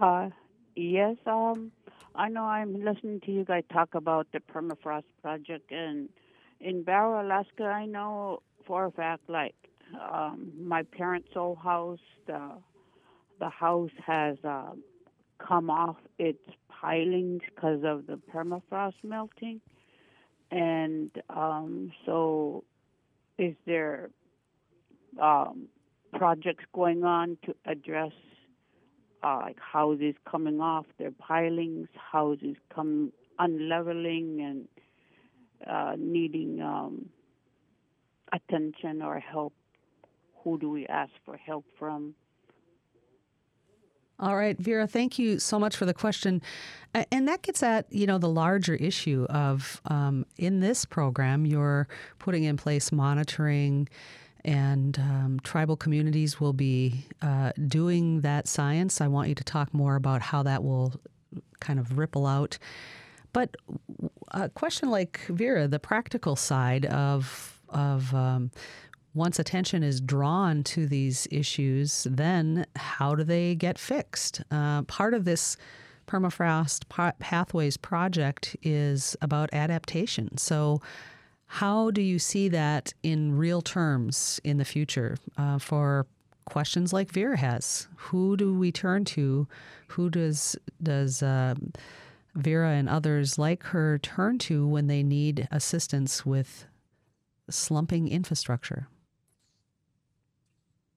uh, 0.00 0.28
yes. 0.74 1.14
Um, 1.24 1.70
I 2.16 2.28
know 2.28 2.42
I'm 2.42 2.84
listening 2.84 3.20
to 3.26 3.30
you 3.30 3.44
guys 3.44 3.62
talk 3.72 3.94
about 3.94 4.26
the 4.32 4.40
permafrost 4.40 5.04
project, 5.22 5.70
and 5.70 6.08
in 6.58 6.82
Barrow, 6.82 7.24
Alaska, 7.24 7.62
I 7.62 7.86
know 7.86 8.42
for 8.66 8.86
a 8.86 8.90
fact, 8.90 9.30
like 9.30 9.54
um, 10.12 10.50
my 10.60 10.82
parents' 10.82 11.28
old 11.36 11.58
house, 11.58 12.00
the 12.26 12.54
the 13.38 13.50
house 13.50 13.92
has 14.04 14.36
uh, 14.42 14.72
come 15.38 15.70
off 15.70 15.98
its 16.18 16.42
pilings 16.68 17.42
because 17.54 17.84
of 17.84 18.08
the 18.08 18.20
permafrost 18.34 18.94
melting, 19.04 19.60
and 20.50 21.08
um, 21.30 21.92
so 22.04 22.64
is 23.38 23.54
there 23.64 24.10
um, 25.22 25.68
projects 26.14 26.64
going 26.72 27.04
on 27.04 27.36
to 27.44 27.54
address 27.66 28.12
uh, 29.22 29.40
like 29.42 29.58
houses 29.58 30.14
coming 30.30 30.60
off 30.60 30.86
their 30.98 31.10
pilings, 31.12 31.88
houses 32.12 32.56
come 32.74 33.12
unleveling 33.38 34.40
and 34.40 34.68
uh, 35.66 35.94
needing 35.98 36.60
um, 36.60 37.06
attention 38.32 39.02
or 39.02 39.18
help. 39.18 39.54
Who 40.42 40.58
do 40.58 40.70
we 40.70 40.86
ask 40.86 41.12
for 41.24 41.36
help 41.36 41.64
from? 41.78 42.14
All 44.20 44.36
right, 44.36 44.56
Vera, 44.56 44.86
thank 44.86 45.18
you 45.18 45.40
so 45.40 45.58
much 45.58 45.74
for 45.74 45.86
the 45.86 45.94
question. 45.94 46.40
And 47.10 47.26
that 47.26 47.42
gets 47.42 47.62
at, 47.64 47.92
you 47.92 48.06
know, 48.06 48.18
the 48.18 48.28
larger 48.28 48.74
issue 48.74 49.26
of 49.28 49.80
um, 49.86 50.24
in 50.36 50.60
this 50.60 50.84
program, 50.84 51.44
you're 51.44 51.88
putting 52.20 52.44
in 52.44 52.56
place 52.56 52.92
monitoring 52.92 53.88
and 54.44 54.98
um, 54.98 55.40
tribal 55.42 55.76
communities 55.76 56.38
will 56.40 56.52
be 56.52 57.06
uh, 57.22 57.52
doing 57.68 58.20
that 58.20 58.46
science. 58.46 59.00
I 59.00 59.08
want 59.08 59.28
you 59.28 59.34
to 59.34 59.44
talk 59.44 59.72
more 59.72 59.96
about 59.96 60.20
how 60.22 60.42
that 60.42 60.62
will 60.62 60.94
kind 61.60 61.78
of 61.78 61.96
ripple 61.98 62.26
out. 62.26 62.58
But 63.32 63.56
a 64.30 64.48
question 64.48 64.90
like 64.90 65.20
Vera, 65.28 65.66
the 65.66 65.78
practical 65.78 66.36
side 66.36 66.86
of 66.86 67.60
of 67.70 68.14
um, 68.14 68.50
once 69.14 69.38
attention 69.38 69.82
is 69.82 70.00
drawn 70.00 70.62
to 70.62 70.86
these 70.86 71.26
issues, 71.30 72.06
then 72.10 72.66
how 72.76 73.14
do 73.14 73.24
they 73.24 73.54
get 73.54 73.78
fixed? 73.78 74.42
Uh, 74.50 74.82
part 74.82 75.14
of 75.14 75.24
this 75.24 75.56
permafrost 76.06 76.84
pathways 77.18 77.76
project 77.76 78.56
is 78.62 79.16
about 79.22 79.48
adaptation. 79.52 80.36
So 80.36 80.80
how 81.46 81.90
do 81.90 82.02
you 82.02 82.18
see 82.18 82.48
that 82.48 82.92
in 83.02 83.36
real 83.36 83.62
terms 83.62 84.40
in 84.44 84.58
the 84.58 84.64
future 84.64 85.16
uh, 85.36 85.58
for 85.58 86.06
questions 86.46 86.92
like 86.92 87.10
Vera 87.10 87.36
has? 87.36 87.88
Who 87.96 88.36
do 88.36 88.54
we 88.54 88.72
turn 88.72 89.04
to? 89.06 89.46
Who 89.88 90.10
does 90.10 90.56
does 90.82 91.22
uh, 91.22 91.54
Vera 92.34 92.70
and 92.70 92.88
others 92.88 93.38
like 93.38 93.62
her 93.64 93.98
turn 93.98 94.38
to 94.40 94.66
when 94.66 94.86
they 94.86 95.02
need 95.02 95.48
assistance 95.50 96.26
with 96.26 96.66
slumping 97.48 98.08
infrastructure? 98.08 98.88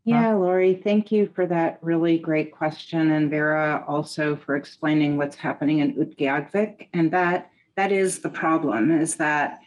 Yeah, 0.03 0.35
Lori, 0.35 0.73
thank 0.73 1.11
you 1.11 1.29
for 1.35 1.45
that 1.47 1.79
really 1.81 2.17
great 2.17 2.53
question, 2.53 3.11
and 3.11 3.29
Vera 3.29 3.83
also 3.89 4.37
for 4.37 4.55
explaining 4.55 5.17
what's 5.17 5.35
happening 5.35 5.79
in 5.79 5.95
Utqiagvik. 5.95 6.87
And 6.93 7.11
that 7.11 7.51
that 7.75 7.91
is 7.91 8.19
the 8.19 8.29
problem: 8.29 8.89
is 8.89 9.17
that 9.17 9.59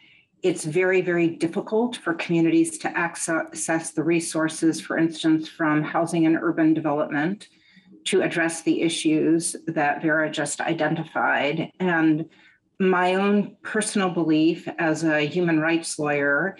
it's 0.43 0.65
very, 0.65 1.01
very 1.01 1.27
difficult 1.27 1.97
for 1.97 2.13
communities 2.15 2.77
to 2.79 2.97
access 2.97 3.91
the 3.91 4.03
resources, 4.03 4.81
for 4.81 4.97
instance, 4.97 5.47
from 5.47 5.83
housing 5.83 6.25
and 6.25 6.37
urban 6.41 6.73
development 6.73 7.47
to 8.05 8.23
address 8.23 8.63
the 8.63 8.81
issues 8.81 9.55
that 9.67 10.01
Vera 10.01 10.29
just 10.31 10.59
identified. 10.59 11.71
And 11.79 12.29
my 12.79 13.13
own 13.15 13.55
personal 13.61 14.09
belief 14.09 14.67
as 14.79 15.03
a 15.03 15.21
human 15.21 15.59
rights 15.59 15.99
lawyer 15.99 16.57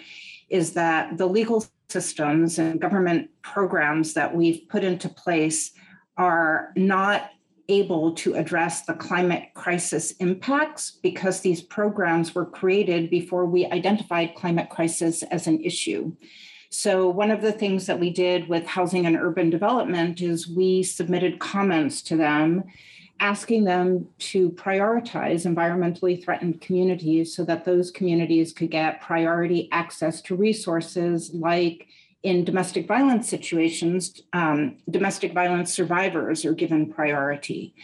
is 0.48 0.74
that 0.74 1.18
the 1.18 1.26
legal 1.26 1.64
systems 1.88 2.58
and 2.58 2.80
government 2.80 3.30
programs 3.42 4.14
that 4.14 4.34
we've 4.34 4.68
put 4.68 4.84
into 4.84 5.08
place 5.08 5.72
are 6.16 6.72
not 6.76 7.30
able 7.68 8.14
to 8.14 8.34
address 8.34 8.82
the 8.82 8.94
climate 8.94 9.48
crisis 9.54 10.12
impacts 10.12 10.98
because 11.02 11.40
these 11.40 11.62
programs 11.62 12.34
were 12.34 12.46
created 12.46 13.10
before 13.10 13.46
we 13.46 13.66
identified 13.66 14.34
climate 14.34 14.68
crisis 14.68 15.22
as 15.24 15.46
an 15.46 15.60
issue. 15.62 16.12
So, 16.70 17.08
one 17.08 17.30
of 17.30 17.42
the 17.42 17.52
things 17.52 17.86
that 17.86 18.00
we 18.00 18.10
did 18.10 18.48
with 18.48 18.66
housing 18.66 19.06
and 19.06 19.16
urban 19.16 19.50
development 19.50 20.22
is 20.22 20.48
we 20.48 20.82
submitted 20.82 21.38
comments 21.38 22.02
to 22.02 22.16
them 22.16 22.64
asking 23.22 23.62
them 23.62 24.08
to 24.18 24.50
prioritize 24.50 25.46
environmentally 25.46 26.22
threatened 26.22 26.60
communities 26.60 27.36
so 27.36 27.44
that 27.44 27.64
those 27.64 27.92
communities 27.92 28.52
could 28.52 28.70
get 28.70 29.00
priority 29.00 29.68
access 29.70 30.20
to 30.20 30.34
resources 30.34 31.32
like 31.32 31.86
in 32.22 32.44
domestic 32.44 32.86
violence 32.86 33.28
situations, 33.28 34.22
um, 34.32 34.78
domestic 34.88 35.32
violence 35.32 35.72
survivors 35.72 36.44
are 36.44 36.54
given 36.54 36.92
priority. 36.92 37.74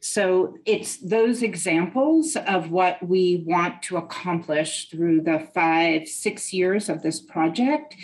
So 0.00 0.58
it's 0.66 0.98
those 0.98 1.42
examples 1.42 2.36
of 2.36 2.70
what 2.70 3.02
we 3.02 3.42
want 3.46 3.82
to 3.84 3.96
accomplish 3.96 4.88
through 4.88 5.22
the 5.22 5.48
five, 5.54 6.06
six 6.06 6.52
years 6.52 6.88
of 6.88 7.02
this 7.02 7.20
project 7.20 7.96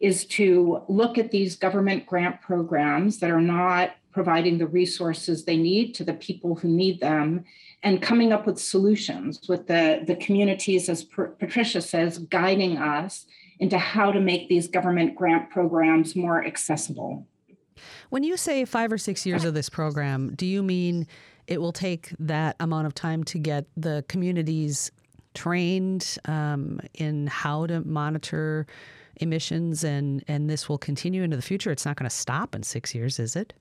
is 0.00 0.26
to 0.26 0.82
look 0.88 1.16
at 1.16 1.30
these 1.30 1.56
government 1.56 2.04
grant 2.04 2.42
programs 2.42 3.20
that 3.20 3.30
are 3.30 3.40
not 3.40 3.92
providing 4.12 4.58
the 4.58 4.66
resources 4.66 5.44
they 5.44 5.56
need 5.56 5.94
to 5.94 6.04
the 6.04 6.14
people 6.14 6.56
who 6.56 6.68
need 6.68 7.00
them 7.00 7.44
and 7.82 8.02
coming 8.02 8.32
up 8.32 8.46
with 8.46 8.58
solutions 8.58 9.40
with 9.48 9.66
the, 9.66 10.02
the 10.06 10.16
communities, 10.16 10.88
as 10.88 11.04
Patricia 11.04 11.80
says, 11.80 12.18
guiding 12.18 12.78
us 12.78 13.26
into 13.58 13.78
how 13.78 14.12
to 14.12 14.20
make 14.20 14.48
these 14.48 14.68
government 14.68 15.16
grant 15.16 15.50
programs 15.50 16.14
more 16.14 16.44
accessible. 16.44 17.26
When 18.10 18.22
you 18.22 18.36
say 18.36 18.64
five 18.64 18.92
or 18.92 18.98
six 18.98 19.26
years 19.26 19.44
of 19.44 19.54
this 19.54 19.68
program, 19.68 20.34
do 20.34 20.46
you 20.46 20.62
mean 20.62 21.06
it 21.46 21.60
will 21.60 21.72
take 21.72 22.12
that 22.18 22.56
amount 22.60 22.86
of 22.86 22.94
time 22.94 23.24
to 23.24 23.38
get 23.38 23.66
the 23.76 24.04
communities 24.08 24.90
trained 25.34 26.18
um, 26.24 26.80
in 26.94 27.26
how 27.26 27.66
to 27.66 27.80
monitor 27.80 28.66
emissions 29.16 29.84
and, 29.84 30.24
and 30.28 30.48
this 30.48 30.68
will 30.68 30.78
continue 30.78 31.22
into 31.22 31.36
the 31.36 31.42
future? 31.42 31.70
It's 31.70 31.84
not 31.84 31.96
going 31.96 32.08
to 32.08 32.14
stop 32.14 32.54
in 32.54 32.62
six 32.62 32.94
years, 32.94 33.18
is 33.18 33.36
it? 33.36 33.52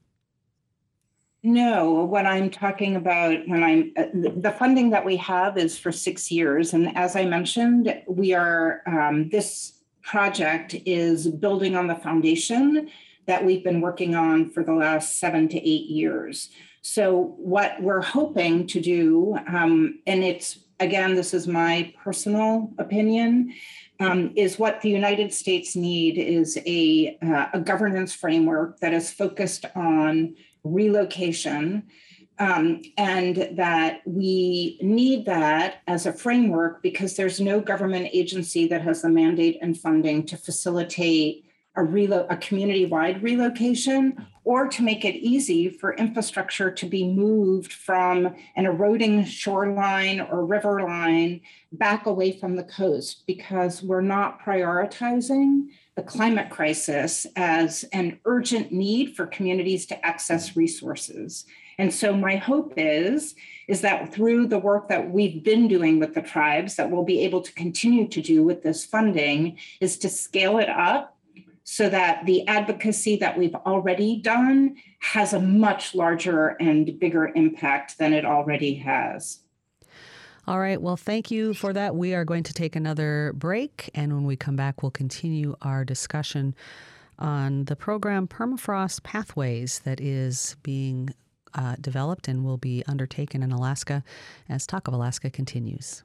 No, 1.44 2.04
what 2.06 2.26
I'm 2.26 2.50
talking 2.50 2.96
about 2.96 3.48
when 3.48 3.64
I'm 3.64 3.92
uh, 3.96 4.06
the 4.42 4.52
funding 4.58 4.90
that 4.90 5.06
we 5.06 5.16
have 5.18 5.60
is 5.60 5.78
for 5.78 5.92
six 5.92 6.32
years. 6.32 6.74
And 6.74 6.98
as 6.98 7.16
I 7.16 7.26
mentioned, 7.26 8.02
we 8.08 8.34
are 8.34 8.82
um, 8.88 9.30
this 9.30 9.75
project 10.06 10.76
is 10.86 11.28
building 11.28 11.76
on 11.76 11.88
the 11.88 11.96
foundation 11.96 12.90
that 13.26 13.44
we've 13.44 13.64
been 13.64 13.82
working 13.82 14.16
on 14.16 14.50
for 14.52 14.64
the 14.64 14.74
last 14.74 15.20
seven 15.20 15.50
to 15.50 15.58
eight 15.58 15.88
years. 15.90 16.50
So, 16.82 17.36
what 17.38 17.82
we're 17.82 18.04
hoping 18.04 18.68
to 18.68 18.80
do, 18.80 19.38
um, 19.48 20.00
and 20.06 20.24
it's 20.24 20.60
again, 20.80 21.16
this 21.16 21.34
is 21.34 21.48
my 21.48 21.94
personal 22.04 22.72
opinion, 22.78 23.54
um, 24.00 24.34
is 24.36 24.60
what 24.60 24.82
the 24.82 24.90
United 24.90 25.34
States 25.34 25.76
need 25.76 26.18
is 26.18 26.60
a, 26.66 27.18
uh, 27.22 27.48
a 27.54 27.60
governance 27.60 28.14
framework 28.14 28.80
that 28.82 28.94
is 28.94 29.10
focused 29.10 29.66
on 29.76 30.36
relocation 30.64 31.84
Um, 32.38 32.82
and 32.98 33.50
that 33.54 34.02
we 34.06 34.78
need 34.82 35.26
that 35.26 35.82
as 35.88 36.06
a 36.06 36.12
framework 36.12 36.84
because 36.84 37.16
there's 37.16 37.40
no 37.40 37.62
government 37.62 38.10
agency 38.12 38.68
that 38.68 38.82
has 38.82 39.04
the 39.04 39.10
mandate 39.10 39.58
and 39.62 39.78
funding 39.78 40.26
to 40.26 40.36
facilitate 40.36 41.46
a, 41.78 41.82
relo- 41.82 42.26
a 42.30 42.38
community-wide 42.38 43.22
relocation 43.22 44.26
or 44.44 44.68
to 44.68 44.84
make 44.84 45.04
it 45.04 45.16
easy 45.16 45.70
for 45.70 45.96
infrastructure 45.96 46.72
to 46.72 46.86
be 46.86 47.08
moved 47.08 47.74
from 47.74 48.34
an 48.56 48.66
eroding 48.66 49.26
shoreline 49.26 50.22
or 50.22 50.46
river 50.46 50.82
line 50.84 51.42
back 51.72 52.06
away 52.06 52.32
from 52.32 52.56
the 52.56 52.64
coast 52.64 53.24
because 53.26 53.82
we're 53.82 54.02
not 54.02 54.40
prioritizing 54.40 55.66
the 55.96 56.04
climate 56.04 56.50
crisis 56.50 57.26
as 57.36 57.84
an 57.92 58.20
urgent 58.26 58.72
need 58.72 59.16
for 59.16 59.26
communities 59.26 59.86
to 59.88 60.06
access 60.06 60.56
resources. 60.56 61.46
And 61.78 61.94
so 61.94 62.14
my 62.14 62.36
hope 62.38 62.74
is 62.78 63.36
is 63.68 63.82
that 63.82 64.14
through 64.14 64.48
the 64.48 64.60
work 64.60 64.88
that 64.90 65.10
we've 65.10 65.44
been 65.44 65.68
doing 65.68 66.00
with 66.00 66.14
the 66.14 66.22
tribes 66.22 66.76
that 66.76 66.92
we'll 66.92 67.04
be 67.04 67.22
able 67.22 67.42
to 67.42 67.52
continue 67.54 68.08
to 68.08 68.22
do 68.22 68.44
with 68.44 68.62
this 68.62 68.86
funding 68.86 69.58
is 69.82 69.98
to 69.98 70.10
scale 70.10 70.60
it 70.60 70.70
up 70.70 71.18
so 71.64 71.90
that 71.90 72.26
the 72.28 72.48
advocacy 72.48 73.16
that 73.16 73.38
we've 73.38 73.56
already 73.56 74.18
done 74.22 74.76
has 75.00 75.34
a 75.34 75.40
much 75.40 75.96
larger 75.96 76.50
and 76.60 77.00
bigger 77.00 77.32
impact 77.36 77.98
than 77.98 78.14
it 78.14 78.24
already 78.24 78.76
has. 78.76 79.40
All 80.48 80.60
right. 80.60 80.80
Well, 80.80 80.96
thank 80.96 81.32
you 81.32 81.56
for 81.56 81.74
that. 81.74 81.96
We 81.96 82.14
are 82.14 82.24
going 82.24 82.44
to 82.44 82.54
take 82.54 82.76
another 82.76 83.34
break. 83.36 83.90
And 83.96 84.14
when 84.14 84.26
we 84.26 84.36
come 84.36 84.56
back, 84.56 84.84
we'll 84.84 84.92
continue 84.92 85.56
our 85.64 85.84
discussion 85.84 86.54
on 87.18 87.66
the 87.66 87.76
program 87.76 88.28
Permafrost 88.28 89.02
Pathways 89.02 89.80
that 89.80 90.00
is 90.00 90.56
being 90.62 91.16
uh, 91.56 91.76
developed 91.82 92.28
and 92.28 92.44
will 92.44 92.58
be 92.58 92.84
undertaken 92.88 93.42
in 93.42 93.52
Alaska 93.52 94.04
as 94.48 94.68
Talk 94.68 94.88
of 94.88 94.94
Alaska 94.94 95.30
continues. 95.30 96.04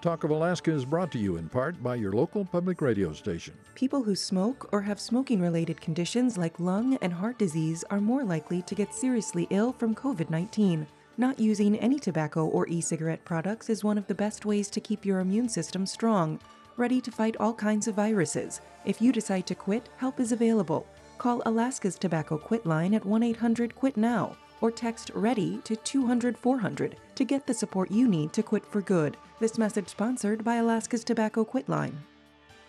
Talk 0.00 0.24
of 0.24 0.30
Alaska 0.30 0.72
is 0.72 0.86
brought 0.86 1.12
to 1.12 1.18
you 1.18 1.36
in 1.36 1.50
part 1.50 1.82
by 1.82 1.94
your 1.94 2.12
local 2.12 2.42
public 2.42 2.80
radio 2.80 3.12
station. 3.12 3.52
People 3.74 4.02
who 4.02 4.16
smoke 4.16 4.66
or 4.72 4.80
have 4.80 4.98
smoking 4.98 5.42
related 5.42 5.78
conditions 5.78 6.38
like 6.38 6.58
lung 6.58 6.96
and 7.02 7.12
heart 7.12 7.38
disease 7.38 7.84
are 7.90 8.00
more 8.00 8.24
likely 8.24 8.62
to 8.62 8.74
get 8.74 8.94
seriously 8.94 9.46
ill 9.50 9.74
from 9.74 9.94
COVID 9.94 10.30
19. 10.30 10.86
Not 11.18 11.38
using 11.38 11.76
any 11.76 11.98
tobacco 11.98 12.46
or 12.46 12.66
e 12.68 12.80
cigarette 12.80 13.22
products 13.26 13.68
is 13.68 13.84
one 13.84 13.98
of 13.98 14.06
the 14.06 14.14
best 14.14 14.46
ways 14.46 14.70
to 14.70 14.80
keep 14.80 15.04
your 15.04 15.20
immune 15.20 15.50
system 15.50 15.84
strong, 15.84 16.40
ready 16.78 16.98
to 17.02 17.10
fight 17.10 17.36
all 17.38 17.52
kinds 17.52 17.86
of 17.86 17.94
viruses. 17.94 18.62
If 18.86 19.02
you 19.02 19.12
decide 19.12 19.46
to 19.48 19.54
quit, 19.54 19.90
help 19.98 20.18
is 20.18 20.32
available. 20.32 20.86
Call 21.20 21.42
Alaska's 21.44 21.98
Tobacco 21.98 22.38
Quit 22.38 22.64
line 22.64 22.94
at 22.94 23.04
1 23.04 23.22
800 23.22 23.76
QUIT 23.76 23.98
NOW 23.98 24.34
or 24.62 24.70
text 24.70 25.10
READY 25.14 25.60
to 25.64 25.76
200 25.76 26.38
400 26.38 26.96
to 27.14 27.24
get 27.26 27.46
the 27.46 27.52
support 27.52 27.90
you 27.90 28.08
need 28.08 28.32
to 28.32 28.42
quit 28.42 28.64
for 28.64 28.80
good. 28.80 29.18
This 29.38 29.58
message 29.58 29.88
sponsored 29.88 30.42
by 30.42 30.54
Alaska's 30.54 31.04
Tobacco 31.04 31.44
Quit 31.44 31.68
Line. 31.68 31.94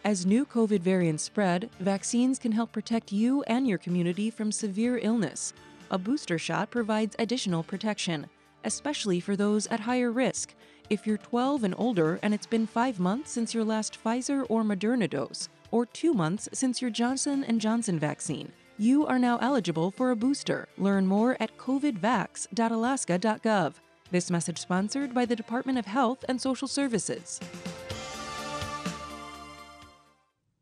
As 0.04 0.26
new 0.26 0.46
COVID 0.46 0.82
variants 0.82 1.24
spread, 1.24 1.70
vaccines 1.80 2.38
can 2.38 2.52
help 2.52 2.74
protect 2.74 3.14
you 3.14 3.42
and 3.44 3.66
your 3.66 3.78
community 3.78 4.30
from 4.30 4.52
severe 4.52 5.00
illness. 5.02 5.54
A 5.90 5.98
booster 5.98 6.38
shot 6.38 6.70
provides 6.72 7.16
additional 7.20 7.64
protection, 7.64 8.28
especially 8.66 9.22
for 9.22 9.38
those 9.38 9.66
at 9.68 9.80
higher 9.80 10.12
risk. 10.12 10.56
If 10.90 11.08
you're 11.08 11.18
12 11.18 11.64
and 11.64 11.76
older 11.78 12.20
and 12.22 12.34
it's 12.34 12.48
been 12.48 12.68
5 12.68 13.00
months 13.00 13.32
since 13.32 13.54
your 13.54 13.64
last 13.64 13.98
Pfizer 14.04 14.46
or 14.50 14.64
Moderna 14.64 15.10
dose, 15.10 15.48
or 15.72 15.86
2 15.86 16.14
months 16.14 16.50
since 16.54 16.82
your 16.82 16.92
Johnson 16.92 17.46
& 17.60 17.60
Johnson 17.60 17.98
vaccine, 17.98 18.52
you 18.78 19.08
are 19.08 19.20
now 19.20 19.38
eligible 19.38 19.92
for 19.92 20.12
a 20.12 20.16
booster. 20.16 20.68
Learn 20.78 21.08
more 21.08 21.38
at 21.40 21.58
covidvax.alaska.gov. 21.58 23.74
This 24.12 24.30
message 24.30 24.58
sponsored 24.58 25.14
by 25.14 25.26
the 25.26 25.36
Department 25.36 25.78
of 25.78 25.86
Health 25.86 26.26
and 26.28 26.42
Social 26.42 26.68
Services. 26.68 27.40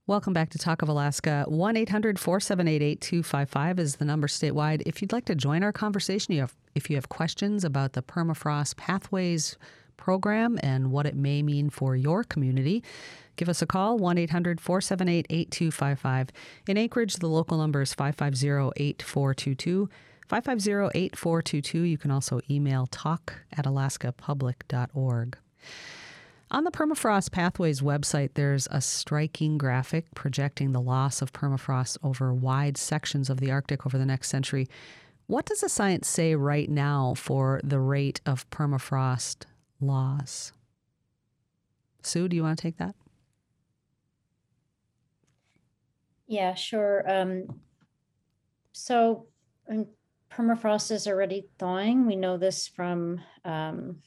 Welcome 0.06 0.34
back 0.34 0.50
to 0.50 0.58
Talk 0.58 0.82
of 0.82 0.90
Alaska. 0.90 1.46
1 1.48 1.78
800 1.78 2.20
478 2.20 2.82
8255 2.82 3.80
is 3.80 3.96
the 3.98 4.06
number 4.06 4.28
statewide. 4.28 4.82
If 4.86 5.02
you'd 5.02 5.12
like 5.12 5.26
to 5.26 5.36
join 5.36 5.64
our 5.64 5.72
conversation, 5.72 6.34
you 6.34 6.42
have, 6.42 6.56
if 6.74 6.90
you 6.90 6.96
have 6.96 7.10
questions 7.10 7.64
about 7.64 7.94
the 7.94 8.02
Permafrost 8.02 8.76
Pathways 8.76 9.56
program 10.00 10.58
and 10.64 10.92
what 10.92 11.06
it 11.06 11.16
may 11.16 11.44
mean 11.44 11.70
for 11.70 11.96
your 11.96 12.24
community, 12.24 12.84
Give 13.40 13.48
us 13.48 13.62
a 13.62 13.66
call, 13.66 13.98
1 13.98 14.18
800 14.18 14.60
478 14.60 15.26
8255. 15.30 16.28
In 16.68 16.78
Anchorage, 16.78 17.16
the 17.16 17.30
local 17.30 17.58
number 17.58 17.82
is 17.82 17.94
550 17.94 18.74
8422. 18.76 19.90
550 20.28 21.00
8422. 21.00 21.84
You 21.84 21.98
can 21.98 22.12
also 22.12 22.42
email 22.52 22.86
talk 22.88 23.36
at 23.54 23.64
alaskapublic.org. 23.64 25.38
On 26.52 26.64
the 26.66 26.72
Permafrost 26.72 27.32
Pathways 27.32 27.80
website, 27.80 28.32
there's 28.34 28.68
a 28.72 28.82
striking 28.82 29.58
graphic 29.58 30.14
projecting 30.16 30.74
the 30.74 30.82
loss 30.82 31.22
of 31.22 31.32
permafrost 31.32 31.98
over 32.04 32.34
wide 32.34 32.76
sections 32.76 33.30
of 33.30 33.40
the 33.40 33.52
Arctic 33.52 33.86
over 33.86 33.98
the 33.98 34.06
next 34.06 34.28
century. 34.28 34.68
What 35.28 35.46
does 35.46 35.62
the 35.62 35.70
science 35.70 36.10
say 36.10 36.36
right 36.36 36.70
now 36.70 37.14
for 37.16 37.62
the 37.64 37.80
rate 37.80 38.20
of 38.26 38.50
permafrost 38.50 39.46
loss? 39.82 40.52
Sue, 42.02 42.28
do 42.28 42.36
you 42.36 42.44
want 42.44 42.58
to 42.58 42.62
take 42.62 42.78
that? 42.78 42.96
Yeah, 46.28 46.54
sure. 46.54 47.04
Um, 47.10 47.60
so 48.72 49.28
um, 49.70 49.88
permafrost 50.32 50.92
is 50.92 51.08
already 51.08 51.48
thawing. 51.58 52.06
We 52.06 52.16
know 52.16 52.38
this 52.38 52.68
from 52.68 53.20
um, 53.44 53.98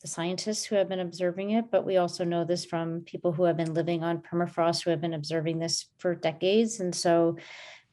the 0.00 0.08
scientists 0.08 0.64
who 0.64 0.76
have 0.76 0.88
been 0.88 1.00
observing 1.00 1.50
it, 1.50 1.70
but 1.70 1.84
we 1.84 1.96
also 1.96 2.24
know 2.24 2.44
this 2.44 2.64
from 2.64 3.00
people 3.00 3.32
who 3.32 3.42
have 3.44 3.56
been 3.56 3.74
living 3.74 4.04
on 4.04 4.22
permafrost 4.22 4.84
who 4.84 4.90
have 4.90 5.00
been 5.00 5.14
observing 5.14 5.58
this 5.58 5.86
for 5.98 6.14
decades. 6.14 6.78
And 6.78 6.94
so 6.94 7.36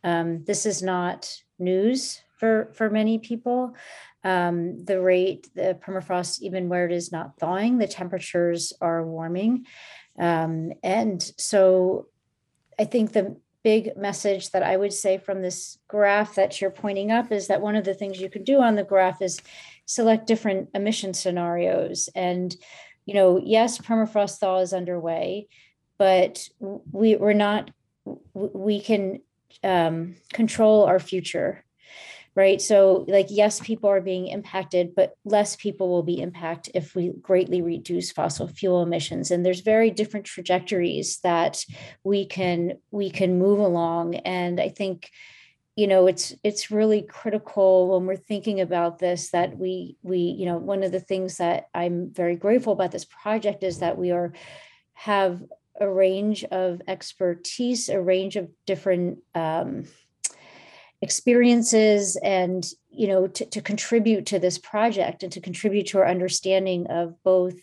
um, 0.03 0.43
this 0.43 0.65
is 0.65 0.83
not 0.83 1.33
news 1.57 2.21
for, 2.37 2.71
for 2.75 2.89
many 2.89 3.17
people. 3.17 3.75
Um, 4.25 4.85
the 4.85 5.01
rate, 5.01 5.49
the 5.53 5.77
permafrost, 5.85 6.41
even 6.41 6.69
where 6.69 6.85
it 6.85 6.93
is 6.93 7.11
not 7.11 7.37
thawing, 7.39 7.77
the 7.77 7.87
temperatures 7.87 8.71
are 8.79 9.05
warming. 9.05 9.65
Um, 10.17 10.71
and 10.81 11.21
so 11.37 12.07
I 12.79 12.85
think 12.85 13.11
the 13.11 13.35
big 13.63 13.95
message 13.97 14.51
that 14.51 14.63
I 14.63 14.77
would 14.77 14.93
say 14.93 15.17
from 15.17 15.41
this 15.41 15.77
graph 15.87 16.35
that 16.35 16.59
you're 16.59 16.69
pointing 16.69 17.11
up 17.11 17.31
is 17.31 17.47
that 17.47 17.61
one 17.61 17.75
of 17.75 17.85
the 17.85 17.93
things 17.93 18.19
you 18.19 18.29
could 18.29 18.43
do 18.43 18.61
on 18.61 18.75
the 18.75 18.83
graph 18.83 19.21
is 19.21 19.41
select 19.85 20.27
different 20.27 20.69
emission 20.73 21.13
scenarios. 21.13 22.09
And, 22.13 22.55
you 23.05 23.13
know, 23.13 23.41
yes, 23.43 23.77
permafrost 23.77 24.39
thaw 24.39 24.59
is 24.59 24.73
underway, 24.73 25.47
but 25.97 26.47
we, 26.59 27.15
we're 27.15 27.33
not, 27.33 27.71
we 28.33 28.81
can 28.81 29.21
um, 29.63 30.15
control 30.33 30.83
our 30.83 30.99
future 30.99 31.62
right? 32.35 32.61
So, 32.61 33.05
like, 33.07 33.27
yes, 33.29 33.59
people 33.59 33.89
are 33.89 34.01
being 34.01 34.27
impacted, 34.27 34.95
but 34.95 35.13
less 35.23 35.55
people 35.55 35.89
will 35.89 36.03
be 36.03 36.19
impacted 36.19 36.75
if 36.75 36.95
we 36.95 37.11
greatly 37.21 37.61
reduce 37.61 38.11
fossil 38.11 38.47
fuel 38.47 38.81
emissions. 38.81 39.29
And 39.29 39.45
there's 39.45 39.61
very 39.61 39.91
different 39.91 40.25
trajectories 40.25 41.19
that 41.19 41.63
we 42.03 42.25
can 42.25 42.79
we 42.91 43.09
can 43.11 43.37
move 43.37 43.59
along. 43.59 44.15
And 44.15 44.59
I 44.59 44.69
think, 44.69 45.11
you 45.75 45.87
know, 45.87 46.07
it's 46.07 46.33
it's 46.43 46.71
really 46.71 47.03
critical 47.03 47.89
when 47.89 48.07
we're 48.07 48.15
thinking 48.15 48.61
about 48.61 48.97
this 48.97 49.29
that 49.31 49.57
we 49.57 49.97
we 50.01 50.17
you 50.17 50.45
know 50.45 50.57
one 50.57 50.83
of 50.83 50.91
the 50.91 50.99
things 50.99 51.37
that 51.37 51.67
I'm 51.73 52.11
very 52.11 52.35
grateful 52.35 52.73
about 52.73 52.91
this 52.91 53.05
project 53.05 53.63
is 53.63 53.79
that 53.79 53.97
we 53.97 54.11
are 54.11 54.33
have 54.93 55.43
a 55.79 55.89
range 55.89 56.43
of 56.45 56.81
expertise, 56.87 57.89
a 57.89 57.99
range 57.99 58.35
of 58.35 58.49
different 58.65 59.19
um, 59.33 59.85
experiences 61.03 62.15
and 62.23 62.71
you 62.89 63.07
know 63.07 63.27
to, 63.27 63.45
to 63.45 63.61
contribute 63.61 64.25
to 64.25 64.39
this 64.39 64.57
project 64.57 65.21
and 65.21 65.31
to 65.33 65.41
contribute 65.41 65.85
to 65.87 65.97
our 65.97 66.07
understanding 66.07 66.87
of 66.87 67.21
both 67.23 67.55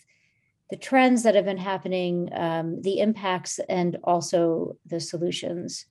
the 0.69 0.77
trends 0.77 1.23
that 1.23 1.35
have 1.35 1.47
been 1.47 1.57
happening 1.57 2.29
um, 2.35 2.83
the 2.83 3.01
impacts 3.01 3.59
and 3.69 3.97
also 4.05 4.77
the 4.87 5.01
solutions 5.01 5.87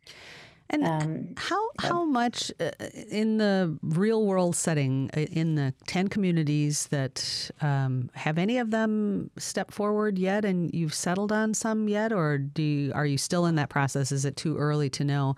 and 0.69 0.85
um, 0.85 1.33
how 1.35 1.69
how 1.79 2.05
much 2.05 2.51
uh, 2.59 2.69
in 3.09 3.39
the 3.39 3.75
real 3.81 4.27
world 4.27 4.55
setting 4.55 5.09
uh, 5.17 5.21
in 5.21 5.55
the 5.55 5.73
ten 5.87 6.07
communities 6.07 6.85
that 6.87 7.49
um, 7.61 8.11
have 8.13 8.37
any 8.37 8.59
of 8.59 8.69
them 8.69 9.31
stepped 9.37 9.73
forward 9.73 10.19
yet, 10.19 10.45
and 10.45 10.71
you've 10.71 10.93
settled 10.93 11.31
on 11.31 11.55
some 11.55 11.87
yet, 11.87 12.13
or 12.13 12.37
do 12.37 12.61
you, 12.61 12.93
are 12.93 13.05
you 13.07 13.17
still 13.17 13.47
in 13.47 13.55
that 13.55 13.69
process? 13.69 14.11
Is 14.11 14.25
it 14.25 14.35
too 14.35 14.57
early 14.57 14.91
to 14.91 15.03
know? 15.03 15.35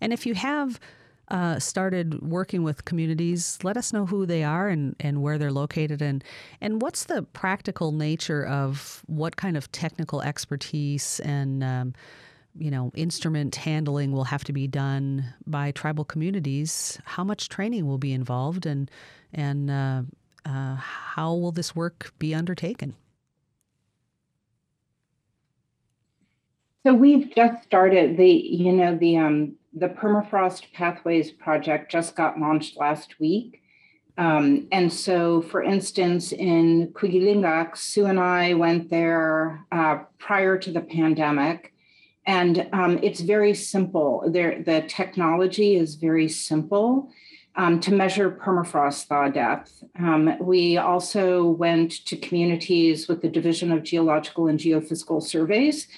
And 0.00 0.12
if 0.12 0.26
you 0.26 0.34
have 0.34 0.80
uh, 1.28 1.58
started 1.58 2.22
working 2.22 2.62
with 2.62 2.84
communities, 2.84 3.58
let 3.62 3.76
us 3.76 3.92
know 3.92 4.06
who 4.06 4.26
they 4.26 4.44
are 4.44 4.68
and, 4.68 4.96
and 5.00 5.22
where 5.22 5.38
they're 5.38 5.52
located 5.52 6.02
and 6.02 6.22
and 6.60 6.82
what's 6.82 7.04
the 7.04 7.22
practical 7.22 7.92
nature 7.92 8.44
of 8.44 9.02
what 9.06 9.36
kind 9.36 9.56
of 9.56 9.70
technical 9.72 10.20
expertise 10.22 11.20
and 11.20 11.64
um, 11.64 11.94
you 12.58 12.70
know, 12.70 12.92
instrument 12.94 13.56
handling 13.56 14.12
will 14.12 14.24
have 14.24 14.44
to 14.44 14.52
be 14.52 14.66
done 14.66 15.24
by 15.46 15.70
tribal 15.70 16.04
communities. 16.04 16.98
How 17.04 17.24
much 17.24 17.48
training 17.48 17.86
will 17.86 17.98
be 17.98 18.12
involved, 18.12 18.66
and 18.66 18.90
and 19.32 19.70
uh, 19.70 20.02
uh, 20.44 20.76
how 20.76 21.34
will 21.34 21.52
this 21.52 21.74
work 21.74 22.12
be 22.18 22.34
undertaken? 22.34 22.94
So 26.84 26.92
we've 26.92 27.32
just 27.34 27.62
started 27.62 28.16
the, 28.16 28.28
you 28.28 28.72
know, 28.72 28.96
the 28.96 29.16
um, 29.16 29.54
the 29.74 29.88
Permafrost 29.88 30.72
Pathways 30.72 31.30
project 31.30 31.90
just 31.90 32.14
got 32.14 32.38
launched 32.38 32.76
last 32.76 33.18
week. 33.18 33.62
Um, 34.18 34.68
and 34.70 34.92
so, 34.92 35.40
for 35.40 35.62
instance, 35.62 36.32
in 36.32 36.88
Kwigillingok, 36.92 37.76
Sue 37.76 38.06
and 38.06 38.20
I 38.20 38.54
went 38.54 38.90
there 38.90 39.64
uh, 39.72 40.00
prior 40.18 40.58
to 40.58 40.70
the 40.70 40.82
pandemic, 40.82 41.72
and 42.26 42.68
um, 42.72 42.98
it's 43.02 43.20
very 43.20 43.54
simple. 43.54 44.24
There, 44.26 44.62
the 44.62 44.82
technology 44.82 45.76
is 45.76 45.94
very 45.94 46.28
simple 46.28 47.10
um, 47.56 47.80
to 47.80 47.92
measure 47.92 48.30
permafrost 48.30 49.06
thaw 49.06 49.28
depth. 49.28 49.82
Um, 49.98 50.36
we 50.40 50.76
also 50.76 51.46
went 51.46 52.04
to 52.06 52.16
communities 52.16 53.08
with 53.08 53.22
the 53.22 53.28
Division 53.28 53.72
of 53.72 53.82
Geological 53.82 54.46
and 54.46 54.58
Geophysical 54.58 55.22
Surveys 55.22 55.88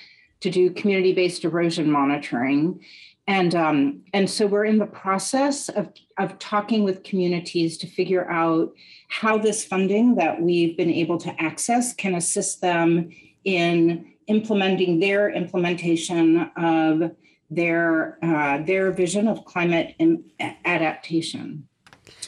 to 0.40 0.50
do 0.50 0.70
community-based 0.70 1.44
erosion 1.44 1.90
monitoring. 1.90 2.80
And, 3.26 3.54
um, 3.54 4.02
and 4.12 4.28
so 4.28 4.46
we're 4.46 4.66
in 4.66 4.78
the 4.78 4.86
process 4.86 5.70
of, 5.70 5.88
of 6.18 6.38
talking 6.38 6.84
with 6.84 7.04
communities 7.04 7.78
to 7.78 7.86
figure 7.86 8.30
out 8.30 8.72
how 9.08 9.38
this 9.38 9.64
funding 9.64 10.16
that 10.16 10.42
we've 10.42 10.76
been 10.76 10.90
able 10.90 11.16
to 11.18 11.42
access 11.42 11.94
can 11.94 12.14
assist 12.14 12.60
them 12.60 13.10
in 13.44 14.12
implementing 14.26 15.00
their 15.00 15.30
implementation 15.30 16.50
of 16.56 17.12
their, 17.50 18.18
uh, 18.22 18.62
their 18.62 18.90
vision 18.90 19.28
of 19.28 19.44
climate 19.44 19.94
adaptation. 20.64 21.66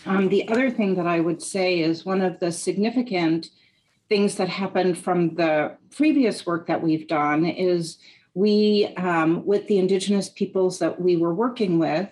Um, 0.07 0.29
the 0.29 0.49
other 0.49 0.71
thing 0.71 0.95
that 0.95 1.07
I 1.07 1.21
would 1.21 1.43
say 1.43 1.81
is 1.81 2.07
one 2.07 2.23
of 2.23 2.39
the 2.39 2.53
significant 2.53 3.51
things 4.09 4.37
that 4.37 4.49
happened 4.49 4.97
from 4.97 5.35
the 5.35 5.77
previous 5.95 6.47
work 6.47 6.69
that 6.69 6.83
we've 6.83 7.09
done 7.09 7.45
is 7.45 7.99
we, 8.37 8.93
um, 8.99 9.47
with 9.47 9.67
the 9.67 9.79
indigenous 9.79 10.29
peoples 10.29 10.79
that 10.79 11.01
we 11.01 11.17
were 11.17 11.33
working 11.33 11.79
with, 11.79 12.07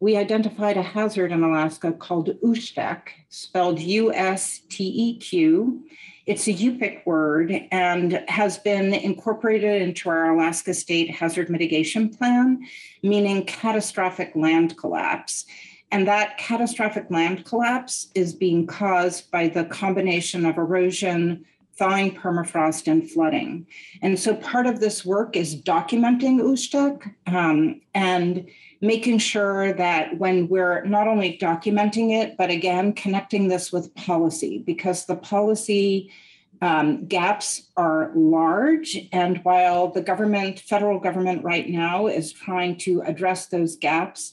we 0.00 0.16
identified 0.16 0.76
a 0.76 0.82
hazard 0.82 1.30
in 1.30 1.44
Alaska 1.44 1.92
called 1.92 2.30
Usteq, 2.42 3.02
spelled 3.28 3.78
U 3.78 4.12
S 4.12 4.62
T 4.68 4.84
E 4.84 5.18
Q. 5.18 5.84
It's 6.26 6.48
a 6.48 6.52
Yupik 6.52 7.06
word 7.06 7.52
and 7.70 8.24
has 8.26 8.58
been 8.58 8.92
incorporated 8.92 9.80
into 9.80 10.10
our 10.10 10.34
Alaska 10.34 10.74
State 10.74 11.14
Hazard 11.14 11.48
Mitigation 11.48 12.08
Plan, 12.08 12.66
meaning 13.04 13.44
catastrophic 13.44 14.32
land 14.34 14.76
collapse. 14.76 15.46
And 15.92 16.08
that 16.08 16.36
catastrophic 16.36 17.06
land 17.10 17.44
collapse 17.44 18.08
is 18.16 18.32
being 18.32 18.66
caused 18.66 19.30
by 19.30 19.46
the 19.46 19.64
combination 19.64 20.46
of 20.46 20.56
erosion, 20.56 21.44
thawing 21.80 22.14
permafrost 22.14 22.86
and 22.86 23.10
flooding. 23.10 23.66
And 24.02 24.18
so 24.18 24.36
part 24.36 24.66
of 24.66 24.80
this 24.80 25.02
work 25.04 25.34
is 25.34 25.60
documenting 25.60 26.36
Usteq 26.40 26.94
um, 27.26 27.80
and 27.94 28.46
making 28.82 29.18
sure 29.18 29.72
that 29.72 30.18
when 30.18 30.46
we're 30.48 30.84
not 30.84 31.08
only 31.08 31.38
documenting 31.38 32.08
it, 32.20 32.36
but 32.36 32.50
again, 32.50 32.92
connecting 32.92 33.48
this 33.48 33.72
with 33.72 33.94
policy, 33.94 34.62
because 34.72 35.06
the 35.06 35.16
policy 35.16 36.12
um, 36.60 37.06
gaps 37.06 37.70
are 37.78 38.12
large. 38.14 38.98
And 39.10 39.38
while 39.38 39.88
the 39.88 40.02
government, 40.02 40.60
federal 40.60 41.00
government 41.00 41.42
right 41.42 41.68
now 41.68 42.08
is 42.08 42.30
trying 42.30 42.76
to 42.84 43.00
address 43.12 43.46
those 43.46 43.76
gaps, 43.76 44.32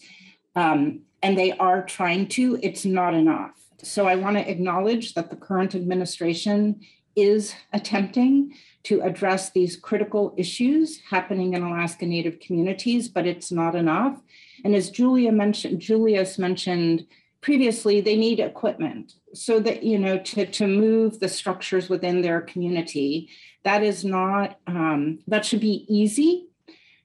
um, 0.56 1.02
and 1.24 1.38
they 1.38 1.54
are 1.54 1.82
trying 1.86 2.28
to, 2.28 2.60
it's 2.62 2.84
not 2.84 3.14
enough. 3.14 3.56
So 3.84 4.08
I 4.08 4.16
want 4.16 4.36
to 4.38 4.50
acknowledge 4.50 5.14
that 5.14 5.30
the 5.30 5.36
current 5.36 5.76
administration 5.76 6.82
is 7.18 7.56
attempting 7.74 8.54
to 8.84 9.02
address 9.02 9.50
these 9.50 9.76
critical 9.76 10.34
issues 10.38 11.02
happening 11.10 11.56
in 11.56 11.64
Alaska 11.64 12.06
Native 12.06 12.40
communities, 12.40 13.10
but 13.10 13.26
it's 13.26 13.52
not 13.52 13.76
enough. 13.76 14.22
And 14.64 14.74
as 14.76 14.92
Julia 14.92 15.32
mentioned, 15.32 15.82
Julius 15.82 16.38
mentioned 16.38 17.06
previously, 17.42 18.00
they 18.00 18.16
need 18.16 18.40
equipment 18.40 19.14
so 19.34 19.60
that, 19.60 19.84
you 19.84 20.00
know, 20.00 20.20
to, 20.20 20.46
to 20.46 20.68
move 20.68 21.20
the 21.20 21.28
structures 21.28 21.90
within 21.90 22.22
their 22.22 22.42
community. 22.42 23.30
That 23.64 23.84
is 23.84 24.06
not, 24.06 24.60
um, 24.68 25.20
that 25.28 25.46
should 25.46 25.62
be 25.62 25.86
easy 25.90 26.48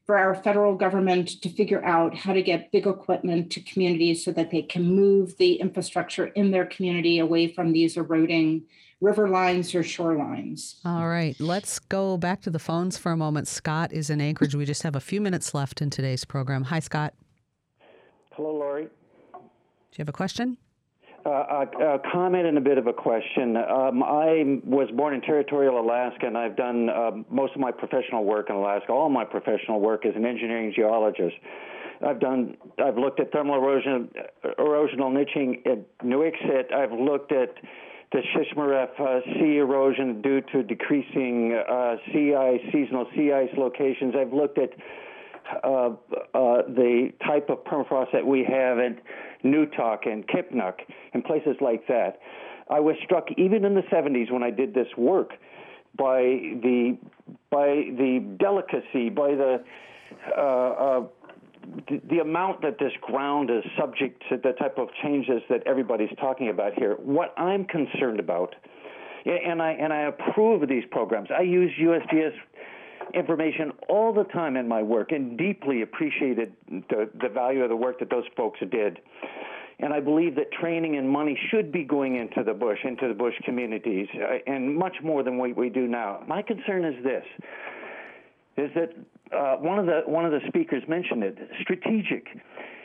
for 0.06 0.18
our 0.18 0.34
federal 0.34 0.74
government 0.74 1.40
to 1.42 1.48
figure 1.48 1.84
out 1.84 2.16
how 2.16 2.32
to 2.32 2.42
get 2.42 2.72
big 2.72 2.86
equipment 2.86 3.50
to 3.52 3.60
communities 3.60 4.24
so 4.24 4.32
that 4.32 4.50
they 4.50 4.62
can 4.62 4.84
move 4.84 5.36
the 5.38 5.54
infrastructure 5.54 6.26
in 6.26 6.50
their 6.50 6.66
community 6.66 7.18
away 7.18 7.48
from 7.48 7.72
these 7.72 7.96
eroding 7.96 8.64
river 9.02 9.28
lines 9.28 9.74
or 9.74 9.82
shorelines. 9.82 10.76
All 10.84 11.08
right, 11.08 11.38
let's 11.40 11.78
go 11.80 12.16
back 12.16 12.40
to 12.42 12.50
the 12.50 12.58
phones 12.58 12.96
for 12.96 13.12
a 13.12 13.16
moment. 13.16 13.48
Scott 13.48 13.92
is 13.92 14.08
in 14.08 14.20
Anchorage. 14.20 14.54
We 14.54 14.64
just 14.64 14.84
have 14.84 14.96
a 14.96 15.00
few 15.00 15.20
minutes 15.20 15.52
left 15.52 15.82
in 15.82 15.90
today's 15.90 16.24
program. 16.24 16.64
Hi, 16.64 16.78
Scott. 16.78 17.12
Hello, 18.34 18.52
Lori. 18.54 18.84
Do 18.84 18.88
you 19.98 19.98
have 19.98 20.08
a 20.08 20.12
question? 20.12 20.56
Uh, 21.24 21.30
a, 21.30 21.94
a, 21.94 21.98
comment 22.10 22.46
and 22.46 22.58
a 22.58 22.60
bit 22.60 22.78
of 22.78 22.86
a 22.86 22.92
question. 22.92 23.56
Um, 23.56 24.02
I 24.02 24.60
was 24.64 24.88
born 24.96 25.14
in 25.14 25.20
territorial 25.20 25.78
Alaska, 25.78 26.26
and 26.26 26.36
I've 26.36 26.56
done 26.56 26.88
uh, 26.88 27.10
most 27.30 27.54
of 27.54 27.60
my 27.60 27.70
professional 27.70 28.24
work 28.24 28.50
in 28.50 28.56
Alaska. 28.56 28.92
All 28.92 29.08
my 29.08 29.24
professional 29.24 29.80
work 29.80 30.04
as 30.04 30.14
an 30.16 30.24
engineering 30.24 30.72
geologist. 30.74 31.36
I've 32.04 32.18
done. 32.18 32.56
I've 32.84 32.96
looked 32.96 33.20
at 33.20 33.30
thermal 33.30 33.54
erosion, 33.54 34.10
erosional 34.58 35.12
niching 35.12 35.64
at 35.64 35.98
Nuiqsut. 35.98 36.72
I've 36.74 36.90
looked 36.90 37.30
at 37.30 37.54
the 38.12 38.20
Shishmaref 38.20 39.00
uh, 39.00 39.20
sea 39.34 39.56
erosion 39.56 40.20
due 40.20 40.40
to 40.52 40.62
decreasing 40.62 41.54
uh, 41.54 41.96
sea 42.12 42.34
ice, 42.34 42.60
seasonal 42.72 43.06
sea 43.16 43.32
ice 43.32 43.50
locations. 43.56 44.14
I've 44.14 44.32
looked 44.32 44.58
at 44.58 44.70
uh, 45.64 45.68
uh, 45.88 45.92
the 46.34 47.12
type 47.26 47.48
of 47.50 47.64
permafrost 47.64 48.12
that 48.12 48.26
we 48.26 48.44
have 48.44 48.78
at 48.78 48.98
Newtok 49.44 50.06
and 50.06 50.26
Kipnuk 50.26 50.74
and 51.14 51.24
places 51.24 51.56
like 51.60 51.86
that. 51.88 52.18
I 52.70 52.80
was 52.80 52.96
struck 53.04 53.28
even 53.36 53.64
in 53.64 53.74
the 53.74 53.82
70s 53.82 54.30
when 54.30 54.42
I 54.42 54.50
did 54.50 54.74
this 54.74 54.88
work 54.96 55.32
by 55.96 56.20
the 56.62 56.96
by 57.50 57.66
the 57.66 58.24
delicacy, 58.38 59.10
by 59.10 59.34
the 59.34 59.64
the, 62.08 62.18
amount 62.18 62.62
that 62.62 62.78
this 62.78 62.92
ground 63.00 63.50
is 63.50 63.62
subject 63.78 64.22
to 64.30 64.36
the 64.36 64.52
type 64.52 64.78
of 64.78 64.88
changes 65.02 65.42
that 65.48 65.62
everybody's 65.66 66.14
talking 66.20 66.48
about 66.48 66.74
here. 66.74 66.96
What 67.00 67.34
I'm 67.38 67.64
concerned 67.64 68.20
about, 68.20 68.54
and 69.24 69.62
I 69.62 69.72
and 69.72 69.92
I 69.92 70.02
approve 70.02 70.62
of 70.62 70.68
these 70.68 70.84
programs. 70.90 71.28
I 71.36 71.42
use 71.42 71.70
USGS 71.80 72.32
information 73.14 73.72
all 73.88 74.12
the 74.12 74.24
time 74.24 74.56
in 74.56 74.66
my 74.66 74.82
work 74.82 75.12
and 75.12 75.36
deeply 75.36 75.82
appreciated 75.82 76.52
the, 76.68 77.10
the 77.20 77.28
value 77.28 77.62
of 77.62 77.68
the 77.68 77.76
work 77.76 77.98
that 77.98 78.10
those 78.10 78.24
folks 78.36 78.60
did. 78.70 78.98
And 79.80 79.92
I 79.92 80.00
believe 80.00 80.36
that 80.36 80.52
training 80.52 80.96
and 80.96 81.08
money 81.08 81.38
should 81.50 81.72
be 81.72 81.82
going 81.82 82.16
into 82.16 82.44
the 82.44 82.54
bush, 82.54 82.78
into 82.84 83.08
the 83.08 83.14
bush 83.14 83.34
communities, 83.44 84.06
uh, 84.14 84.38
and 84.46 84.76
much 84.76 84.96
more 85.02 85.24
than 85.24 85.38
what 85.38 85.56
we 85.56 85.70
do 85.70 85.88
now. 85.88 86.22
My 86.28 86.40
concern 86.40 86.84
is 86.84 87.02
this: 87.02 87.24
is 88.56 88.70
that 88.74 88.92
uh, 89.36 89.56
one 89.56 89.78
of 89.78 89.86
the 89.86 90.02
one 90.06 90.24
of 90.24 90.32
the 90.32 90.40
speakers 90.48 90.82
mentioned 90.88 91.22
it. 91.22 91.38
Strategic. 91.62 92.26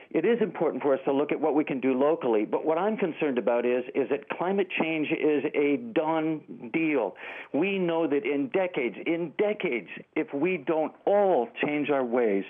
It 0.10 0.24
is 0.24 0.42
important 0.42 0.82
for 0.82 0.94
us 0.94 1.02
to 1.04 1.12
look 1.12 1.34
at 1.34 1.40
what 1.40 1.54
we 1.54 1.66
can 1.66 1.82
do 1.82 1.94
locally, 1.94 2.46
but 2.46 2.66
what 2.66 2.78
I'm 2.78 2.96
concerned 2.96 3.38
about 3.38 3.66
is 3.66 3.84
is 3.94 4.10
that 4.10 4.30
climate 4.30 4.68
change 4.80 5.10
is 5.12 5.44
a 5.54 5.78
done 5.94 6.72
deal. 6.74 7.16
We 7.54 7.78
know 7.78 8.08
that 8.08 8.26
in 8.26 8.48
decades, 8.48 8.96
in 9.06 9.34
decades, 9.38 9.90
if 10.16 10.34
we 10.34 10.58
don't 10.58 10.94
all 11.06 11.50
change 11.64 11.90
our 11.90 12.06
ways, 12.06 12.46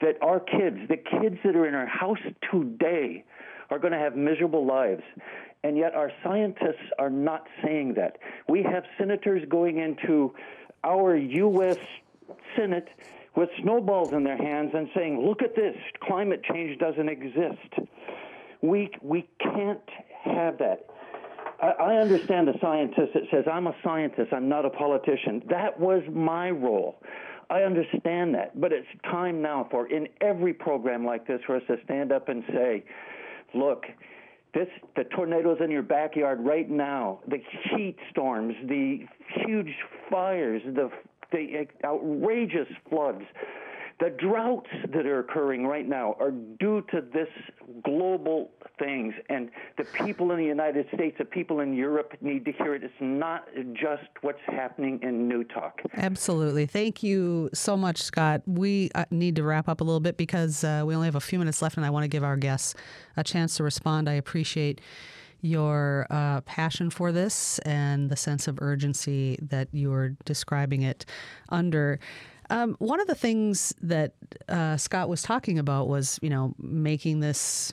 that 0.00 0.16
our 0.22 0.38
kids, 0.38 0.76
the 0.88 0.96
kids 0.96 1.36
that 1.44 1.56
are 1.56 1.66
in 1.66 1.74
our 1.74 1.86
house 1.86 2.22
today, 2.52 3.24
are 3.70 3.78
going 3.80 3.92
to 3.92 3.98
have 3.98 4.16
miserable 4.16 4.64
lives. 4.64 5.02
And 5.64 5.76
yet 5.76 5.94
our 5.94 6.12
scientists 6.22 6.92
are 6.98 7.10
not 7.10 7.48
saying 7.64 7.94
that. 7.94 8.18
We 8.48 8.62
have 8.62 8.84
senators 8.96 9.42
going 9.48 9.78
into 9.78 10.32
our 10.84 11.16
U.S. 11.16 11.78
Senate 12.56 12.88
with 13.36 13.50
snowballs 13.62 14.12
in 14.12 14.24
their 14.24 14.36
hands 14.36 14.70
and 14.74 14.88
saying, 14.94 15.24
look 15.24 15.42
at 15.42 15.54
this, 15.54 15.76
climate 16.02 16.42
change 16.42 16.78
doesn't 16.78 17.08
exist. 17.08 17.88
We, 18.62 18.90
we 19.02 19.28
can't 19.40 19.80
have 20.24 20.58
that. 20.58 20.86
I, 21.60 21.68
I 21.68 21.94
understand 21.96 22.48
the 22.48 22.58
scientist 22.60 23.12
that 23.14 23.24
says, 23.30 23.44
I'm 23.50 23.66
a 23.66 23.74
scientist, 23.84 24.32
I'm 24.32 24.48
not 24.48 24.64
a 24.64 24.70
politician. 24.70 25.42
That 25.50 25.78
was 25.78 26.02
my 26.10 26.50
role. 26.50 26.96
I 27.48 27.62
understand 27.62 28.34
that, 28.34 28.60
but 28.60 28.72
it's 28.72 28.88
time 29.04 29.40
now 29.40 29.68
for, 29.70 29.86
in 29.86 30.08
every 30.20 30.52
program 30.52 31.04
like 31.04 31.26
this, 31.26 31.40
for 31.46 31.56
us 31.56 31.62
to 31.68 31.76
stand 31.84 32.10
up 32.10 32.28
and 32.28 32.42
say, 32.48 32.84
look, 33.54 33.84
this, 34.52 34.66
the 34.96 35.04
tornadoes 35.04 35.58
in 35.62 35.70
your 35.70 35.82
backyard 35.82 36.40
right 36.40 36.68
now, 36.68 37.20
the 37.28 37.38
heat 37.76 37.96
storms, 38.10 38.54
the 38.66 39.06
huge 39.44 39.72
fires, 40.10 40.62
the 40.64 40.90
the 41.32 41.66
outrageous 41.84 42.68
floods, 42.88 43.24
The 43.98 44.10
droughts 44.10 44.68
that 44.92 45.06
are 45.06 45.20
occurring 45.20 45.66
right 45.66 45.88
now 45.88 46.16
are 46.20 46.30
due 46.30 46.84
to 46.90 47.00
this 47.00 47.28
global 47.82 48.50
things, 48.78 49.14
and 49.30 49.48
the 49.78 49.84
people 49.84 50.32
in 50.32 50.36
the 50.36 50.44
United 50.44 50.86
States, 50.92 51.16
the 51.18 51.24
people 51.24 51.60
in 51.60 51.72
Europe 51.72 52.12
need 52.20 52.44
to 52.44 52.52
hear 52.52 52.74
it. 52.74 52.84
It's 52.84 52.92
not 53.00 53.48
just 53.72 54.02
what's 54.20 54.40
happening 54.44 55.00
in 55.02 55.30
Newtok. 55.30 55.72
Absolutely. 55.94 56.66
Thank 56.66 57.02
you 57.02 57.48
so 57.54 57.74
much, 57.74 58.02
Scott. 58.02 58.42
We 58.46 58.90
uh, 58.94 59.06
need 59.10 59.34
to 59.36 59.42
wrap 59.42 59.66
up 59.66 59.80
a 59.80 59.84
little 59.84 60.00
bit 60.00 60.18
because 60.18 60.62
uh, 60.62 60.82
we 60.86 60.94
only 60.94 61.06
have 61.06 61.14
a 61.14 61.20
few 61.20 61.38
minutes 61.38 61.62
left, 61.62 61.78
and 61.78 61.86
I 61.86 61.88
want 61.88 62.04
to 62.04 62.08
give 62.08 62.22
our 62.22 62.36
guests 62.36 62.74
a 63.16 63.24
chance 63.24 63.56
to 63.56 63.62
respond. 63.62 64.10
I 64.10 64.14
appreciate 64.14 64.82
your 65.46 66.06
uh, 66.10 66.40
passion 66.42 66.90
for 66.90 67.12
this 67.12 67.58
and 67.60 68.10
the 68.10 68.16
sense 68.16 68.48
of 68.48 68.58
urgency 68.60 69.38
that 69.42 69.68
you're 69.72 70.10
describing 70.24 70.82
it 70.82 71.06
under. 71.48 71.98
Um, 72.50 72.76
one 72.78 73.00
of 73.00 73.06
the 73.06 73.14
things 73.14 73.74
that 73.80 74.14
uh, 74.48 74.76
Scott 74.76 75.08
was 75.08 75.22
talking 75.22 75.58
about 75.58 75.88
was, 75.88 76.18
you 76.22 76.30
know, 76.30 76.54
making 76.58 77.20
this 77.20 77.72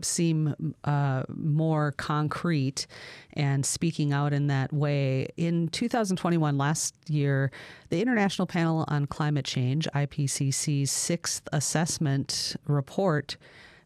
seem 0.00 0.74
uh, 0.84 1.22
more 1.28 1.92
concrete 1.92 2.86
and 3.34 3.64
speaking 3.64 4.12
out 4.12 4.32
in 4.32 4.46
that 4.46 4.72
way. 4.72 5.28
In 5.36 5.68
2021, 5.68 6.56
last 6.56 6.94
year, 7.08 7.50
the 7.90 8.00
International 8.00 8.46
Panel 8.46 8.84
on 8.88 9.06
Climate 9.06 9.44
Change, 9.44 9.88
IPCC's 9.94 10.90
sixth 10.90 11.48
assessment 11.52 12.56
report, 12.66 13.36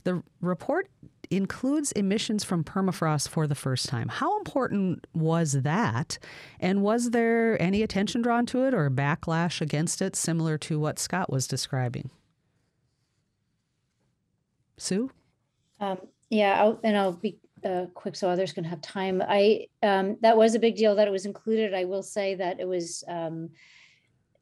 the 0.04 0.22
report 0.40 0.88
includes 1.32 1.92
emissions 1.92 2.44
from 2.44 2.64
permafrost 2.64 3.28
for 3.28 3.46
the 3.46 3.54
first 3.54 3.88
time. 3.88 4.08
How 4.08 4.38
important 4.38 5.06
was 5.14 5.52
that? 5.62 6.18
And 6.60 6.82
was 6.82 7.10
there 7.10 7.60
any 7.60 7.82
attention 7.82 8.22
drawn 8.22 8.46
to 8.46 8.64
it 8.64 8.74
or 8.74 8.90
backlash 8.90 9.60
against 9.60 10.02
it, 10.02 10.14
similar 10.14 10.58
to 10.58 10.78
what 10.78 10.98
Scott 10.98 11.30
was 11.30 11.46
describing? 11.46 12.10
Sue? 14.76 15.10
Um, 15.80 15.98
yeah, 16.30 16.60
I'll, 16.60 16.80
and 16.82 16.96
I'll 16.96 17.12
be 17.12 17.38
uh, 17.64 17.86
quick 17.94 18.16
so 18.16 18.28
others 18.28 18.52
can 18.52 18.64
have 18.64 18.80
time. 18.80 19.22
I 19.26 19.66
um, 19.82 20.16
that 20.22 20.36
was 20.36 20.54
a 20.54 20.58
big 20.58 20.76
deal 20.76 20.94
that 20.96 21.08
it 21.08 21.12
was 21.12 21.26
included. 21.26 21.74
I 21.74 21.84
will 21.84 22.02
say 22.02 22.34
that 22.34 22.58
it 22.58 22.66
was 22.66 23.04
um, 23.06 23.50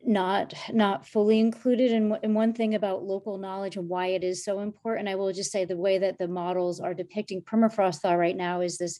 not 0.03 0.55
not 0.73 1.07
fully 1.07 1.39
included 1.39 1.93
and, 1.93 2.35
one 2.35 2.55
thing 2.55 2.75
about 2.75 3.05
local 3.05 3.37
knowledge 3.37 3.77
and 3.77 3.89
why 3.89 4.07
it 4.07 4.25
is 4.25 4.43
so 4.43 4.61
important 4.61 5.09
i 5.09 5.15
will 5.15 5.31
just 5.33 5.53
say 5.53 5.65
the 5.65 5.77
way 5.77 5.99
that 5.99 6.19
the 6.19 6.27
models 6.27 6.81
are 6.81 6.95
depicting 6.95 7.43
permafrost 7.43 8.01
thaw 8.01 8.15
right 8.15 8.37
now 8.37 8.63
is 8.63 8.79
this 8.79 8.99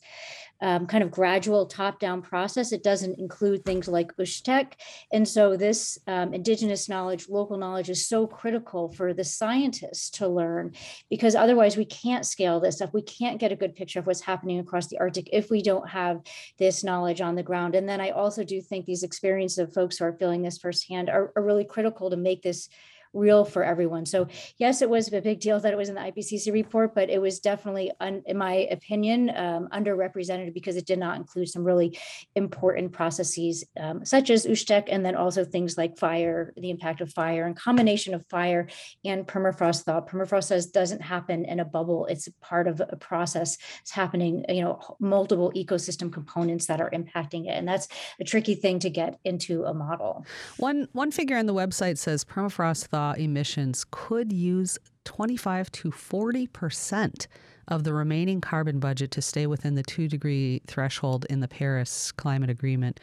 um, 0.61 0.87
kind 0.87 1.03
of 1.03 1.11
gradual 1.11 1.65
top 1.65 1.99
down 1.99 2.21
process. 2.21 2.71
It 2.71 2.83
doesn't 2.83 3.19
include 3.19 3.65
things 3.65 3.87
like 3.87 4.15
Usteq 4.17 4.73
and 5.11 5.27
so 5.27 5.55
this 5.55 5.97
um, 6.07 6.33
indigenous 6.33 6.87
knowledge 6.87 7.27
local 7.29 7.57
knowledge 7.57 7.89
is 7.89 8.07
so 8.07 8.27
critical 8.27 8.89
for 8.91 9.13
the 9.13 9.23
scientists 9.23 10.09
to 10.11 10.27
learn 10.27 10.73
because 11.09 11.35
otherwise 11.35 11.77
we 11.77 11.85
can't 11.85 12.25
scale 12.25 12.59
this 12.59 12.77
stuff. 12.77 12.93
We 12.93 13.01
can't 13.01 13.39
get 13.39 13.51
a 13.51 13.55
good 13.55 13.75
picture 13.75 13.99
of 13.99 14.07
what's 14.07 14.21
happening 14.21 14.59
across 14.59 14.87
the 14.87 14.99
arctic 14.99 15.29
if 15.31 15.49
we 15.49 15.61
don't 15.61 15.89
have 15.89 16.21
this 16.57 16.83
knowledge 16.83 17.21
on 17.21 17.35
the 17.35 17.43
ground. 17.43 17.75
And 17.75 17.87
then 17.87 18.01
i 18.01 18.09
also 18.09 18.43
do 18.43 18.61
think 18.61 18.85
these 18.85 19.03
experiences 19.03 19.57
of 19.57 19.73
folks 19.73 19.97
who 19.97 20.05
are 20.05 20.13
feeling 20.13 20.41
this 20.41 20.57
firsthand 20.57 21.09
are, 21.09 21.31
are 21.35 21.43
really 21.43 21.65
critical 21.65 22.09
to 22.09 22.17
make 22.17 22.41
this 22.41 22.69
real 23.13 23.43
for 23.43 23.63
everyone. 23.63 24.05
So 24.05 24.27
yes, 24.57 24.81
it 24.81 24.89
was 24.89 25.11
a 25.11 25.21
big 25.21 25.39
deal 25.39 25.59
that 25.59 25.73
it 25.73 25.77
was 25.77 25.89
in 25.89 25.95
the 25.95 26.01
IPCC 26.01 26.51
report, 26.53 26.95
but 26.95 27.09
it 27.09 27.21
was 27.21 27.39
definitely, 27.39 27.91
un, 27.99 28.23
in 28.25 28.37
my 28.37 28.67
opinion, 28.71 29.31
um, 29.35 29.67
underrepresented 29.71 30.53
because 30.53 30.75
it 30.75 30.85
did 30.85 30.99
not 30.99 31.17
include 31.17 31.49
some 31.49 31.63
really 31.63 31.97
important 32.35 32.91
processes 32.91 33.65
um, 33.79 34.05
such 34.05 34.29
as 34.29 34.45
Usteq, 34.45 34.87
and 34.87 35.05
then 35.05 35.15
also 35.15 35.43
things 35.43 35.77
like 35.77 35.97
fire, 35.97 36.53
the 36.57 36.69
impact 36.69 37.01
of 37.01 37.11
fire, 37.11 37.45
and 37.45 37.55
combination 37.55 38.13
of 38.13 38.25
fire 38.27 38.67
and 39.03 39.27
permafrost 39.27 39.83
thaw. 39.83 40.01
Permafrost 40.01 40.45
says 40.45 40.67
doesn't 40.67 41.01
happen 41.01 41.45
in 41.45 41.59
a 41.59 41.65
bubble; 41.65 42.05
it's 42.05 42.29
part 42.41 42.67
of 42.67 42.81
a 42.81 42.95
process. 42.95 43.57
It's 43.81 43.91
happening, 43.91 44.45
you 44.47 44.61
know, 44.61 44.79
multiple 44.99 45.51
ecosystem 45.55 46.11
components 46.11 46.67
that 46.67 46.79
are 46.79 46.89
impacting 46.91 47.47
it, 47.47 47.51
and 47.51 47.67
that's 47.67 47.87
a 48.19 48.23
tricky 48.23 48.55
thing 48.55 48.79
to 48.79 48.89
get 48.89 49.19
into 49.25 49.63
a 49.65 49.73
model. 49.73 50.25
One 50.57 50.87
one 50.93 51.11
figure 51.11 51.37
on 51.37 51.45
the 51.45 51.53
website 51.53 51.97
says 51.97 52.23
permafrost 52.23 52.87
thaw 52.87 53.00
emissions 53.17 53.85
could 53.91 54.31
use 54.31 54.77
25 55.05 55.71
to 55.71 55.91
40 55.91 56.47
percent 56.47 57.27
of 57.67 57.83
the 57.83 57.93
remaining 57.93 58.41
carbon 58.41 58.79
budget 58.79 59.11
to 59.11 59.21
stay 59.21 59.47
within 59.47 59.75
the 59.75 59.83
two 59.83 60.07
degree 60.07 60.61
threshold 60.67 61.25
in 61.29 61.39
the 61.39 61.47
Paris 61.47 62.11
Climate 62.11 62.49
Agreement. 62.49 62.99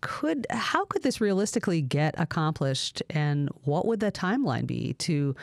Could 0.00 0.46
how 0.50 0.84
could 0.86 1.02
this 1.02 1.20
realistically 1.20 1.80
get 1.80 2.14
accomplished, 2.18 3.02
and 3.10 3.48
what 3.64 3.86
would 3.86 4.00
the 4.00 4.12
timeline 4.12 4.66
be 4.66 4.94
to 4.94 5.34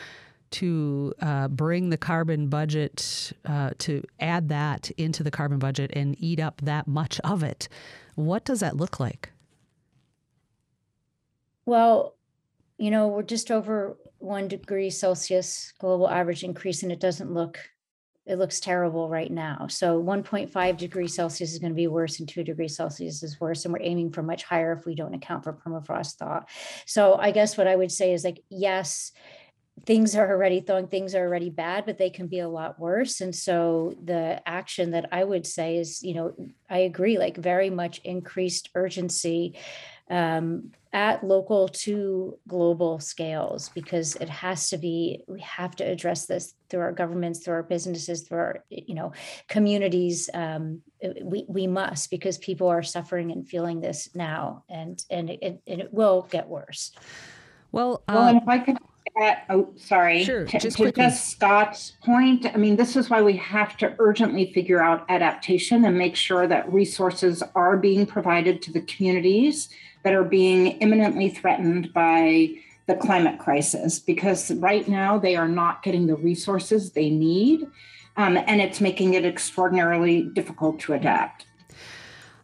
to 0.52 1.14
uh, 1.22 1.48
bring 1.48 1.90
the 1.90 1.98
carbon 1.98 2.48
budget 2.48 3.32
uh, 3.46 3.72
to 3.80 4.04
add 4.20 4.50
that 4.50 4.92
into 4.92 5.24
the 5.24 5.32
carbon 5.32 5.60
budget 5.60 5.92
and 5.94 6.16
eat 6.20 6.40
up 6.40 6.62
that 6.62 6.88
much 6.88 7.20
of 7.22 7.42
it? 7.42 7.70
What 8.16 8.44
does 8.44 8.60
that 8.60 8.76
look 8.76 9.00
like? 9.00 9.30
Well, 11.66 12.16
you 12.82 12.90
know, 12.90 13.10
we're 13.10 13.22
just 13.22 13.52
over 13.52 13.96
one 14.18 14.48
degree 14.48 14.90
Celsius 14.90 15.72
global 15.78 16.10
average 16.10 16.44
increase, 16.44 16.82
and 16.82 16.92
it 16.92 17.00
doesn't 17.00 17.32
look, 17.32 17.60
it 18.26 18.40
looks 18.40 18.60
terrible 18.60 19.08
right 19.08 19.32
now. 19.32 19.68
So 19.70 20.02
1.5 20.02 20.78
degrees 20.78 21.14
Celsius 21.14 21.54
is 21.54 21.60
going 21.60 21.74
to 21.74 21.76
be 21.76 21.86
worse, 21.86 22.20
and 22.20 22.28
two 22.28 22.44
degrees 22.44 22.76
Celsius 22.76 23.22
is 23.22 23.40
worse. 23.40 23.66
And 23.66 23.74
we're 23.74 23.84
aiming 23.84 24.12
for 24.12 24.24
much 24.24 24.44
higher 24.44 24.74
if 24.74 24.88
we 24.88 24.96
don't 24.96 25.14
account 25.14 25.44
for 25.44 25.54
permafrost 25.54 26.16
thaw. 26.16 26.42
So 26.88 27.20
I 27.20 27.30
guess 27.30 27.56
what 27.56 27.68
I 27.68 27.76
would 27.76 27.92
say 27.92 28.14
is 28.14 28.24
like, 28.24 28.44
yes, 28.50 29.12
things 29.86 30.16
are 30.16 30.28
already 30.28 30.60
thawing, 30.60 30.88
things 30.88 31.14
are 31.14 31.24
already 31.24 31.52
bad, 31.52 31.86
but 31.86 32.00
they 32.00 32.10
can 32.10 32.26
be 32.26 32.40
a 32.40 32.50
lot 32.50 32.80
worse. 32.80 33.22
And 33.22 33.36
so 33.36 33.94
the 34.04 34.42
action 34.50 34.90
that 34.92 35.08
I 35.12 35.24
would 35.24 35.46
say 35.46 35.78
is, 35.78 36.02
you 36.02 36.16
know, 36.16 36.34
I 36.68 36.80
agree, 36.80 37.20
like 37.20 37.38
very 37.38 37.70
much 37.70 38.00
increased 38.04 38.70
urgency 38.74 39.56
um, 40.10 40.72
at 40.94 41.24
local 41.24 41.70
to 41.70 42.38
global 42.48 43.00
scales 43.00 43.70
because 43.70 44.16
it 44.18 44.28
has 44.28 44.70
to 44.70 44.78
be 44.78 45.24
we 45.28 45.40
have 45.40 45.74
to 45.74 45.84
address 45.86 46.26
this 46.26 46.54
through 46.70 46.82
our 46.82 46.92
governments 46.92 47.40
through 47.40 47.54
our 47.54 47.64
businesses 47.64 48.24
through 48.24 48.38
our 48.38 48.66
you 48.70 48.94
know 48.94 49.14
communities 49.48 50.30
um, 50.34 50.82
we, 51.24 51.46
we 51.48 51.66
must 51.66 52.12
because 52.12 52.38
people 52.38 52.68
are 52.68 52.84
suffering 52.84 53.32
and 53.32 53.48
feeling 53.48 53.80
this 53.80 54.10
now 54.16 54.64
and 54.70 55.04
and 55.10 55.30
it, 55.30 55.62
and 55.66 55.82
it 55.82 55.94
will 55.94 56.28
get 56.30 56.48
worse. 56.48 56.92
Well, 57.72 58.04
well 58.10 58.28
and 58.28 58.42
if 58.42 58.48
i 58.48 58.60
could 58.60 58.78
add, 59.20 59.40
oh 59.50 59.70
sorry 59.76 60.24
sure, 60.24 60.46
to, 60.46 60.60
just, 60.60 60.78
to 60.78 60.92
just 60.92 61.30
scott's 61.30 61.94
point 62.04 62.46
i 62.46 62.58
mean 62.58 62.76
this 62.76 62.96
is 62.96 63.10
why 63.10 63.22
we 63.22 63.36
have 63.36 63.76
to 63.78 63.96
urgently 64.00 64.52
figure 64.54 64.82
out 64.82 65.06
adaptation 65.10 65.86
and 65.86 65.98
make 65.98 66.16
sure 66.16 66.48
that 66.48 66.72
resources 66.72 67.44
are 67.56 67.78
being 67.78 68.06
provided 68.06 68.62
to 68.62 68.72
the 68.72 68.82
communities 68.82 69.70
that 70.04 70.14
are 70.14 70.24
being 70.24 70.68
imminently 70.80 71.30
threatened 71.30 71.92
by 71.94 72.50
the 72.88 72.96
climate 72.96 73.40
crisis 73.40 74.00
because 74.00 74.52
right 74.56 74.88
now 74.88 75.18
they 75.18 75.36
are 75.36 75.48
not 75.48 75.84
getting 75.84 76.08
the 76.08 76.16
resources 76.16 76.92
they 76.92 77.10
need 77.10 77.68
um, 78.18 78.38
and 78.38 78.62
it's 78.62 78.82
making 78.82 79.14
it 79.14 79.26
extraordinarily 79.26 80.24
difficult 80.24 80.80
to 80.82 80.94
adapt. 80.94 81.46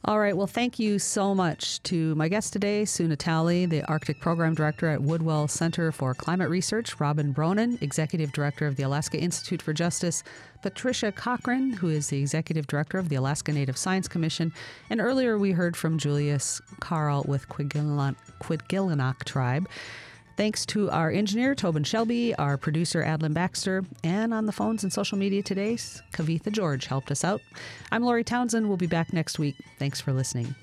All 0.06 0.20
right. 0.20 0.38
Well, 0.38 0.48
thank 0.48 0.78
you 0.80 1.00
so 1.00 1.34
much 1.34 1.82
to 1.84 2.14
my 2.16 2.30
guest 2.30 2.54
today, 2.54 2.86
Sue 2.86 3.08
Natali, 3.08 3.68
the 3.68 3.84
Arctic 3.86 4.22
Program 4.22 4.54
Director 4.54 4.88
at 4.88 5.02
Woodwell 5.02 5.48
Center 5.48 5.92
for 5.92 6.14
Climate 6.14 6.50
Research, 6.50 7.00
Robin 7.00 7.34
Bronen, 7.34 7.82
Executive 7.82 8.32
Director 8.32 8.68
of 8.68 8.76
the 8.76 8.84
Alaska 8.84 9.18
Institute 9.18 9.62
for 9.62 9.74
Justice, 9.74 10.24
Patricia 10.62 11.12
Cochran, 11.12 11.74
who 11.74 11.90
is 11.90 12.08
the 12.08 12.20
Executive 12.20 12.68
Director 12.68 13.00
of 13.00 13.10
the 13.10 13.16
Alaska 13.16 13.52
Native 13.52 13.76
Science 13.76 14.08
Commission, 14.08 14.54
and 14.90 15.02
earlier 15.02 15.38
we 15.38 15.52
heard 15.52 15.76
from 15.76 15.98
Julius 15.98 16.62
Carl 16.80 17.26
with 17.28 17.50
Kwigillingok 17.50 19.24
Tribe. 19.26 19.68
Thanks 20.38 20.68
to 20.68 20.92
our 20.92 21.10
engineer, 21.10 21.56
Tobin 21.56 21.84
Shelby, 21.84 22.36
our 22.36 22.58
producer, 22.58 23.04
Adlin 23.04 23.34
Baxter, 23.34 23.84
and 24.04 24.36
on 24.36 24.46
the 24.46 24.52
phones 24.52 24.84
and 24.84 24.94
social 24.94 25.18
media 25.18 25.42
today, 25.42 25.74
Kavitha 26.14 26.52
George 26.52 26.86
helped 26.86 27.10
us 27.10 27.24
out. 27.24 27.42
I'm 27.92 28.04
Lori 28.04 28.24
Townsend. 28.24 28.68
We'll 28.68 28.78
be 28.78 28.86
back 28.86 29.12
next 29.12 29.40
week. 29.40 29.56
Thanks 29.80 30.00
for 30.00 30.14
listening. 30.14 30.54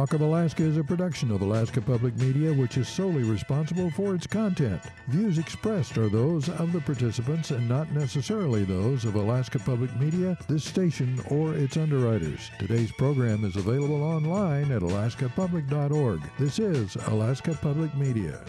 Talk 0.00 0.14
of 0.14 0.22
Alaska 0.22 0.62
is 0.62 0.78
a 0.78 0.82
production 0.82 1.30
of 1.30 1.42
Alaska 1.42 1.78
Public 1.82 2.16
Media, 2.16 2.54
which 2.54 2.78
is 2.78 2.88
solely 2.88 3.22
responsible 3.22 3.90
for 3.90 4.14
its 4.14 4.26
content. 4.26 4.80
Views 5.08 5.36
expressed 5.36 5.98
are 5.98 6.08
those 6.08 6.48
of 6.48 6.72
the 6.72 6.80
participants 6.80 7.50
and 7.50 7.68
not 7.68 7.92
necessarily 7.92 8.64
those 8.64 9.04
of 9.04 9.16
Alaska 9.16 9.58
Public 9.58 9.94
Media, 10.00 10.38
this 10.48 10.64
station, 10.64 11.20
or 11.28 11.52
its 11.52 11.76
underwriters. 11.76 12.50
Today's 12.58 12.90
program 12.92 13.44
is 13.44 13.56
available 13.56 14.02
online 14.02 14.72
at 14.72 14.80
alaskapublic.org. 14.80 16.22
This 16.38 16.58
is 16.58 16.96
Alaska 17.08 17.52
Public 17.60 17.94
Media. 17.94 18.40